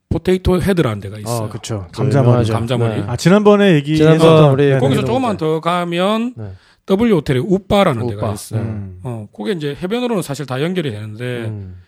포테이토 0.09 0.61
헤드라는 0.61 0.99
데가 1.01 1.19
있어요. 1.19 1.45
아, 1.45 1.49
그렇죠. 1.49 1.87
감자머리. 1.93 2.47
감자머리. 2.49 3.01
네. 3.01 3.03
아 3.07 3.15
지난번에 3.15 3.73
얘기 3.73 3.97
지난번 3.97 4.51
우리 4.51 4.69
네, 4.71 4.79
거기서 4.79 5.01
네. 5.01 5.05
조금만 5.07 5.37
더 5.37 5.59
가면 5.59 6.33
네. 6.37 6.51
W 6.85 7.15
호텔에 7.17 7.39
우빠라는 7.39 8.07
데가 8.07 8.25
우빠. 8.27 8.33
있어요. 8.33 8.61
음. 8.61 8.99
어, 9.03 9.27
그게 9.35 9.51
이제 9.51 9.75
해변으로는 9.81 10.21
사실 10.23 10.45
다 10.45 10.61
연결이 10.61 10.91
되는데 10.91 11.45
음. 11.45 11.81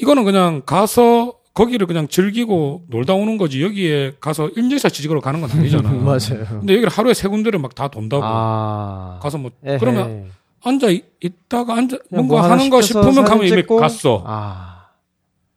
이거는 0.00 0.24
그냥 0.24 0.62
가서 0.66 1.34
거기를 1.54 1.86
그냥 1.86 2.08
즐기고 2.08 2.84
놀다 2.88 3.12
오는 3.14 3.36
거지 3.36 3.62
여기에 3.62 4.14
가서 4.20 4.48
인증샷 4.56 4.92
찍으러 4.92 5.20
가는 5.20 5.40
건 5.40 5.50
아니잖아. 5.50 5.90
맞아요. 6.02 6.46
근데 6.48 6.72
여기를 6.74 6.88
하루에 6.88 7.12
세 7.14 7.28
군데를 7.28 7.58
막 7.58 7.74
다 7.74 7.88
돈다고 7.88 8.22
아. 8.24 9.18
가서 9.22 9.36
뭐 9.38 9.50
에헤이. 9.64 9.78
그러면 9.78 10.30
앉아 10.64 10.88
있- 10.90 11.04
있다가 11.20 11.76
앉아 11.76 11.98
뭔가 12.10 12.36
뭐 12.40 12.42
하는 12.42 12.70
거 12.70 12.80
싶으면 12.80 13.24
가면 13.24 13.46
이미. 13.46 13.62
갔어. 13.64 14.22
아. 14.26 14.88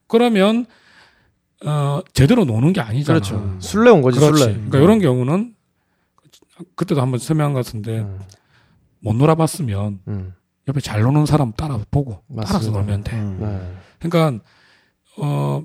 그러면 0.07 0.65
어 1.65 2.01
제대로 2.13 2.43
노는 2.45 2.73
게 2.73 2.81
아니잖아. 2.81 3.19
그렇죠. 3.19 3.55
술래 3.59 3.89
온 3.89 4.01
거지, 4.01 4.19
그렇지. 4.19 4.41
술래. 4.43 4.53
그러니까 4.53 4.79
이런 4.79 4.99
경우는 4.99 5.55
그때도 6.75 7.01
한번 7.01 7.19
설명한 7.19 7.53
것 7.53 7.65
같은데 7.65 7.99
음. 7.99 8.19
못 8.99 9.13
놀아봤으면 9.15 9.99
음. 10.07 10.33
옆에 10.67 10.79
잘 10.81 11.01
노는 11.01 11.25
사람 11.25 11.53
따라 11.53 11.79
보고 11.91 12.21
따라서 12.35 12.53
맞습니다. 12.55 12.79
놀면 12.81 13.03
돼. 13.03 13.15
음. 13.15 13.37
네. 13.39 14.09
그러니까 14.09 14.43
어 15.17 15.63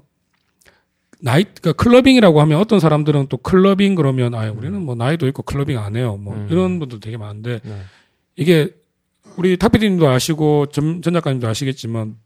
나이 1.23 1.45
그러니까 1.45 1.73
clubbing이라고 1.73 2.41
하면 2.41 2.59
어떤 2.59 2.81
사람들은 2.81 3.27
또 3.29 3.37
clubbing 3.37 3.95
그러면 3.95 4.35
아 4.35 4.51
우리는 4.51 4.81
뭐 4.81 4.95
나이도 4.95 5.27
있고 5.29 5.43
clubbing 5.43 5.79
안 5.79 5.97
해요. 5.97 6.17
뭐 6.21 6.35
음. 6.35 6.49
이런 6.51 6.79
분들 6.79 7.01
되게 7.01 7.17
많은데 7.17 7.61
네. 7.63 7.81
이게 8.37 8.71
우리 9.37 9.57
탁피디님도 9.57 10.09
아시고 10.09 10.67
전, 10.67 11.03
전 11.03 11.13
작가님도 11.15 11.47
아시겠지만 11.47 12.17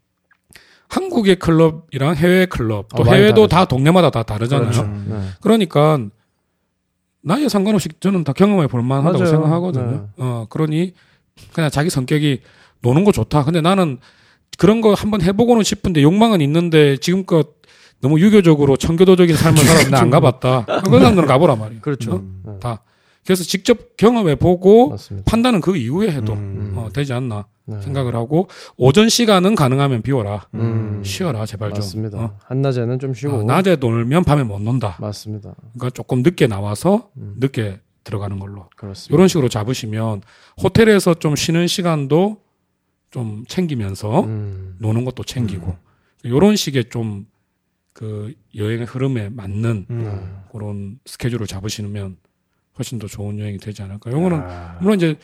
한국의 0.89 1.37
클럽이랑 1.37 2.15
해외 2.15 2.47
클럽 2.47 2.89
또 2.95 3.03
어, 3.03 3.07
해외도. 3.07 3.49
다 3.49 3.65
동네마다 3.65 4.11
다 4.11 4.23
다르잖아요. 4.23 4.71
그렇죠. 4.71 4.83
음. 4.83 5.07
네. 5.09 5.29
그러니까 5.41 5.99
나이에 7.23 7.49
상관없이 7.49 7.89
저는 8.01 8.23
다 8.23 8.33
경험해 8.33 8.69
볼 8.69 8.83
만하다고 8.83 9.19
맞아요. 9.19 9.31
생각하거든요. 9.31 9.91
네. 9.91 10.01
어, 10.19 10.47
그러니 10.51 10.93
그냥 11.53 11.71
자기 11.71 11.91
성격이 11.91 12.43
노는 12.81 13.05
거 13.05 13.13
좋다. 13.13 13.45
근데 13.45 13.61
나는 13.61 13.99
그런 14.59 14.81
거 14.81 14.95
한번 14.95 15.21
해보고는 15.23 15.65
싶은데 15.65 16.03
욕망은 16.03 16.41
있는데 16.43 16.97
지금껏 16.99 17.49
너무 18.05 18.21
유교적으로 18.21 18.77
청교도적인 18.77 19.35
삶을 19.35 19.57
살았는데 19.65 19.97
안 19.97 20.11
가봤다. 20.11 20.67
그런 20.85 21.01
사람들은 21.01 21.27
가보란 21.27 21.59
말이에요. 21.59 21.81
그렇죠. 21.81 22.17
어? 22.17 22.23
네. 22.45 22.59
다. 22.61 22.83
그래서 23.25 23.43
직접 23.43 23.97
경험해 23.97 24.35
보고 24.35 24.91
맞습니다. 24.91 25.31
판단은 25.31 25.63
그 25.63 25.75
이후에 25.79 26.11
해도 26.11 26.35
음. 26.35 26.75
어, 26.77 26.91
되지 26.93 27.15
않나 27.15 27.47
네. 27.65 27.81
생각을 27.81 28.15
하고 28.15 28.49
오전 28.77 29.09
시간은 29.09 29.55
가능하면 29.55 30.03
비워라. 30.03 30.47
음. 30.53 31.01
쉬어라 31.03 31.47
제발 31.47 31.71
좀. 31.71 31.79
맞습니다. 31.79 32.19
어. 32.19 32.37
한낮에는 32.45 32.99
좀 32.99 33.15
쉬고. 33.15 33.37
어, 33.39 33.43
낮에 33.43 33.77
놀면 33.77 34.25
밤에 34.25 34.43
못 34.43 34.61
논다. 34.61 34.99
맞습니다. 35.01 35.55
그러니까 35.73 35.89
조금 35.89 36.23
늦게 36.23 36.47
나와서 36.47 37.09
음. 37.17 37.37
늦게 37.39 37.81
들어가는 38.05 38.39
걸로. 38.39 38.69
그렇습니다. 38.77 39.15
이런 39.17 39.29
식으로 39.29 39.49
잡으시면 39.49 40.21
호텔에서 40.63 41.15
좀 41.15 41.35
쉬는 41.37 41.67
시간도 41.69 42.37
좀 43.11 43.45
챙기면서 43.49 44.25
음. 44.25 44.77
노는 44.81 45.07
것도 45.07 45.25
챙기고 45.25 45.75
이런 46.23 46.57
식의 46.57 46.91
좀 46.91 47.25
그 47.95 48.35
여행의 48.57 48.87
흐름에 48.87 49.31
맞는 49.31 49.87
음. 49.89 50.43
그런 50.53 50.99
스케줄을 51.07 51.47
잡으시면 51.47 52.17
훨씬 52.77 52.99
더 52.99 53.07
좋은 53.07 53.39
여행이 53.39 53.59
되지 53.59 53.83
않을까. 53.83 54.11
요거는 54.11 54.41
아. 54.43 54.77
물론 54.81 54.97
이제 54.97 55.17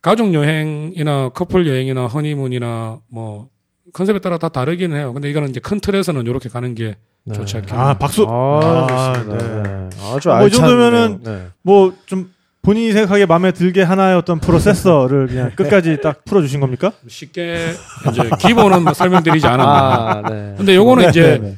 가족 0.00 0.32
여행이나 0.32 1.28
커플 1.28 1.66
여행이나 1.66 2.06
허니문이나 2.06 3.00
뭐 3.08 3.50
컨셉에 3.92 4.20
따라 4.20 4.38
다 4.38 4.48
다르긴 4.48 4.94
해요. 4.94 5.12
근데 5.12 5.28
이거는 5.28 5.50
이제 5.50 5.60
큰 5.60 5.80
틀에서는 5.80 6.26
이렇게 6.26 6.48
가는 6.48 6.74
게 6.74 6.96
네. 7.24 7.34
좋지 7.34 7.58
않겠나. 7.58 7.90
아 7.90 7.98
박수. 7.98 8.26
아, 8.26 8.86
아, 8.88 9.12
좋습니다. 9.14 9.62
네. 9.62 9.62
네. 9.62 9.88
아주 10.14 10.28
뭐이 10.28 10.40
알찬 10.44 10.50
정도면은 10.50 11.20
내용. 11.22 11.38
네. 11.38 11.46
뭐좀 11.62 12.32
본인이 12.62 12.92
생각하기에 12.92 13.26
마음에 13.26 13.52
들게 13.52 13.82
하나의 13.82 14.16
어떤 14.16 14.40
프로세스를 14.40 15.26
그냥 15.26 15.50
끝까지 15.54 16.00
딱 16.00 16.24
풀어주신 16.24 16.60
겁니까? 16.60 16.92
쉽게 17.06 17.72
이제 18.10 18.30
기본은 18.40 18.82
뭐 18.82 18.94
설명드리지 18.94 19.46
않았나. 19.46 20.10
아, 20.10 20.22
네. 20.28 20.54
근데 20.56 20.74
요거는 20.74 21.04
네, 21.04 21.10
이제 21.10 21.56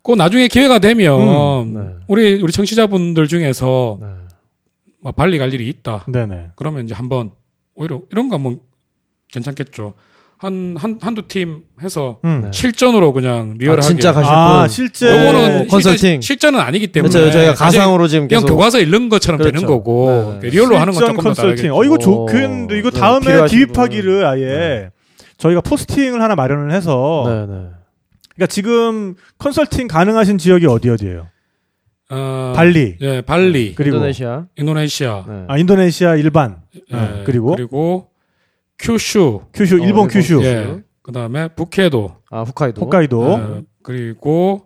네, 0.00 0.04
네. 0.04 0.04
그 0.04 0.12
나중에 0.12 0.48
기회가 0.48 0.78
되면 0.78 1.20
음, 1.20 1.74
네. 1.74 2.04
우리 2.08 2.40
우리 2.42 2.52
청취자분들 2.52 3.28
중에서 3.28 3.98
네. 4.00 4.06
막 5.02 5.16
발리 5.16 5.38
갈 5.38 5.52
일이 5.52 5.68
있다. 5.68 6.04
네네. 6.08 6.50
그러면 6.56 6.84
이제 6.84 6.94
한번 6.94 7.30
오히려 7.74 8.00
이런 8.10 8.28
거 8.28 8.36
한번 8.36 8.60
괜찮겠죠. 9.32 9.94
한 10.38 10.74
한 10.78 10.98
한두 11.02 11.28
팀 11.28 11.64
해서 11.82 12.18
음. 12.24 12.40
네. 12.44 12.50
실전으로 12.50 13.12
그냥 13.12 13.56
리얼하게. 13.58 13.84
아, 13.84 13.88
진짜 13.88 14.12
가실 14.14 14.32
아 14.32 14.60
분. 14.60 14.68
실제 14.68 15.06
요거는 15.06 15.68
컨설팅. 15.68 15.98
실전, 15.98 16.20
실전 16.22 16.54
은 16.54 16.60
아니기 16.60 16.86
때문에 16.86 17.12
그렇죠. 17.12 17.30
저희가 17.32 17.54
가상으로 17.54 18.08
지금 18.08 18.26
그냥 18.26 18.42
계속 18.42 18.54
교과서 18.54 18.80
읽는 18.80 19.10
것처럼 19.10 19.38
되는 19.38 19.52
그렇죠. 19.52 19.66
거고 19.66 20.38
네. 20.40 20.48
리얼로 20.48 20.76
하는 20.78 20.94
건 20.94 20.94
실전 20.94 21.08
조금 21.08 21.22
더 21.34 21.42
컨설팅. 21.42 21.74
어 21.74 21.84
이거 21.84 21.94
오. 21.94 21.98
좋겠는데 21.98 22.78
이거 22.78 22.90
네, 22.90 22.98
다음에 22.98 23.46
기입하기를 23.48 24.24
아예 24.26 24.90
저희가 25.36 25.60
포스팅을 25.60 26.22
하나 26.22 26.34
마련을 26.34 26.72
해서 26.72 27.24
네, 27.26 27.46
네. 27.54 27.66
그러니까 28.40 28.46
지금 28.46 29.14
컨설팅 29.36 29.86
가능하신 29.86 30.38
지역이 30.38 30.66
어디 30.66 30.88
어디예요? 30.88 31.28
어, 32.10 32.52
발리 32.56 32.96
예, 33.02 33.20
발리, 33.20 33.74
그리고 33.74 33.96
인도네시아. 33.96 34.46
인도네시아, 34.56 35.24
네. 35.28 35.44
아 35.46 35.58
인도네시아 35.58 36.16
일반 36.16 36.56
예, 36.90 36.96
네, 36.96 37.22
그리고? 37.26 37.54
그리고 37.54 38.08
큐슈, 38.78 39.42
큐슈 39.52 39.76
어, 39.76 39.78
일본 39.86 40.08
큐슈 40.08 40.42
예, 40.42 40.80
그다음에 41.02 41.48
북해도, 41.48 42.16
아, 42.30 42.42
홋카이도. 42.42 42.80
홋카이도 42.80 43.56
예, 43.58 43.62
그리고 43.82 44.62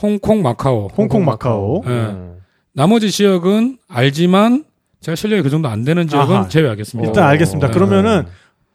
홍콩, 0.00 0.40
마카오. 0.42 0.88
홍콩 0.96 1.26
마카오 1.26 1.82
예. 1.86 1.90
네. 1.90 2.30
나머지 2.72 3.10
지역은 3.10 3.76
알지만 3.86 4.64
제가 5.02 5.14
실력이 5.14 5.42
그 5.42 5.50
정도 5.50 5.68
안 5.68 5.84
되는 5.84 6.08
지역은 6.08 6.36
아하. 6.36 6.48
제외하겠습니다. 6.48 7.06
일단 7.06 7.24
알겠습니다. 7.28 7.66
네. 7.66 7.72
그러면은 7.74 8.24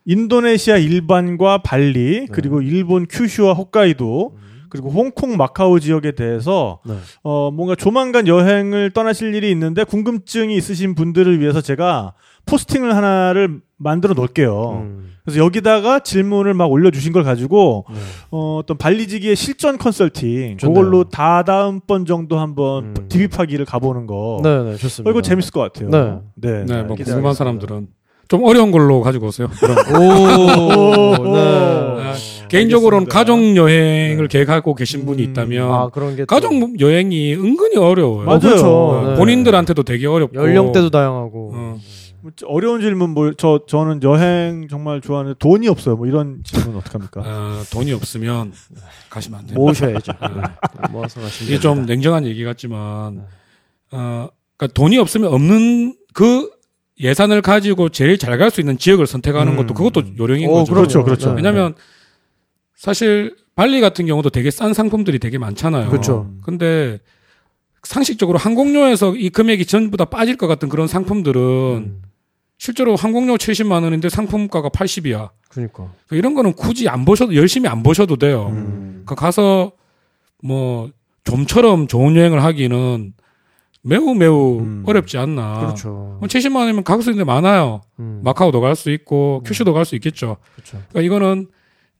인도네시아 0.06 0.78
일반과 0.78 1.60
발리 1.60 2.28
그리고 2.32 2.62
일본 2.62 3.06
큐슈와 3.10 3.53
홋카이도 3.53 4.38
그리고 4.70 4.89
홍콩, 4.89 5.38
마카오 5.38 5.80
지역에 5.80 6.12
대해서 6.14 6.80
네. 6.86 6.95
어 7.24 7.49
뭔가 7.49 7.76
조만간 7.76 8.28
여행을 8.28 8.91
떠나실 8.91 9.34
일이 9.34 9.49
있는데 9.51 9.84
궁금증이 9.84 10.56
있으신 10.56 10.95
분들을 10.95 11.39
위해서 11.39 11.62
제가 11.62 12.14
포스팅을 12.45 12.95
하나를 12.95 13.62
만들어 13.78 14.14
놓을게요. 14.14 14.72
음. 14.84 15.12
그래서 15.24 15.39
여기다가 15.39 15.99
질문을 15.99 16.53
막 16.53 16.72
올려주신 16.72 17.14
걸 17.14 17.24
가지고 17.24 17.86
네. 17.89 17.95
어, 18.32 18.58
어떤 18.58 18.78
발리지기의 18.78 19.36
실전 19.36 19.78
컨설팅 19.78 20.58
좋네요. 20.58 20.74
그걸로 20.74 21.03
다 21.06 21.43
다음 21.43 21.80
번 21.80 22.06
정도 22.06 22.38
한번 22.38 22.93
음. 22.97 23.08
디비파기를 23.10 23.66
가보는 23.66 24.06
거. 24.08 24.41
네, 24.43 24.64
네, 24.64 24.76
좋습니다. 24.76 25.10
어, 25.10 25.12
이거 25.12 25.22
재밌을 25.22 25.51
것 25.51 25.62
같아요. 25.62 25.89
네. 25.89 26.20
네. 26.36 26.51
네, 26.66 26.84
뭐 26.84 26.95
기대하겠습니다. 26.95 27.14
궁금한 27.14 27.34
사람들은 27.34 27.88
좀 28.28 28.44
어려운 28.44 28.72
걸로 28.72 29.02
가지고 29.02 29.28
오세요. 29.28 29.48
오, 29.94 31.24
네. 31.34 31.40
아, 31.40 32.14
개인적으로는. 32.48 33.08
가족 33.08 33.56
여행을 33.56 34.28
계획하고 34.28 34.76
계신 34.76 35.06
분이 35.06 35.24
음. 35.24 35.30
있다면 35.32 35.72
아, 35.72 35.90
그런 35.90 36.16
게또 36.16 36.26
가족 36.28 36.52
여행이 36.80 37.34
은근히 37.36 37.78
어려워요. 37.78 38.26
맞아요. 38.26 38.40
그렇죠. 38.40 38.68
어, 38.68 39.08
네. 39.12 39.16
본인들한테도 39.16 39.84
되게 39.84 40.08
어렵고 40.08 40.36
연령대도 40.36 40.90
다양하고. 40.90 41.52
어, 41.54 41.78
뭐 42.22 42.32
어려운 42.48 42.82
질문 42.82 43.12
뭐 43.12 43.32
저 43.38 43.60
저는 43.68 44.02
여행 44.02 44.68
정말 44.68 45.02
좋아하는데 45.02 45.38
돈이 45.38 45.68
없어요. 45.68 45.96
뭐 45.96 46.08
이런 46.08 46.40
질문 46.44 46.76
어떡합니까? 46.78 47.22
어, 47.24 47.62
돈이 47.72 47.94
없으면 47.94 48.54
가시면 49.12 49.40
안 49.42 49.46
돼요. 49.46 49.60
모셔야죠. 49.60 50.12
네. 50.22 50.28
모아서 50.92 51.22
가시면 51.22 51.48
이게 51.52 51.60
좀 51.60 51.76
됩니다. 51.76 51.94
냉정한 51.94 52.26
얘기 52.26 52.44
같지만 52.44 53.26
어, 53.92 54.28
그러니까 54.58 54.74
돈이 54.74 54.98
없으면 54.98 55.32
없는 55.32 55.96
그 56.14 56.50
예산을 57.00 57.41
가지고 57.41 57.89
제일 57.89 58.18
잘 58.18 58.38
갈 58.38 58.52
수 58.52 58.62
있는 58.62 58.78
지역을 58.78 59.08
선택하는 59.08 59.54
음. 59.54 59.58
것도 59.58 59.74
그것도 59.74 60.04
요령인 60.18 60.50
오, 60.50 60.54
거죠. 60.54 60.74
그렇죠, 60.74 61.04
그렇죠. 61.04 61.30
네. 61.30 61.36
왜냐하면 61.38 61.76
사실 62.76 63.36
발리 63.56 63.82
같은 63.82 64.06
경우도 64.06 64.30
되게 64.30 64.52
싼 64.52 64.74
상품들이 64.74 65.20
되게 65.20 65.38
많잖아요. 65.38 65.89
그렇죠. 65.89 66.32
근데 66.43 67.00
상식적으로 67.84 68.38
항공료에서 68.38 69.16
이 69.16 69.30
금액이 69.30 69.66
전부 69.66 69.98
다 69.98 70.06
빠질 70.06 70.38
것 70.38 70.48
같은 70.48 70.70
그런 70.70 70.88
상품들은 70.88 71.41
음. 71.41 72.02
실제로 72.58 72.96
항공료 72.96 73.36
70만 73.36 73.84
원인데 73.84 74.10
상품가가 74.10 74.70
80이야. 74.70 75.30
그러니까. 75.50 75.91
이런 76.12 76.34
거는 76.34 76.54
굳이 76.54 76.88
안 76.89 77.06
보셔도 77.06 77.36
열심히 77.36 77.70
안 77.70 77.84
보셔도 77.84 78.16
돼요. 78.16 78.48
음. 78.52 79.04
그 79.06 79.16
가서 79.16 79.72
뭐 80.41 80.89
좀처럼 81.26 81.88
좋은 81.88 82.16
여행을 82.16 82.43
하기는 82.43 83.14
매우 83.88 84.16
매우 84.16 84.60
음. 84.60 84.84
어렵지 84.86 85.18
않나. 85.18 85.60
그렇죠. 85.60 86.18
70만 86.22 86.56
원이면 86.58 86.84
갈수 86.84 87.12
있는 87.12 87.24
데 87.24 87.32
많아요. 87.32 87.82
음. 88.00 88.22
마카오도 88.24 88.60
갈 88.62 88.76
수 88.76 88.90
있고 88.92 89.42
큐슈도 89.46 89.74
갈 89.74 89.86
수 89.86 89.96
있겠죠. 89.96 90.38
그렇죠. 90.56 90.82
그러니까 90.90 91.02
이거는 91.02 91.48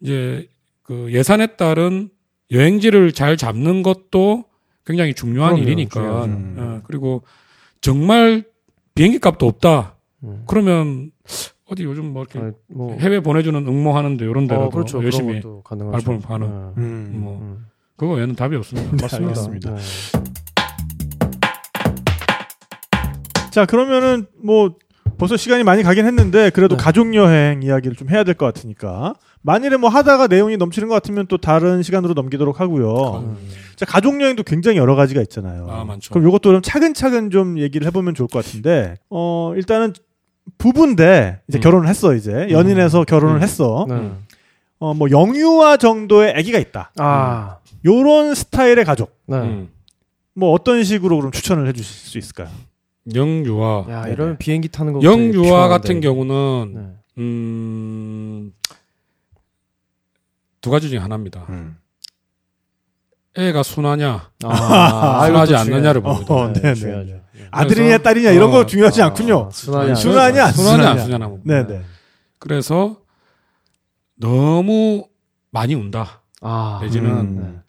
이제 0.02 0.48
그 0.82 1.12
예산에 1.14 1.48
따른 1.58 2.10
여행지를 2.52 3.12
잘 3.12 3.38
잡는 3.38 3.84
것도 3.84 4.46
굉장히 4.86 5.14
중요한 5.14 5.52
그럼요, 5.54 5.64
일이니까. 5.64 6.00
중요하죠. 6.00 6.32
음. 6.32 6.56
어, 6.58 6.82
그리고 6.86 7.22
정말 7.82 8.44
비행기 8.96 9.20
값도 9.20 9.48
없다. 9.48 9.96
음. 10.24 10.44
그러면 10.48 11.12
어디 11.70 11.84
요즘 11.84 12.14
뭐 12.14 12.24
이렇게 12.24 12.40
아, 12.40 12.52
뭐 12.68 12.96
해외 12.98 13.20
보내주는 13.20 13.68
응모하는데 13.68 14.24
이런 14.26 14.48
데라도 14.48 14.66
어, 14.66 14.70
그렇죠. 14.70 15.04
열심히. 15.04 15.42
발품을 15.64 16.20
파는. 16.22 16.48
네. 16.48 16.82
음. 16.82 17.12
뭐 17.18 17.40
음. 17.40 17.66
그거 17.96 18.14
외에는 18.14 18.36
답이 18.36 18.56
없습니다. 18.56 18.90
네, 18.92 18.98
맞습니다. 19.02 19.42
알겠습니다. 19.42 19.76
네. 19.76 19.82
자 23.56 23.66
그러면은 23.66 24.26
뭐 24.44 24.76
벌써 25.18 25.38
시간이 25.38 25.64
많이 25.64 25.82
가긴 25.82 26.06
했는데 26.06 26.50
그래도 26.50 26.76
네. 26.76 26.84
가족 26.84 27.16
여행 27.16 27.64
이야기를 27.64 27.96
좀 27.96 28.10
해야 28.10 28.26
될 28.26 28.36
것 28.36 28.54
같으니까 28.54 29.14
만일에 29.44 29.78
뭐 29.78 29.90
하다가 29.90 30.28
내용이 30.28 30.58
넘치는 30.58 30.90
것 30.90 30.94
같으면 30.96 31.28
또 31.28 31.38
다른 31.38 31.82
시간으로 31.82 32.14
넘기도록 32.16 32.60
하고요. 32.60 33.24
음. 33.24 33.38
자 33.78 33.86
가족 33.86 34.20
여행도 34.20 34.44
굉장히 34.44 34.78
여러 34.78 34.96
가지가 34.96 35.22
있잖아요. 35.22 35.68
아, 35.70 35.86
많죠. 35.86 36.14
그럼 36.14 36.28
이것도 36.28 36.52
좀 36.52 36.62
차근차근 36.62 37.30
좀 37.30 37.58
얘기를 37.58 37.88
해보면 37.88 38.14
좋을 38.14 38.28
것 38.28 38.44
같은데 38.44 38.96
어 39.10 39.54
일단은 39.56 39.94
부부인데 40.58 41.40
이제 41.48 41.58
음. 41.58 41.62
결혼을 41.62 41.88
했어 41.88 42.14
이제 42.14 42.48
연인해서 42.52 43.06
결혼을 43.06 43.38
음. 43.38 43.42
했어. 43.42 43.86
네. 43.88 44.12
어뭐 44.80 45.12
영유아 45.12 45.78
정도의 45.78 46.34
아기가 46.36 46.60
있다. 46.60 46.92
아. 46.98 47.60
요런 47.86 48.36
스타일의 48.36 48.84
가족 48.84 49.18
네. 49.28 49.38
음. 49.38 49.70
뭐 50.34 50.52
어떤 50.52 50.84
식으로 50.84 51.16
그럼 51.16 51.32
추천을 51.32 51.70
해주실 51.70 52.10
수 52.10 52.18
있을까요? 52.18 52.50
영유아. 53.14 53.86
야, 53.90 54.02
네네. 54.02 54.14
이러면 54.14 54.38
비행기 54.38 54.70
타는 54.70 54.94
거 54.94 55.02
영유아 55.04 55.68
같은 55.68 56.02
경우는 56.02 56.74
네. 56.74 57.22
음, 57.22 58.52
두 60.62 60.70
가지 60.72 60.90
중에 60.90 61.00
하나입니다. 61.00 61.46
음. 61.50 61.78
애가 63.38 63.64
순하냐, 63.64 64.32
아, 64.44 65.26
순하지 65.28 65.52
이것도 65.54 65.62
않느냐를 65.62 66.02
중요하죠. 66.02 66.26
봅니다. 66.26 66.34
어, 66.34 66.54
네네. 66.54 66.74
중요하죠. 66.74 67.12
네. 67.12 67.48
아들이냐 67.52 67.98
딸이냐 68.00 68.32
이런 68.32 68.50
거 68.50 68.60
어, 68.60 68.66
중요하지 68.66 69.02
아, 69.02 69.08
않군요. 69.08 69.50
순하냐. 69.52 69.90
안 69.90 69.96
순하냐, 69.96 70.46
안 70.46 70.52
순하냐, 70.54 70.74
안 70.74 70.98
순하냐. 71.00 71.04
순하냐. 71.04 71.28
봅니다. 71.28 71.54
네 71.54 71.68
네. 71.68 71.86
그래서 72.40 73.02
너무 74.16 75.08
많이 75.52 75.76
운다. 75.76 76.22
아. 76.42 76.80
내지는 76.82 77.10
음. 77.12 77.62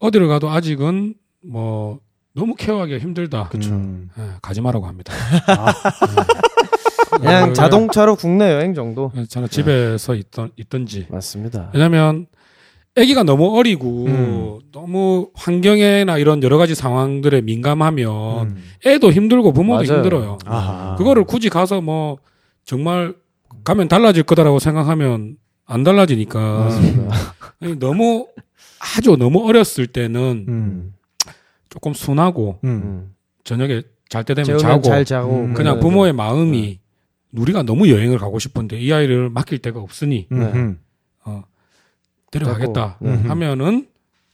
어디를 0.00 0.28
가도 0.28 0.50
아직은 0.50 1.14
뭐 1.42 2.00
너무 2.34 2.54
케어하기가 2.56 2.98
힘들다. 2.98 3.48
음. 3.54 4.10
예, 4.18 4.22
가지 4.42 4.60
마라고 4.60 4.86
합니다. 4.86 5.12
그냥 7.20 7.48
왜- 7.48 7.52
자동차로 7.52 8.16
국내 8.16 8.52
여행 8.52 8.74
정도. 8.74 9.12
왜 9.14 9.24
저는 9.24 9.48
집에서 9.48 10.14
있던 10.14 10.50
있던지. 10.56 11.06
맞습니다. 11.10 11.70
왜냐하면 11.72 12.26
아기가 12.96 13.22
너무 13.22 13.56
어리고 13.58 14.06
음. 14.06 14.58
너무 14.72 15.30
환경에나 15.34 16.18
이런 16.18 16.42
여러 16.42 16.58
가지 16.58 16.74
상황들에 16.74 17.40
민감하면 17.42 18.48
음. 18.48 18.62
애도 18.84 19.12
힘들고 19.12 19.52
부모도 19.52 19.84
맞아요. 19.84 19.98
힘들어요. 19.98 20.38
아하. 20.44 20.96
그거를 20.96 21.24
굳이 21.24 21.48
가서 21.48 21.80
뭐 21.80 22.18
정말 22.64 23.14
가면 23.62 23.88
달라질 23.88 24.22
거다라고 24.24 24.58
생각하면 24.58 25.36
안 25.66 25.84
달라지니까 25.84 26.68
너무 27.78 28.26
아주 28.96 29.16
너무 29.16 29.48
어렸을 29.48 29.86
때는 29.86 30.44
음. 30.48 30.93
조금 31.74 31.92
순하고 31.92 32.60
음. 32.62 32.68
음. 32.68 33.14
저녁에 33.42 33.82
잘 34.08 34.22
때 34.22 34.32
되면 34.34 34.58
자고 34.58 34.82
잘 34.82 35.04
자고 35.04 35.30
음. 35.32 35.54
그냥 35.54 35.74
그러면은 35.74 35.80
부모의 35.80 36.12
마음이 36.12 36.78
우리가 37.32 37.64
너무 37.64 37.90
여행을 37.90 38.18
가고 38.18 38.38
싶은데 38.38 38.78
이 38.78 38.92
아이를 38.92 39.28
맡길 39.28 39.58
데가 39.58 39.80
없으니 39.80 40.28
음. 40.30 40.38
네. 40.38 40.52
음. 40.52 40.78
데려가겠다 42.30 42.98
네. 43.00 43.10
음. 43.10 43.30
하면은 43.30 43.86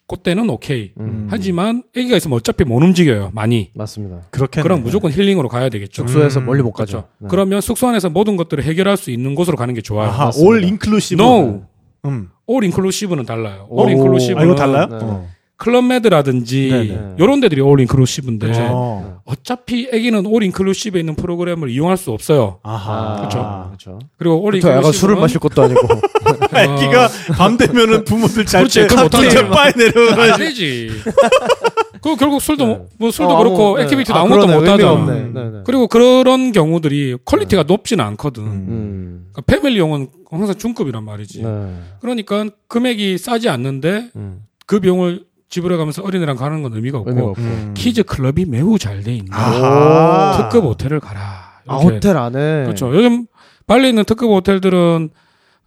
그때는 0.07 0.51
오케이. 0.51 0.93
음. 1.01 1.29
하지만 1.31 1.83
아기가 1.97 2.17
있으면 2.17 2.37
어차피 2.37 2.65
못 2.65 2.83
움직여요 2.83 3.31
많이. 3.33 3.71
맞습니다. 3.75 4.27
그렇게 4.31 4.61
그럼 4.61 4.83
무조건 4.83 5.13
힐링으로 5.13 5.49
가야 5.49 5.69
되겠죠. 5.71 6.03
숙소에서 6.03 6.41
음. 6.41 6.47
멀리 6.47 6.63
못 6.63 6.73
그렇죠. 6.73 6.97
가죠. 7.03 7.09
네. 7.19 7.29
그러면 7.31 7.61
숙소 7.63 7.87
안에서 7.89 8.11
모든 8.11 8.37
것들을 8.37 8.63
해결할 8.65 8.97
수 8.99 9.11
있는 9.11 9.35
곳으로 9.35 9.57
가는 9.57 9.73
게 9.73 9.81
좋아요. 9.81 10.09
아하. 10.11 10.31
올 10.37 10.63
인클루시브. 10.65 11.23
No. 11.23 11.65
음. 12.07 12.29
all 12.47 12.65
inclusive는 12.65 13.25
달라요. 13.25 13.67
오. 13.71 13.83
all 13.83 13.91
inclusive는 13.93 14.43
아, 14.43 14.45
이거 14.45 14.55
달라요? 14.57 14.87
네. 14.89 14.99
어. 15.01 15.29
클럽메드라든지 15.61 16.69
네네. 16.71 17.15
이런 17.19 17.41
데들이 17.41 17.61
all 17.61 17.81
inclusive인데 17.81 18.47
그렇죠. 18.47 18.63
어. 18.73 19.21
어차피 19.25 19.89
아기는 19.93 20.25
all 20.27 20.43
inclusive에 20.43 21.01
있는 21.01 21.15
프로그램을 21.15 21.69
이용할 21.71 21.97
수 21.97 22.11
없어요. 22.11 22.59
아하. 22.63 23.17
그렇죠. 23.19 23.65
그렇죠. 23.69 23.99
그리고 24.19 24.41
올 24.43 24.53
그렇죠. 24.53 24.71
애가 24.79 24.93
술을 24.93 25.17
마실 25.17 25.39
것도 25.39 25.63
아니고. 25.63 25.81
애기가 26.57 27.09
밤 27.37 27.57
되면은 27.57 28.05
부모들 28.05 28.47
잘 28.47 28.63
그렇지, 28.63 28.81
때 28.81 28.87
그걸 28.87 29.05
갑자기 29.05 29.27
못하죠. 29.27 29.49
바에 29.51 29.67
안 29.69 29.73
내려가지고 29.77 30.39
되지. 30.39 30.91
그 32.03 32.17
결국 32.17 32.41
술도 32.41 32.67
네. 32.67 32.75
못- 32.75 32.89
뭐 32.99 33.11
술도 33.11 33.31
어, 33.35 33.39
그렇고 33.39 33.67
아무- 33.77 33.81
activity도 33.81 34.15
네. 34.15 34.19
아, 34.19 34.23
아무것도 34.23 34.47
그러네. 34.47 34.55
못 34.55 34.67
의미가 34.67 34.73
하잖아. 34.89 34.93
없네. 34.93 35.13
음. 35.21 35.33
네, 35.35 35.51
네. 35.59 35.63
그리고 35.67 35.87
그런 35.87 36.53
경우들이 36.53 37.19
퀄리티가 37.27 37.65
높지는 37.65 38.03
않거든. 38.07 38.43
음. 38.43 39.27
그러니까 39.33 39.43
family용은 39.55 40.09
항상 40.31 40.57
중급이란 40.57 41.05
말이지. 41.05 41.43
네. 41.43 41.75
그러니까 42.01 42.47
금액이 42.69 43.19
싸지 43.19 43.51
않는데 43.51 44.09
음. 44.17 44.45
그 44.67 44.81
비용을 44.81 45.25
지불해가면서 45.51 46.03
어린애랑 46.03 46.37
가는 46.37 46.63
건 46.63 46.73
의미가 46.75 46.99
없고 46.99 47.11
의미가 47.11 47.29
없고. 47.31 47.43
음. 47.43 47.75
kids 47.77 48.03
club이 48.05 48.45
매우 48.47 48.79
잘 48.79 49.03
돼 49.03 49.13
있는 49.15 49.33
아하. 49.33 50.37
특급 50.39 50.65
호텔을 50.65 51.01
가라. 51.01 51.21
아, 51.67 51.77
이렇게. 51.81 51.95
호텔 51.97 52.17
안에. 52.17 52.65
그렇죠. 52.65 52.95
요즘 52.95 53.27
발리에 53.67 53.91
있는 53.91 54.05
특급 54.05 54.31
호텔들은 54.31 55.11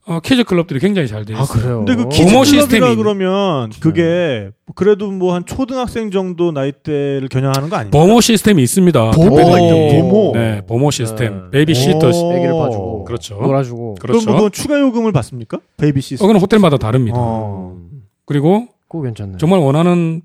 어, 0.06 0.20
kids 0.20 0.44
club들이 0.44 0.82
굉장히 0.82 1.08
잘 1.08 1.24
돼 1.24 1.32
있어요. 1.34 1.44
아, 1.44 1.48
그래요. 1.48 1.78
근데 1.86 1.96
그 1.96 2.10
kids 2.10 2.28
시스템이 2.44 2.80
club이라 2.82 2.92
있는- 2.92 2.98
그러면 2.98 3.70
그게 3.80 4.50
그래도 4.76 5.10
뭐 5.12 5.34
한 5.34 5.46
초등학생 5.46 6.12
정도 6.12 6.52
나이대를 6.52 7.30
겨냥하는 7.30 7.70
거 7.70 7.78
아닙니까? 7.78 7.98
보모 7.98 8.20
시스템이 8.20 8.62
있습니다. 8.64 9.12
보모가 9.12 9.44
오. 9.44 9.48
있다. 9.58 10.02
보모. 10.02 10.32
네, 10.36 10.62
보모 10.68 10.92
시스템. 10.92 11.34
네. 11.46 11.52
베이비 11.52 11.74
시터. 11.74 12.12
시- 12.12 12.22
오. 12.22 12.34
애기를 12.34 12.54
봐주고. 12.54 13.04
그렇죠. 13.06 13.36
놀아주고. 13.36 13.96
그럼 14.02 14.14
그렇죠. 14.20 14.26
뭐 14.30 14.36
그건 14.36 14.52
추가 14.52 14.78
요금을 14.80 15.14
받습니까? 15.14 15.60
베이비 15.78 16.02
시터. 16.02 16.22
어, 16.22 16.28
그건 16.28 16.42
호텔마다 16.42 16.78
다릅니다. 16.78 17.18
어. 17.18 17.74
음. 17.78 18.02
그리고 18.26 18.68
그거 18.94 19.02
괜찮네. 19.06 19.38
정말 19.40 19.60
원하는 19.60 20.22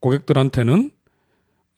고객들한테는 0.00 0.90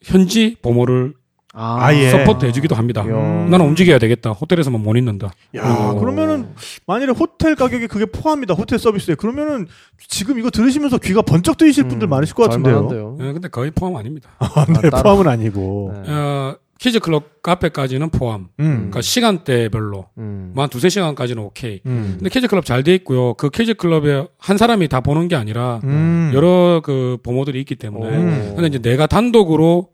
현지 0.03 0.57
보모를 0.61 1.15
아, 1.55 1.77
아예. 1.81 2.11
support 2.11 2.45
해주기도 2.45 2.75
합니다. 2.75 3.05
나는 3.05 3.61
움직여야 3.67 4.01
되겠다. 4.01 4.33
호텔에서만 4.33 4.81
못 4.83 4.97
있는다. 4.97 5.31
야, 5.55 5.93
오. 5.93 5.99
그러면은 6.01 6.49
만일에 6.87 7.13
호텔 7.13 7.55
가격이 7.55 7.87
그게 7.87 8.05
포함이다. 8.05 8.55
호텔 8.55 8.81
서비스에 8.81 9.15
그러면은 9.15 9.69
지금 10.09 10.41
이거 10.41 10.51
들으시면서 10.51 10.99
귀가 10.99 11.23
번쩍 11.23 11.57
뜨이실 11.57 11.85
음, 11.85 11.89
분들 11.89 12.09
많으실 12.09 12.35
것 12.35 12.51
같은데요. 12.51 13.17
예, 13.21 13.33
근데 13.33 13.47
거의 13.49 13.71
포함 13.71 13.95
아닙니다. 13.95 14.31
아, 14.41 14.67
네, 14.67 14.91
따로. 14.91 15.03
포함은 15.05 15.29
아니고. 15.29 16.03
네. 16.05 16.13
어, 16.13 16.57
kids 16.79 17.01
club 17.01 17.43
카페까지는 17.43 18.11
포함. 18.11 18.49
음. 18.61 18.75
그러니까 18.77 19.01
시간대별로 19.01 20.07
음. 20.19 20.53
뭐한 20.55 20.71
두세 20.71 20.89
시간까지는 20.89 21.43
오케이. 21.43 21.81
음. 21.87 22.15
근데 22.19 22.31
kids 22.31 22.47
club 22.47 22.65
잘 22.65 22.85
돼 22.85 22.95
있고요. 22.97 23.35
그 23.35 23.51
kids 23.51 23.75
club에 23.75 24.27
한 24.39 24.57
사람이 24.57 24.87
다 24.89 25.01
보는 25.01 25.27
게 25.29 25.35
아니라 25.37 25.81
음. 25.85 26.31
여러 26.35 26.81
그 26.85 27.19
보모들이 27.23 27.59
있기 27.61 27.75
때문에. 27.75 28.17
음. 28.17 28.53
근데 28.55 28.69
이제 28.69 28.79
내가 28.79 29.07
단독으로 29.07 29.89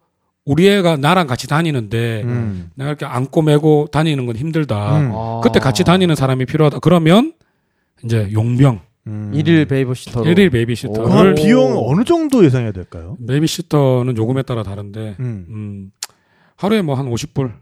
우리 0.44 0.68
애가 0.68 0.98
나랑 0.98 1.26
같이 1.26 1.48
다니는데 1.48 2.22
음. 2.24 2.70
내가 2.74 2.90
이렇게 2.90 3.06
안고 3.06 3.40
메고 3.40 3.86
다니는 3.90 4.26
건 4.26 4.36
힘들다. 4.36 4.98
음. 4.98 5.12
아. 5.14 5.40
그때 5.42 5.58
같이 5.60 5.84
다니는 5.84 6.14
사람이 6.14 6.44
필요하다. 6.44 6.80
그러면 6.80 7.32
이제 8.04 8.28
용병 8.32 8.80
음. 9.06 9.30
일일 9.34 9.64
베이비시터로 9.66 10.30
일일 10.30 10.50
그 10.50 10.52
베이비시터를 10.54 11.10
한 11.10 11.32
오. 11.32 11.34
비용 11.34 11.74
어느 11.88 12.04
정도 12.04 12.44
예상해야 12.44 12.72
될까요? 12.72 13.16
베이비시터는 13.26 14.16
요금에 14.18 14.42
따라 14.42 14.62
다른데 14.62 15.16
음. 15.20 15.46
음, 15.48 15.90
하루에 16.64 16.82
뭐 16.82 16.94
한 16.96 17.06
50불. 17.10 17.52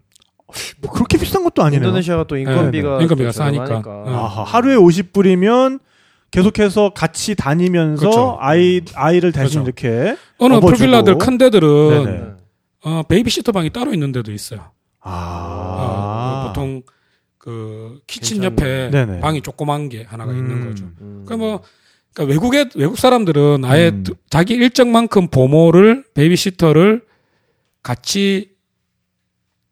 뭐 0.83 0.91
그렇게 0.93 1.17
비싼 1.19 1.45
것도 1.45 1.63
아니네요. 1.63 1.89
인도네시아가 1.89 2.25
또 2.25 2.37
인건비가 2.37 2.99
네, 2.99 3.03
인건비가 3.05 3.31
또 3.31 3.33
싸니까. 3.33 3.83
어. 3.87 4.05
아하, 4.07 4.43
하루에 4.45 4.77
50불이면 4.77 5.81
계속해서 6.31 6.91
같이 6.95 7.35
다니면서 7.35 8.01
그렇죠. 8.01 8.37
아이 8.41 8.81
아이를 8.95 9.33
대신 9.33 9.63
그렇죠. 9.65 9.87
이렇게 9.87 10.17
어느 10.39 10.55
업어주고. 10.55 10.77
풀빌라들 10.77 11.19
큰 11.19 11.39
데들은 11.39 12.05
네네. 12.05 12.23
어, 12.85 13.03
베이비 13.09 13.31
시터 13.31 13.53
방이 13.53 13.71
따로 13.71 13.93
있는 13.93 14.13
데도 14.13 14.33
있어요. 14.33 14.71
아 15.01 16.45
어, 16.45 16.49
보통 16.49 16.83
그 17.39 17.99
키친 18.07 18.41
괜찮네. 18.41 18.47
옆에 18.47 18.91
네네. 18.91 19.21
방이 19.21 19.41
조그만 19.43 19.89
게 19.89 20.05
하나가 20.09 20.33
있는 20.33 20.51
음. 20.51 20.69
거죠. 20.69 20.85
음. 21.01 21.23
그러니까 21.27 21.37
뭐 21.37 21.63
그러니까 22.15 22.31
외국에 22.33 22.69
외국 22.77 22.99
사람들은 22.99 23.65
아예 23.65 23.89
음. 23.89 24.03
드- 24.05 24.15
자기 24.31 24.55
일정만큼 24.55 25.29
보모를 25.29 26.05
베이비 26.15 26.37
시터를 26.37 27.03
같이 27.83 28.52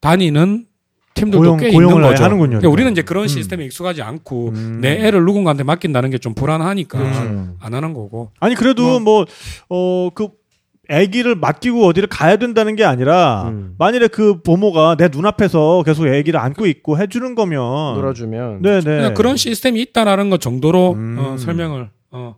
다니는 0.00 0.66
팀들도 1.14 1.38
고용 1.38 1.56
꽤 1.58 1.70
고용을 1.70 1.96
있는 1.96 2.08
거죠. 2.10 2.24
하는군요. 2.24 2.48
그러니까 2.50 2.68
우리는 2.70 2.92
이제 2.92 3.02
그런 3.02 3.24
음. 3.24 3.28
시스템에 3.28 3.64
익숙하지 3.66 4.00
않고 4.02 4.48
음. 4.50 4.78
내 4.80 5.06
애를 5.06 5.24
누군가한테 5.24 5.64
맡긴다는 5.64 6.10
게 6.10 6.18
좀 6.18 6.34
불안하니까 6.34 6.98
음. 6.98 7.56
안 7.60 7.74
하는 7.74 7.92
거고. 7.94 8.30
아니 8.40 8.54
그래도 8.54 9.00
뭐 9.00 9.57
어 9.57 9.86
그 9.86 10.28
아기를 10.88 11.34
맡기고 11.36 11.86
어디를 11.86 12.08
가야 12.08 12.36
된다는 12.36 12.74
게 12.74 12.84
아니라 12.84 13.44
음. 13.48 13.74
만일에 13.78 14.08
그 14.08 14.40
보모가 14.42 14.96
내 14.96 15.08
눈앞에서 15.08 15.82
계속 15.84 16.06
아기를 16.06 16.38
안고 16.40 16.66
있고 16.66 16.98
해주는 16.98 17.34
거면 17.36 17.94
놀아주면 17.94 18.62
네네 18.62 18.80
그냥 18.82 19.14
그런 19.14 19.36
시스템이 19.36 19.80
있다라는 19.82 20.30
것 20.30 20.40
정도로 20.40 20.92
음. 20.94 21.16
어, 21.18 21.36
설명을 21.36 21.90
어 22.10 22.34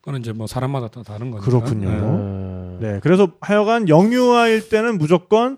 그거는 0.00 0.20
이제 0.20 0.32
뭐 0.32 0.46
사람마다 0.46 0.88
다 0.88 1.02
다른 1.02 1.30
거니까. 1.32 1.44
그렇군요. 1.50 1.88
네. 1.90 1.98
어. 2.00 2.78
네 2.80 3.00
그래서 3.02 3.32
하여간 3.40 3.88
영유아일 3.88 4.68
때는 4.68 4.98
무조건 4.98 5.56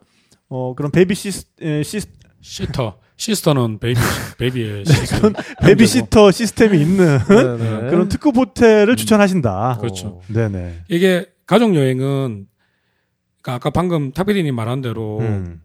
어 0.50 0.74
그런 0.74 0.90
베이비 0.90 1.14
시스 1.14 1.46
에, 1.62 1.82
시스 1.82 2.08
시터 2.42 2.98
시스터는 3.16 3.78
베이비 3.78 4.00
베이비의 4.38 4.84
시스템. 4.86 5.32
베이비 5.62 5.86
시터 5.86 6.30
시스템이 6.30 6.80
있는 6.80 7.18
네네. 7.28 7.90
그런 7.90 8.08
특급 8.08 8.36
호텔을 8.36 8.96
추천하신다. 8.96 9.78
그렇죠. 9.80 10.08
어. 10.08 10.20
네네. 10.28 10.80
이게 10.88 11.26
가족 11.46 11.74
여행은 11.74 12.46
그러니까 13.42 13.54
아까 13.54 13.70
방금 13.70 14.12
탁피디님 14.12 14.54
말한 14.54 14.80
대로 14.82 15.20
음. 15.20 15.60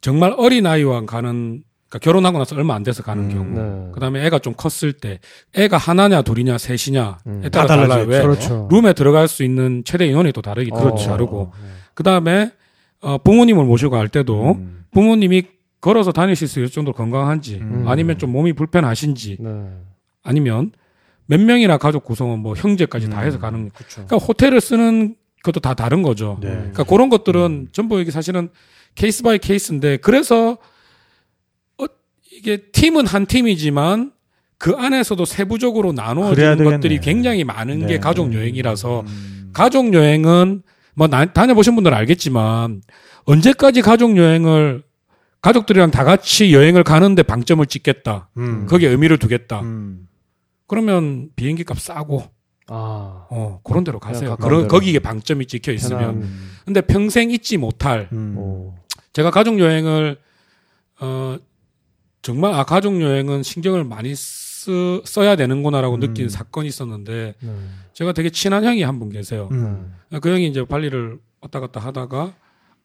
정말 0.00 0.34
어린 0.36 0.66
아이와 0.66 1.04
가는 1.06 1.62
그러니까 1.88 1.98
결혼하고 1.98 2.38
나서 2.38 2.56
얼마 2.56 2.74
안 2.74 2.82
돼서 2.82 3.02
가는 3.02 3.24
음. 3.24 3.28
경우. 3.30 3.86
네. 3.86 3.92
그다음에 3.92 4.24
애가 4.26 4.38
좀 4.38 4.54
컸을 4.54 4.94
때 4.94 5.18
애가 5.54 5.76
하나냐 5.76 6.22
둘이냐 6.22 6.56
셋이냐 6.58 7.18
음. 7.26 7.42
에 7.44 7.50
따라 7.50 7.66
다 7.66 7.76
달라요. 7.76 8.06
왜 8.06 8.22
그렇죠. 8.22 8.68
룸에 8.70 8.92
들어갈 8.94 9.28
수 9.28 9.42
있는 9.44 9.82
최대 9.84 10.06
인원이 10.06 10.32
또 10.32 10.40
다르기 10.42 10.70
때문에 10.70 10.90
그렇죠. 10.90 11.08
다르고 11.10 11.52
그다음에 11.94 12.52
어, 13.04 13.18
부모님을 13.18 13.64
모시고 13.64 13.90
갈 13.90 14.08
때도 14.08 14.52
음. 14.52 14.84
부모님이 14.90 15.42
걸어서 15.82 16.10
다니실 16.10 16.48
수 16.48 16.60
있을 16.60 16.72
정도로 16.72 16.94
건강한지 16.94 17.56
음. 17.56 17.84
아니면 17.86 18.18
좀 18.18 18.32
몸이 18.32 18.54
불편하신지 18.54 19.36
네. 19.38 19.68
아니면 20.22 20.72
몇 21.26 21.38
명이나 21.38 21.76
가족 21.76 22.04
구성은 22.04 22.38
뭐 22.38 22.54
형제까지 22.54 23.10
다 23.10 23.20
해서 23.20 23.36
음. 23.36 23.40
가는 23.42 23.70
그렇죠. 23.70 24.06
그러니까 24.06 24.16
호텔을 24.16 24.60
쓰는 24.62 25.16
것도 25.42 25.60
다 25.60 25.74
다른 25.74 26.00
거죠. 26.00 26.38
네. 26.40 26.48
그러니까 26.48 26.84
그런 26.84 27.10
것들은 27.10 27.68
전부 27.72 28.00
이게 28.00 28.10
사실은 28.10 28.48
case 28.94 29.22
by 29.22 29.38
case인데 29.38 29.98
그래서 29.98 30.56
어, 31.76 31.84
이게 32.32 32.56
팀은 32.56 33.06
한 33.06 33.26
팀이지만 33.26 34.12
그 34.56 34.72
안에서도 34.72 35.22
세부적으로 35.26 35.92
나누어지는. 35.92 36.64
것들이 36.64 37.00
굉장히 37.00 37.44
많은 37.44 37.80
네. 37.80 37.86
게 37.86 37.98
가족 37.98 38.32
여행이라서 38.32 39.00
음. 39.00 39.50
가족 39.52 39.92
여행은 39.92 40.62
뭐 40.94 41.06
나- 41.08 41.24
다녀보신 41.32 41.74
분들은 41.74 41.96
알겠지만 41.96 42.82
언제까지 43.24 43.82
가족 43.82 44.16
여행을 44.16 44.82
가족들이랑 45.40 45.90
다 45.90 46.04
같이 46.04 46.52
여행을 46.54 46.84
가는데 46.84 47.22
방점을 47.22 47.64
찍겠다. 47.66 48.30
음. 48.38 48.66
거기에 48.66 48.88
의미를 48.88 49.18
두겠다. 49.18 49.60
음. 49.60 50.08
그러면 50.66 51.28
비행기 51.36 51.64
값 51.64 51.78
싸고 51.80 52.22
아. 52.68 53.26
어 53.28 53.60
그런 53.62 53.84
데로 53.84 53.98
가세요. 54.00 54.36
그런. 54.36 54.68
거기에 54.68 54.98
방점이 55.00 55.46
찍혀 55.46 55.72
있으면. 55.72 56.00
편한. 56.00 56.30
근데 56.64 56.80
평생 56.80 57.30
잊지 57.30 57.58
못할 57.58 58.08
음. 58.12 58.34
오. 58.38 58.74
제가 59.12 59.30
가족 59.30 59.58
여행을 59.58 60.18
어 61.00 61.36
정말 62.22 62.54
아 62.54 62.64
가족 62.64 63.02
여행은 63.02 63.42
신경을 63.42 63.84
많이 63.84 64.14
쓰, 64.14 64.43
써야 65.04 65.36
되는구나라고 65.36 65.96
음. 65.96 66.00
느낀 66.00 66.28
사건이 66.28 66.68
있었는데 66.68 67.34
네. 67.40 67.56
제가 67.92 68.12
되게 68.12 68.30
친한 68.30 68.64
형이 68.64 68.82
한 68.82 68.98
분 68.98 69.10
계세요. 69.10 69.48
음. 69.52 69.94
그 70.20 70.30
형이 70.32 70.46
이제 70.48 70.64
발리를 70.64 71.18
왔다 71.40 71.60
갔다 71.60 71.80
하다가 71.80 72.34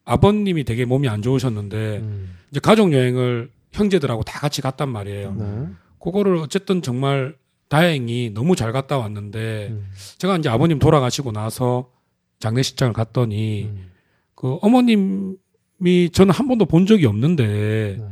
아버님이 0.05 0.63
되게 0.63 0.85
몸이 0.85 1.07
안 1.07 1.21
좋으셨는데 1.21 1.97
음. 1.99 2.35
이제 2.51 2.59
가족 2.59 2.91
여행을 2.93 3.51
형제들하고 3.71 4.23
다 4.23 4.39
같이 4.39 4.61
갔단 4.61 4.89
말이에요. 4.89 5.33
네. 5.33 5.67
그거를 5.99 6.37
어쨌든 6.37 6.81
정말 6.81 7.35
다행히 7.67 8.31
너무 8.33 8.55
잘 8.55 8.71
갔다 8.71 8.97
왔는데 8.97 9.67
음. 9.69 9.87
제가 10.17 10.37
이제 10.37 10.49
아버님 10.49 10.79
돌아가시고 10.79 11.31
나서 11.31 11.91
장례식장을 12.39 12.93
갔더니 12.93 13.65
음. 13.65 13.91
그 14.33 14.57
어머님이 14.61 16.09
저는 16.11 16.33
한 16.33 16.47
번도 16.47 16.65
본 16.65 16.85
적이 16.85 17.05
없는데 17.05 17.97
네. 17.99 18.09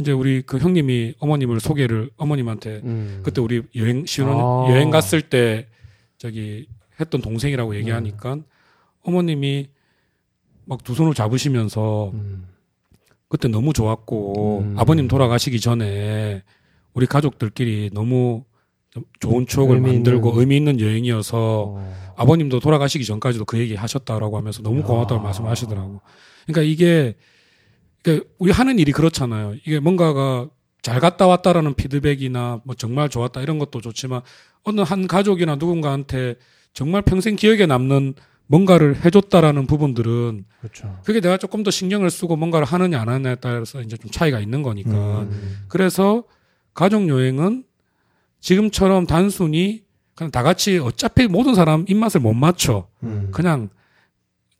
이제 0.00 0.12
우리 0.12 0.42
그 0.42 0.58
형님이 0.58 1.14
어머님을 1.18 1.60
소개를 1.60 2.10
어머님한테 2.16 2.80
음. 2.84 3.20
그때 3.22 3.40
우리 3.40 3.62
여행 3.76 4.06
신혼 4.06 4.36
아. 4.38 4.72
여행 4.72 4.90
갔을 4.90 5.22
때 5.22 5.66
저기 6.18 6.66
했던 7.00 7.20
동생이라고 7.20 7.76
얘기하니까 7.76 8.38
어머님이 9.02 9.68
막 10.64 10.84
두 10.84 10.94
손을 10.94 11.14
잡으시면서 11.14 12.10
음. 12.14 12.46
그때 13.28 13.48
너무 13.48 13.72
좋았고 13.72 14.60
음. 14.60 14.74
아버님 14.78 15.08
돌아가시기 15.08 15.60
전에 15.60 16.42
우리 16.94 17.06
가족들끼리 17.06 17.90
너무 17.92 18.44
좀 18.90 19.04
좋은 19.20 19.46
추억을 19.46 19.76
의미 19.76 19.92
만들고 19.92 20.28
있는. 20.30 20.40
의미 20.40 20.56
있는 20.56 20.80
여행이어서 20.80 21.64
어. 21.76 22.12
아버님도 22.16 22.60
돌아가시기 22.60 23.04
전까지도 23.04 23.44
그 23.44 23.58
얘기 23.58 23.74
하셨다라고 23.74 24.36
하면서 24.36 24.62
너무 24.62 24.82
고맙다고 24.82 25.20
야. 25.20 25.24
말씀하시더라고. 25.24 26.00
그러니까 26.46 26.62
이게 26.62 27.14
우리 28.38 28.52
하는 28.52 28.78
일이 28.78 28.92
그렇잖아요. 28.92 29.54
이게 29.66 29.80
뭔가가 29.80 30.48
잘 30.82 31.00
갔다 31.00 31.26
왔다라는 31.26 31.74
피드백이나 31.74 32.60
뭐 32.64 32.74
정말 32.74 33.08
좋았다 33.08 33.40
이런 33.42 33.58
것도 33.58 33.80
좋지만 33.80 34.22
어느 34.64 34.80
한 34.80 35.06
가족이나 35.06 35.56
누군가한테 35.56 36.36
정말 36.72 37.02
평생 37.02 37.36
기억에 37.36 37.66
남는 37.66 38.14
뭔가를 38.46 39.04
해줬다라는 39.04 39.66
부분들은 39.66 40.44
그렇죠. 40.60 40.98
그게 41.04 41.20
내가 41.20 41.36
조금 41.36 41.62
더 41.62 41.70
신경을 41.70 42.10
쓰고 42.10 42.36
뭔가를 42.36 42.66
하느냐 42.66 43.00
안 43.00 43.08
하느냐에 43.08 43.36
따라서 43.36 43.82
이제 43.82 43.96
좀 43.96 44.10
차이가 44.10 44.40
있는 44.40 44.62
거니까. 44.62 44.90
음. 45.22 45.58
그래서 45.68 46.24
가족 46.72 47.08
여행은 47.08 47.64
지금처럼 48.40 49.06
단순히 49.06 49.82
그냥 50.14 50.30
다 50.30 50.42
같이 50.42 50.78
어차피 50.78 51.26
모든 51.26 51.54
사람 51.54 51.84
입맛을 51.88 52.20
못 52.20 52.32
맞춰. 52.32 52.88
음. 53.02 53.28
그냥 53.32 53.68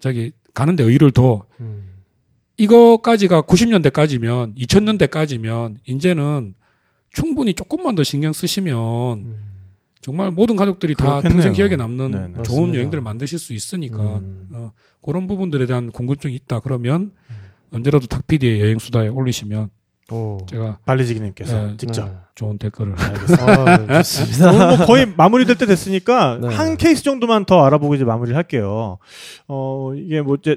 저기 0.01 0.33
가는데 0.53 0.85
의의를 0.85 1.11
둬. 1.13 1.47
음. 2.59 2.63
이거까지가 2.63 3.43
90년대까지면 3.43 4.57
2000년대까지면 4.57 5.77
이제는 5.87 6.55
충분히 7.13 7.55
조금만 7.55 7.95
더 7.95 8.03
신경 8.03 8.33
쓰시면 8.33 8.75
음. 9.19 9.45
정말 10.01 10.31
모든 10.31 10.57
가족들이 10.57 10.95
다 10.95 11.05
그렇겠네요. 11.21 11.33
평생 11.35 11.53
기억에 11.53 11.77
남는 11.77 12.11
네 12.11 12.19
네. 12.19 12.43
좋은 12.43 12.61
맞습니다. 12.61 12.77
여행들을 12.79 13.03
만드실 13.03 13.39
수 13.39 13.53
있으니까 13.53 13.99
음. 14.19 14.49
어, 14.53 14.73
그런 15.03 15.27
부분들에 15.27 15.67
대한 15.67 15.91
궁금증이 15.91 16.35
있다 16.35 16.61
그러면 16.61 17.13
언제라도 17.73 18.07
탁피디의 18.07 18.61
여행 18.61 18.79
수다에 18.79 19.09
올리시면 19.09 19.71
오. 20.11 20.39
제가 20.49 20.79
발리지기님께서 20.87 21.67
네. 21.67 21.77
직접. 21.77 22.07
네. 22.07 22.13
좋은 22.35 22.57
댓글을 22.57 22.95
아, 22.97 24.03
좋습니다. 24.03 24.53
오늘 24.53 24.77
뭐 24.79 24.87
거의 24.87 25.07
마무리될 25.17 25.59
때 25.59 25.67
됐으니까 25.67 26.39
네. 26.41 26.55
한 26.55 26.77
케이스 26.77 27.03
정도만 27.03 27.45
더 27.45 27.65
알아보고 27.65 27.97
이제 27.97 28.05
마무리를 28.05 28.37
할게요. 28.37 28.99
어 29.49 29.93
이게 29.97 30.23
뭐 30.23 30.37
이제 30.37 30.57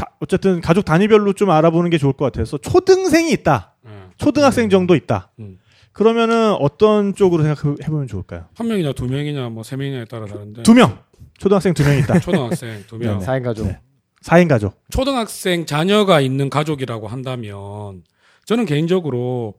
다- 0.00 0.10
어쨌든 0.20 0.60
가족 0.60 0.84
단위별로 0.84 1.32
좀 1.34 1.50
알아보는 1.50 1.90
게 1.90 1.98
좋을 1.98 2.12
것 2.14 2.24
같아서 2.24 2.56
초등생이 2.58 3.30
있다. 3.32 3.74
예. 3.86 3.90
초등학생 4.16 4.70
정도 4.70 4.94
있다. 4.94 5.30
음. 5.38 5.58
그러면은 5.92 6.52
어떤 6.54 7.14
쪽으로 7.14 7.42
생각해 7.42 7.76
보면 7.88 8.06
좋을까요? 8.06 8.46
한 8.54 8.68
명이냐 8.68 8.92
두 8.92 9.06
명이냐 9.06 9.48
뭐 9.50 9.62
세 9.62 9.76
명이냐에 9.76 10.04
따라 10.06 10.26
다른데 10.26 10.62
두 10.62 10.72
명. 10.74 10.98
초등학생 11.38 11.74
두 11.74 11.82
명 11.82 11.98
있다. 11.98 12.18
초등학생 12.20 12.84
두 12.86 12.96
명. 12.96 13.18
네네. 13.18 13.26
4인 13.26 13.42
가족. 13.44 13.66
네. 13.66 13.78
4인 14.22 14.48
가족. 14.48 14.74
초등학생 14.90 15.66
자녀가 15.66 16.20
있는 16.20 16.48
가족이라고 16.50 17.08
한다면 17.08 18.02
저는 18.46 18.66
개인적으로 18.66 19.54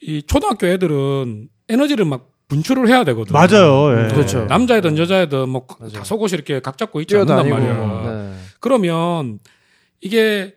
이 0.00 0.22
초등학교 0.22 0.66
애들은 0.66 1.48
에너지를 1.68 2.04
막 2.06 2.28
분출을 2.48 2.88
해야 2.88 3.04
되거든요. 3.04 3.32
맞아요. 3.38 3.92
예. 4.04 4.08
그렇죠. 4.12 4.44
남자애든 4.46 4.98
여자애든 4.98 5.48
뭐. 5.48 5.66
다 5.94 6.04
속옷이 6.04 6.32
이렇게 6.34 6.60
각 6.60 6.76
잡고 6.76 7.00
있지 7.02 7.14
않는단 7.16 7.44
뛰어다니고. 7.46 7.76
말이야. 7.76 8.12
네. 8.12 8.34
그러면 8.60 9.38
이게 10.02 10.54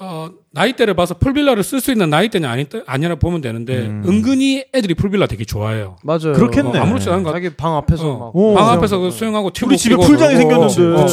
어 0.00 0.30
나이대를 0.52 0.94
봐서 0.94 1.14
풀빌라를 1.18 1.62
쓸 1.62 1.80
수 1.80 1.92
있는 1.92 2.10
나이대냐 2.10 2.50
아니 2.50 2.66
아니라 2.86 3.14
보면 3.14 3.40
되는데 3.42 3.86
음. 3.86 4.02
은근히 4.06 4.64
애들이 4.74 4.94
풀빌라 4.94 5.26
되게 5.26 5.44
좋아해요. 5.44 5.96
맞아요. 6.02 6.32
그렇겠네. 6.32 6.78
어, 6.78 6.82
아무렇지 6.82 7.08
않은 7.10 7.22
것 7.22 7.30
같아. 7.30 7.42
자기 7.42 7.54
방 7.54 7.76
앞에서 7.76 8.10
어. 8.10 8.18
막 8.18 8.36
오. 8.36 8.54
방 8.54 8.70
앞에서 8.70 8.98
그 8.98 9.10
수영하고 9.10 9.50
튜브 9.50 9.72
우리 9.72 9.78
집에 9.78 9.94
풀장이. 9.94 10.36
생겼는데. 10.36 10.82
어. 10.82 11.06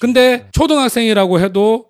근데 0.00 0.48
초등학생이라고 0.52 1.40
해도 1.40 1.86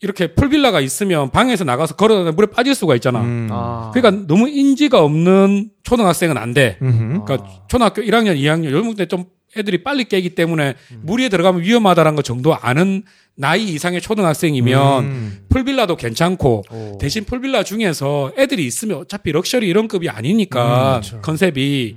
이렇게 0.00 0.34
풀빌라가 0.34 0.80
있으면 0.80 1.30
방에서 1.30 1.64
나가서 1.64 1.94
걸어다가 1.96 2.32
물에 2.32 2.46
빠질 2.48 2.74
수가 2.74 2.94
있잖아. 2.96 3.20
음. 3.20 3.48
아. 3.50 3.90
그러니까 3.94 4.26
너무 4.28 4.48
인지가 4.48 5.02
없는 5.02 5.70
초등학생은 5.84 6.36
안 6.36 6.54
돼. 6.54 6.76
음흠. 6.82 7.24
그러니까 7.24 7.48
초등학교 7.68 8.02
1학년, 8.02 8.36
2학년 8.36 8.64
이런 8.64 8.94
때좀 8.94 9.24
애들이 9.58 9.82
빨리 9.82 10.04
깨기 10.04 10.30
때문에 10.30 10.74
음. 10.92 11.00
물에 11.02 11.28
들어가면 11.28 11.62
위험하다는 11.62 12.14
거 12.16 12.22
정도 12.22 12.54
아는 12.54 13.02
나이 13.36 13.64
이상의 13.64 14.00
초등학생이면 14.00 15.04
음. 15.04 15.38
풀빌라도 15.48 15.96
괜찮고 15.96 16.64
오. 16.70 16.98
대신 17.00 17.24
풀빌라 17.24 17.62
중에서 17.64 18.32
애들이 18.36 18.66
있으면 18.66 18.98
어차피 18.98 19.32
럭셔리 19.32 19.66
이런 19.68 19.88
급이 19.88 20.08
아니니까 20.08 21.00
컨셉이 21.22 21.96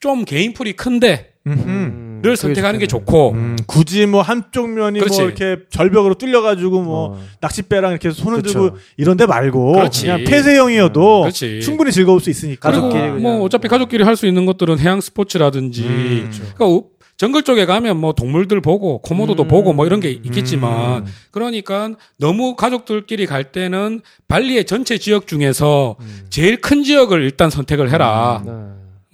좀 0.00 0.24
개인 0.24 0.52
풀이 0.52 0.72
큰데. 0.72 1.28
음, 1.44 2.20
를 2.22 2.36
선택하는 2.36 2.78
게. 2.78 2.86
좋고 2.86 3.32
음, 3.32 3.56
굳이 3.66 4.06
뭐 4.06 4.22
한쪽 4.22 4.70
면이 4.70 5.00
그렇지. 5.00 5.18
뭐 5.22 5.28
이렇게 5.28 5.56
절벽으로 5.70 6.14
뚫려가지고 6.14 6.80
뭐 6.82 7.16
어. 7.16 7.22
낚싯배랑 7.40 7.90
이렇게 7.90 8.12
손을 8.12 8.42
그쵸. 8.42 8.52
들고 8.52 8.76
이런데 8.96 9.26
말고 9.26 9.72
그렇지. 9.72 10.02
그냥 10.02 10.22
폐쇄형이어도 10.22 11.22
그렇지. 11.22 11.60
충분히 11.62 11.90
즐거울 11.90 12.20
수 12.20 12.30
있으니까. 12.30 12.70
그리고 12.70 12.82
가족끼리 12.90 13.02
그냥. 13.08 13.22
뭐 13.22 13.42
어차피 13.42 13.66
가족끼리 13.66 14.04
할 14.04 14.14
수 14.14 14.28
있는 14.28 14.46
것들은 14.46 14.78
해양 14.78 15.00
스포츠라든지 15.00 15.82
음. 15.82 16.30
그러니까 16.54 16.66
우- 16.66 16.84
정글 17.22 17.44
쪽에 17.44 17.66
가면 17.66 18.00
뭐 18.00 18.14
동물들 18.14 18.60
보고 18.60 18.98
코모도도 18.98 19.44
음. 19.44 19.48
보고 19.48 19.72
뭐 19.72 19.86
이런 19.86 20.00
게 20.00 20.10
있겠지만 20.10 21.02
음. 21.02 21.12
그러니까 21.30 21.90
너무 22.18 22.56
가족들끼리 22.56 23.26
갈 23.26 23.52
때는 23.52 24.00
발리의 24.26 24.64
전체 24.64 24.98
지역 24.98 25.28
중에서 25.28 25.94
음. 26.00 26.26
제일 26.30 26.60
큰 26.60 26.82
지역을 26.82 27.22
일단 27.22 27.48
선택을 27.48 27.92
해라. 27.92 28.42
네. 28.44 28.50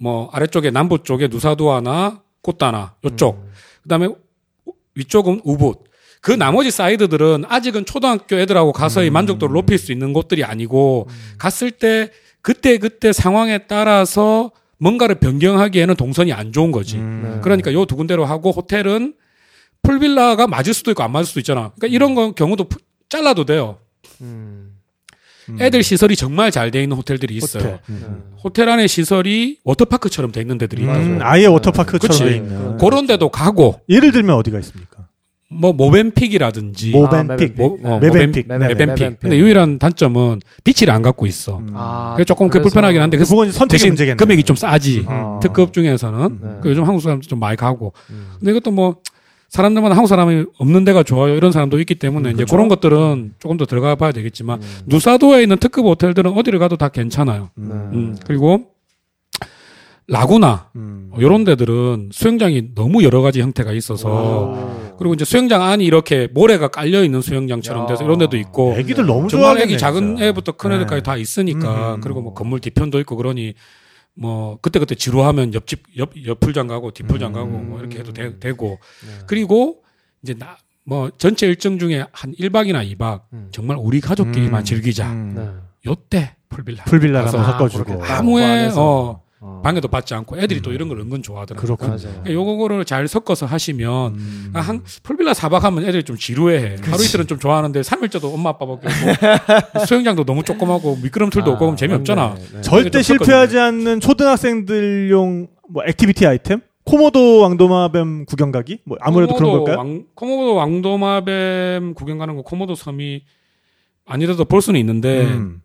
뭐 0.01 0.27
아래쪽에 0.33 0.71
남부 0.71 1.03
쪽에 1.03 1.27
누사두아나 1.27 2.23
꽃다나 2.41 2.95
요쪽. 3.05 3.43
음. 3.43 3.51
그다음에 3.83 4.07
우- 4.07 4.15
위쪽은 4.95 5.41
우붓. 5.43 5.83
그 6.19 6.31
나머지 6.31 6.71
사이드들은 6.71 7.43
아직은 7.47 7.85
초등학교 7.85 8.37
애들하고 8.37 8.71
가서 8.71 9.03
이 9.03 9.11
만족도를 9.11 9.53
높일 9.53 9.77
수 9.77 9.91
있는 9.91 10.13
곳들이 10.13 10.43
아니고 10.43 11.07
갔을 11.37 11.69
때 11.69 12.09
그때 12.41 12.79
그때 12.79 13.13
상황에 13.13 13.67
따라서 13.67 14.49
뭔가를 14.79 15.15
변경하기에는 15.15 15.95
동선이 15.95 16.33
안 16.33 16.51
좋은 16.51 16.71
거지. 16.71 16.97
음. 16.97 17.21
네. 17.35 17.41
그러니까 17.41 17.73
요 17.73 17.85
두 17.85 17.95
군데로 17.95 18.25
하고 18.25 18.51
호텔은 18.51 19.13
풀빌라가 19.83 20.47
맞을 20.47 20.73
수도 20.73 20.91
있고 20.91 21.03
안 21.03 21.11
맞을 21.11 21.25
수도 21.27 21.39
있잖아. 21.39 21.71
그러니까 21.77 21.87
이런 21.87 22.15
거 22.15 22.31
경우도 22.31 22.65
푸- 22.65 22.79
잘라도 23.09 23.45
돼요. 23.45 23.77
음. 24.21 24.75
음. 25.49 25.57
애들 25.59 25.81
시설이 25.83 26.15
정말 26.15 26.51
잘 26.51 26.69
돼 26.71 26.83
있는 26.83 26.95
호텔들이 26.95 27.35
있어요. 27.35 27.63
호텔. 27.63 27.79
네. 27.87 27.95
음. 28.05 28.23
호텔 28.43 28.69
안에 28.69 28.87
시설이 28.87 29.59
워터파크처럼 29.63 30.31
돼 30.31 30.41
있는 30.41 30.57
데들이 30.57 30.83
있다. 30.83 30.93
음, 30.97 31.17
맞아요. 31.17 31.29
아예 31.31 31.45
워터파크처럼 31.47 31.99
그치. 32.17 32.23
돼 32.23 32.35
있는. 32.37 32.77
그런 32.77 33.07
데도 33.07 33.29
가고 33.29 33.81
예를 33.89 34.11
들면 34.11 34.35
어디가 34.35 34.59
있습니까? 34.59 34.98
뭐 35.51 35.73
모벤픽이라든지 35.73 36.91
모벤픽. 36.91 37.55
모, 37.57 37.79
어, 37.83 37.99
뫼벤픽. 37.99 38.47
뫼벤- 38.47 38.59
네. 38.59 38.67
뫼벤픽. 38.67 38.87
뫼벤픽. 38.87 39.19
근데 39.19 39.37
유일한 39.39 39.79
단점은 39.79 40.41
beach를 40.63 40.93
안 40.93 41.01
갖고 41.01 41.25
있어. 41.25 41.57
음. 41.57 41.69
아, 41.73 42.13
그게 42.15 42.23
조금 42.23 42.49
그 42.49 42.61
불편하긴 42.61 43.01
한데 43.01 43.17
그 43.17 43.25
그건 43.25 43.51
대신 43.67 43.89
문제겠네. 43.89 44.15
금액이 44.15 44.43
좀 44.43 44.55
싸지. 44.55 45.05
아. 45.07 45.39
특급 45.41 45.73
중에서는 45.73 46.39
네. 46.41 46.49
그 46.61 46.69
요즘 46.69 46.83
한국 46.83 47.01
사람들 47.01 47.27
좀 47.27 47.39
많이 47.39 47.57
가고. 47.57 47.93
음. 48.11 48.27
근데 48.37 48.51
이것도 48.51 48.69
뭐 48.69 48.97
사람들마다 49.49 49.95
한국 49.95 50.07
사람이 50.07 50.45
없는 50.59 50.83
데가 50.85 51.01
좋아요 51.01 51.33
이런 51.33 51.51
사람도 51.51 51.79
있기 51.79 51.95
때문에 51.95 52.29
이제 52.29 52.45
그런 52.47 52.67
것들은 52.67 53.33
조금 53.39 53.57
더 53.57 53.65
들어가 53.65 53.95
봐야 53.95 54.11
되겠지만 54.11 54.61
음. 54.61 54.67
누사도에 54.85 55.41
있는 55.41 55.57
특급 55.57 55.85
호텔들은 55.87 56.31
어디를 56.33 56.59
가도 56.59 56.77
다 56.77 56.89
괜찮아요. 56.89 57.49
음. 57.57 57.71
음, 57.93 58.15
그리고 58.27 58.65
라구나 60.07 60.69
음. 60.75 61.11
이런 61.17 61.43
데들은 61.43 62.09
수영장이 62.11 62.75
너무 62.75 63.03
여러 63.03 63.21
가지 63.21 63.41
형태가 63.41 63.71
있어서 63.73 64.09
오. 64.09 64.79
그리고 64.99 65.13
이제 65.13 65.25
수영장 65.25 65.63
안이 65.63 65.83
이렇게 65.85 66.27
모래가 66.31 66.67
깔려 66.67 67.03
있는 67.03 67.21
수영장처럼 67.21 67.87
돼서 67.87 68.03
야. 68.03 68.05
이런 68.05 68.19
데도 68.19 68.37
있고 68.37 68.75
애기들 68.77 69.05
너무 69.05 69.27
정말 69.29 69.45
좋아하겠네. 69.55 69.63
애기 69.63 69.77
작은. 69.77 70.21
애부터 70.21 70.51
큰 70.53 70.73
애들까지 70.73 70.97
네. 70.97 71.03
다 71.03 71.15
있으니까 71.17 71.95
음. 71.95 72.01
그리고 72.01 72.21
뭐 72.21 72.33
건물 72.33 72.59
뒤편도 72.59 72.99
있고 72.99 73.15
그러니 73.15 73.53
뭐 74.13 74.59
그때 74.61 74.77
그때 74.79 74.95
지루하면 74.95 75.53
옆집 75.53 75.83
옆 75.97 76.11
옆풀장 76.25 76.67
가고 76.67 76.91
뒷풀장 76.91 77.31
음. 77.31 77.33
가고 77.33 77.47
뭐 77.47 77.79
이렇게 77.79 77.99
해도 77.99 78.11
되, 78.13 78.51
고 78.51 78.77
네. 79.05 79.23
그리고 79.25 79.81
이제 80.21 80.33
나 80.33 80.57
뭐 80.89 81.11
전체 81.19 81.45
일정 81.45 81.77
중에 81.77 82.03
한 82.11 82.33
1박이나 82.33 82.83
2박 82.97 83.21
음. 83.33 83.49
정말 83.51 83.77
우리 83.79 84.01
가족끼리만 84.01 84.61
음. 84.61 84.65
즐기자. 84.65 85.11
음. 85.11 85.33
네. 85.35 85.47
요때 85.85 86.35
풀빌라. 86.49 86.85
풀빌라를 86.85 87.25
가서 87.31 87.43
섞어주고. 87.43 88.03
아무에. 88.03 88.71
어, 88.75 89.21
어. 89.41 89.61
방해도 89.63 89.87
받지 89.87 90.13
않고 90.13 90.37
애들이 90.37 90.61
또 90.61 90.73
이런 90.73 90.89
걸 90.89 90.99
은근 90.99 91.23
좋아하더라고요. 91.23 91.65
그렇군요. 91.65 91.89
맞아요. 91.91 92.21
그러니까 92.23 92.33
요거를 92.33 92.83
잘 92.85 93.07
섞어서 93.07 93.45
하시면 93.45 94.15
음. 94.15 94.51
아, 94.53 94.59
한 94.59 94.83
풀빌라 95.03 95.31
4박 95.31 95.61
하면 95.61 95.85
애들이 95.85 96.03
좀 96.03 96.17
지루해. 96.17 96.75
하루 96.81 97.03
이틀은 97.03 97.27
좀 97.27 97.39
좋아하는데 97.39 97.79
3일째도 97.81 98.33
엄마 98.33 98.49
아빠밖에 98.49 98.87
없고 98.87 99.85
수영장도 99.87 100.25
너무 100.25 100.43
조그마고 100.43 100.97
미끄럼틀도 101.01 101.51
아, 101.51 101.53
없고 101.53 101.65
그럼 101.65 101.77
재미없잖아. 101.77 102.27
맞네. 102.29 102.41
네. 102.53 102.61
절대 102.61 103.01
좀 103.01 103.01
실패하지 103.01 103.57
않는 103.57 104.01
초등학생들용 104.01 105.47
뭐 105.69 105.83
액티비티 105.85 106.25
아이템? 106.25 106.61
코모도 106.83 107.39
왕도마뱀 107.41 108.25
구경 108.25 108.51
가기? 108.51 108.79
뭐 108.83 108.97
아무래도 108.99 109.35
그런 109.35 109.51
코모도 109.51 109.63
걸까요? 109.65 109.77
왕, 109.77 110.03
코모도 110.15 110.55
왕도마뱀 110.55 111.93
구경 111.93 112.17
가는 112.17 112.35
거 112.35 112.41
코모도 112.41 112.75
섬이 112.75 113.21
아니라도 114.05 114.43
볼 114.43 114.61
수는 114.61 114.79
있는데 114.79 115.25
음. 115.25 115.61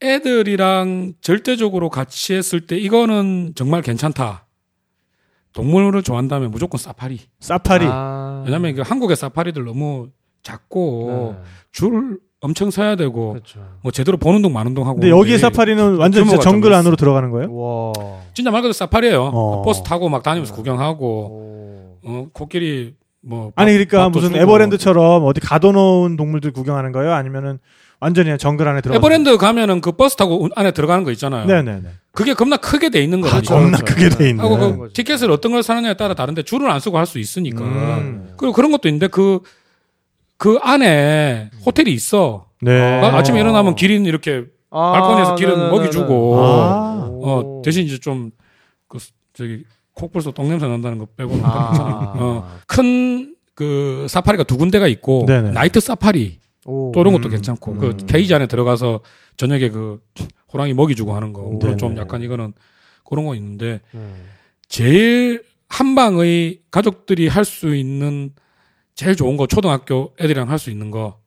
애들이랑 0.00 1.14
절대적으로 1.20 1.88
같이 1.90 2.34
했을 2.34 2.60
때 2.66 2.76
이거는 2.76 3.52
정말 3.54 3.82
괜찮다. 3.82 4.46
동물을 5.52 6.02
좋아한다면 6.02 6.50
무조건 6.50 6.78
사파리. 6.78 7.20
사파리. 7.40 7.86
아. 7.88 8.44
왜냐면 8.46 8.74
그 8.76 8.82
한국의 8.82 9.16
사파리들 9.16 9.64
너무 9.64 10.08
작고 10.42 11.34
네. 11.36 11.42
줄 11.72 12.18
엄청 12.40 12.70
서야 12.70 12.94
되고 12.94 13.30
그렇죠. 13.32 13.58
뭐 13.82 13.90
제대로 13.90 14.16
보는 14.16 14.40
동 14.42 14.52
마는 14.52 14.72
동 14.74 14.86
하고 14.86 14.94
근데 15.00 15.08
여기에 15.10 15.36
그러는데 15.36 15.38
사파리는 15.38 15.96
완전 15.96 16.24
진짜 16.28 16.40
정글 16.40 16.70
좀 16.70 16.78
안으로 16.78 16.94
들어가는 16.94 17.30
거예요? 17.30 17.52
와. 17.52 17.92
진짜 18.34 18.52
말 18.52 18.60
그대로 18.60 18.72
사파리예요. 18.72 19.22
어. 19.34 19.62
버스 19.62 19.82
타고 19.82 20.08
막 20.08 20.22
다니면서 20.22 20.52
네. 20.52 20.56
구경하고 20.56 21.06
오. 21.06 21.98
어 22.04 22.26
코끼리 22.32 22.94
뭐 23.20 23.50
아니 23.56 23.72
밥- 23.72 23.88
그러니까 23.88 24.08
무슨. 24.10 24.36
에버랜드처럼 24.36 25.24
어디 25.24 25.40
가둬놓은 25.40 26.16
동물들 26.16 26.52
구경하는 26.52 26.92
거예요? 26.92 27.12
아니면은 27.12 27.58
완전히 28.00 28.36
정글 28.38 28.66
안에 28.68 28.80
들어가? 28.80 28.96
에버랜드 28.96 29.36
가면은 29.38 29.80
그 29.80 29.92
버스 29.92 30.14
타고 30.16 30.42
운- 30.42 30.50
안에 30.54 30.70
들어가는 30.70 31.02
거 31.04 31.10
있잖아요. 31.12 31.46
네네네. 31.46 31.88
그게 32.12 32.34
겁나 32.34 32.56
크게 32.56 32.90
돼 32.90 33.02
있는 33.02 33.20
거라니까. 33.20 33.54
겁나 33.54 33.78
그렇죠. 33.78 33.94
크게 33.94 34.08
돼 34.10 34.28
있는. 34.30 34.44
하고 34.44 34.56
그 34.58 34.76
거지. 34.78 34.94
티켓을 34.94 35.30
어떤 35.30 35.52
걸 35.52 35.62
사느냐에 35.62 35.94
따라 35.94 36.14
다른데 36.14 36.42
줄을 36.44 36.70
안 36.70 36.78
쓰고 36.80 36.96
할 36.98 37.06
수 37.06 37.18
있으니까. 37.18 37.62
음. 37.64 38.34
그리고 38.36 38.52
그런 38.52 38.70
것도 38.70 38.88
있는데 38.88 39.06
그, 39.08 39.40
그 40.36 40.58
안에 40.62 41.50
호텔이 41.66 41.90
있어. 41.92 42.46
네. 42.60 43.00
아, 43.02 43.16
아침에 43.16 43.40
일어나면 43.40 43.74
기린 43.76 44.04
이렇게 44.06 44.44
아, 44.70 44.92
발코니에서 44.92 45.34
기름 45.36 45.54
네네네네. 45.58 45.76
먹이 45.78 45.90
주고. 45.90 46.36
아. 46.44 47.08
어, 47.10 47.62
대신 47.64 47.84
이제 47.84 47.98
좀, 47.98 48.30
그, 48.88 48.98
저기, 49.34 49.64
콕불소 49.94 50.30
똥냄새 50.32 50.66
난다는 50.68 50.98
거 50.98 51.06
빼고는 51.16 51.44
아. 51.44 52.14
어. 52.16 52.58
큰, 52.66 53.34
그, 53.54 54.06
사파리가 54.08 54.44
두 54.44 54.56
군데가 54.56 54.86
있고, 54.86 55.24
네네. 55.26 55.50
나이트 55.50 55.80
사파리, 55.80 56.38
오. 56.68 56.92
또 56.94 57.00
이런 57.00 57.12
것도 57.14 57.28
음. 57.28 57.30
괜찮고, 57.30 57.72
음. 57.72 57.78
그, 57.78 57.96
케이지 58.06 58.34
안에 58.34 58.46
들어가서 58.46 59.00
저녁에 59.36 59.70
그, 59.70 60.00
호랑이 60.52 60.74
먹이 60.74 60.94
주고 60.94 61.14
하는 61.14 61.32
거, 61.32 61.42
오. 61.42 61.58
그건 61.58 61.78
좀. 61.78 61.96
약간 61.96 62.22
이거는 62.22 62.52
그런 63.08 63.24
거 63.24 63.34
있는데, 63.34 63.80
네. 63.92 64.14
제일 64.68 65.42
한 65.68 65.94
방의 65.94 66.60
가족들이 66.70 67.28
할 67.28 67.44
수 67.44 67.74
있는 67.74 68.30
제일 68.94 69.16
좋은 69.16 69.36
거, 69.36 69.46
초등학교 69.46 70.12
애들이랑 70.20 70.50
할 70.50 70.58
수 70.58 70.70
있는 70.70 70.90
거, 70.90 71.20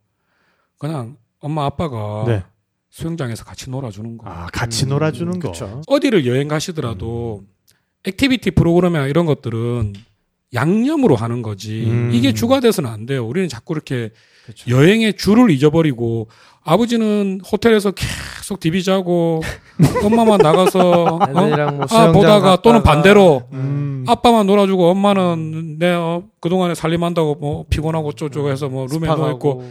그냥 0.77 1.17
엄마 1.39 1.65
아빠가 1.65 2.23
네. 2.27 2.43
수영장에서 2.89 3.43
같이 3.45 3.69
놀아주는 3.69 4.17
거. 4.17 4.27
아 4.29 4.47
같이 4.47 4.85
음, 4.85 4.89
놀아주는 4.89 5.39
거. 5.39 5.51
그쵸. 5.51 5.81
어디를 5.87 6.25
여행 6.25 6.47
가시더라도 6.47 7.43
액티비티 8.03 8.51
프로그램이나 8.51 9.07
이런 9.07 9.25
것들은 9.25 9.93
양념으로 10.53 11.15
하는 11.15 11.41
거지. 11.41 11.85
음. 11.85 12.11
이게 12.13 12.33
주가 12.33 12.59
돼서는 12.59 12.89
안 12.89 13.05
돼요. 13.05 13.25
우리는 13.25 13.47
자꾸 13.47 13.73
이렇게 13.73 14.09
그렇죠. 14.45 14.69
여행의 14.69 15.13
주를 15.17 15.49
잊어버리고 15.51 16.27
아버지는 16.63 17.41
호텔에서 17.51 17.91
계속 17.91 18.59
디비 18.59 18.83
자고 18.83 19.41
엄마만 20.03 20.37
나가서 20.39 21.03
어? 21.03 21.17
뭐 21.17 21.87
아 21.89 22.11
보다가 22.11 22.61
또는 22.61 22.79
갔다가 22.79 22.83
반대로 22.83 23.43
음. 23.53 24.03
아빠만 24.07 24.45
놀아주고 24.47 24.89
엄마는 24.89 25.77
내 25.79 25.91
어, 25.91 26.23
그동안에 26.39 26.75
살림한다고 26.75 27.35
뭐 27.35 27.65
피곤하고 27.69 28.13
쪼쪼 28.13 28.49
해서 28.49 28.69
뭐 28.69 28.87
룸에 28.87 29.07
누워 29.15 29.31
있고. 29.33 29.63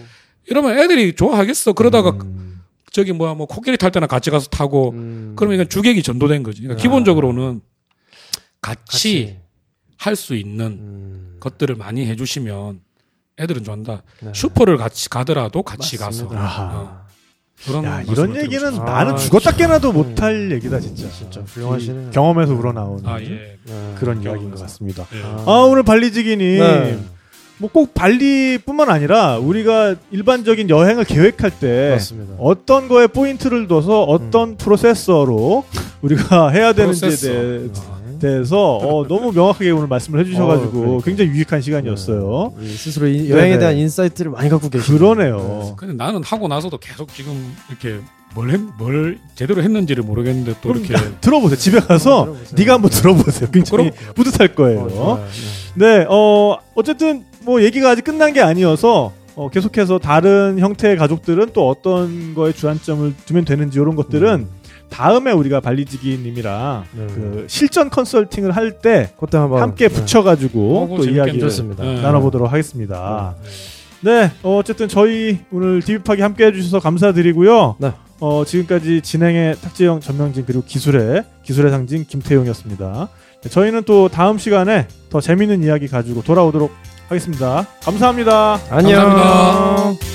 이러면 0.48 0.78
애들이 0.78 1.14
좋아하겠어. 1.14 1.74
그러다가 1.74 2.10
음. 2.22 2.60
저기 2.90 3.12
뭐야 3.12 3.34
뭐 3.34 3.46
코끼리 3.46 3.76
탈 3.76 3.92
때나 3.92 4.06
같이 4.08 4.30
가서 4.30 4.48
타고 4.48 4.90
음. 4.90 5.34
그러면 5.36 5.54
이건 5.56 5.68
주객이 5.68 6.02
전도된 6.02 6.42
거지. 6.42 6.62
그러니까 6.62 6.80
아. 6.80 6.82
기본적으로는 6.82 7.60
같이 8.60 8.80
같이. 9.26 9.36
할 9.96 10.16
수 10.16 10.34
있는 10.34 10.66
음. 10.66 11.36
것들을 11.40 11.74
많이 11.76 12.06
해주시면 12.06 12.80
애들은 13.40 13.64
좋아한다. 13.64 14.02
네. 14.20 14.30
슈퍼를 14.34 14.76
같이 14.76 15.08
가더라도 15.08 15.62
같이 15.62 15.98
맞습니다. 15.98 16.38
가서. 16.38 16.62
어. 16.72 17.00
그런 17.66 17.84
야, 17.84 18.00
이런 18.02 18.36
얘기는 18.36 18.58
싶습니다. 18.58 18.84
나는 18.84 19.12
아, 19.12 19.16
죽었다 19.16 19.50
참. 19.50 19.58
깨나도 19.58 19.92
못할 19.92 20.50
얘기다 20.52 20.80
진짜. 20.80 21.10
진짜 21.10 21.42
훌륭하시네요. 21.42 22.08
이 22.08 22.10
경험에서 22.10 22.54
우러나오는 22.54 23.06
아 23.06 23.20
예. 23.20 23.26
네. 23.64 23.94
그런 23.98 24.22
이야기인 24.22 24.50
것 24.50 24.60
같습니다. 24.62 25.06
예. 25.14 25.22
아 25.22 25.50
오늘 25.68 25.82
발리지기님 25.82 26.58
네. 26.58 26.98
뭐 27.58 27.75
꼭 27.75 27.92
발리뿐만 27.92 28.88
아니라 28.88 29.36
우리가 29.36 29.94
일반적인 30.10 30.70
여행을 30.70 31.04
계획할 31.04 31.50
때 31.60 31.90
맞습니다. 31.92 32.34
어떤 32.38 32.88
거에 32.88 33.06
포인트를 33.06 33.68
둬서 33.68 34.04
어떤 34.04 34.56
process로 34.56 35.66
우리가 36.00 36.48
해야 36.48 36.72
되는지에. 36.72 37.10
대해, 37.10 37.68
아. 37.76 37.99
대해서 38.20 38.76
어, 38.76 39.06
너무 39.08 39.32
명확하게 39.32 39.70
오늘 39.70 39.88
말씀을 39.88 40.20
해주셔가지고 40.20 40.68
어, 40.68 40.80
그러니까. 40.82 41.04
굉장히 41.04 41.30
유익한 41.32 41.60
시간이었어요. 41.60 42.52
네. 42.58 42.66
스스로 42.68 43.08
이- 43.08 43.28
여행에 43.30 43.48
네네. 43.50 43.58
대한 43.58 43.76
insight를 43.76 44.30
많이 44.30 44.48
갖고 44.48 44.68
계시네요. 44.68 44.98
그러네요. 44.98 45.74
근데 45.76 45.94
나는 45.94 46.22
하고 46.22 46.46
나서도 46.46 46.78
계속 46.78 47.12
지금 47.12 47.52
이렇게 47.68 47.98
뭘, 48.34 48.50
했, 48.50 48.60
뭘 48.78 49.18
제대로 49.34 49.60
했는지를 49.62 50.04
모르겠는데 50.04 50.54
또 50.62 50.70
이렇게 50.70 50.94
들어보세요. 51.20 51.58
집에 51.58 51.80
가서 51.80 52.24
들어보세요. 52.26 52.54
네가 52.56 52.74
한번 52.74 52.90
들어보세요. 52.92 53.50
굉장히 53.50 53.90
그럼- 53.90 54.14
뿌듯할 54.14 54.54
거예요. 54.54 54.88
어. 54.92 55.26
네, 55.74 56.06
어, 56.08 56.56
어쨌든 56.76 57.24
뭐 57.42 57.62
얘기가 57.62 57.90
아직 57.90 58.04
끝난 58.04 58.32
게 58.32 58.40
아니어서 58.40 59.12
어, 59.36 59.48
계속해서 59.48 59.98
다른 59.98 60.58
형태의 60.58 60.96
가족들은 60.96 61.50
또 61.54 61.68
어떤 61.68 62.34
거에 62.34 62.52
주안점을 62.52 63.14
두면 63.26 63.44
되는지 63.46 63.78
이런 63.80 63.96
것들은 63.96 64.46
다음에 64.90 65.32
우리가 65.32 65.60
발리지기님이랑 65.60 66.84
네. 66.92 67.06
그 67.06 67.46
실전 67.48 67.88
컨설팅을 67.90 68.50
할 68.52 68.78
때 68.80 69.12
그때 69.18 69.38
한번 69.38 69.62
함께 69.62 69.88
네. 69.88 69.94
붙여가지고 69.94 70.96
또. 70.96 71.04
이야기를. 71.04 71.48
네. 71.84 72.02
나눠보도록 72.02 72.50
하겠습니다. 72.52 73.34
네. 73.42 73.50
네, 74.02 74.30
어, 74.42 74.56
어쨌든 74.56 74.88
저희 74.88 75.40
오늘 75.52 75.82
디비파기 75.82 76.22
함께 76.22 76.46
해주셔서 76.46 76.80
감사드리고요. 76.80 77.76
네. 77.78 77.92
어, 78.20 78.44
지금까지 78.46 79.00
진행의 79.02 79.56
탁재영, 79.60 80.00
전명진 80.00 80.44
그리고 80.46 80.62
기술의 80.64 81.24
기술의 81.42 81.70
상징 81.70 82.04
김태용이었습니다. 82.06 83.08
네, 83.42 83.48
저희는 83.50 83.82
또 83.84 84.08
다음 84.08 84.38
시간에 84.38 84.86
더 85.10 85.20
재밌는 85.20 85.62
이야기 85.64 85.88
가지고 85.88 86.22
돌아오도록 86.22 86.70
하겠습니다. 87.08 87.66
감사합니다. 87.82 88.58
안녕. 88.70 89.02
감사합니다. 89.10 90.09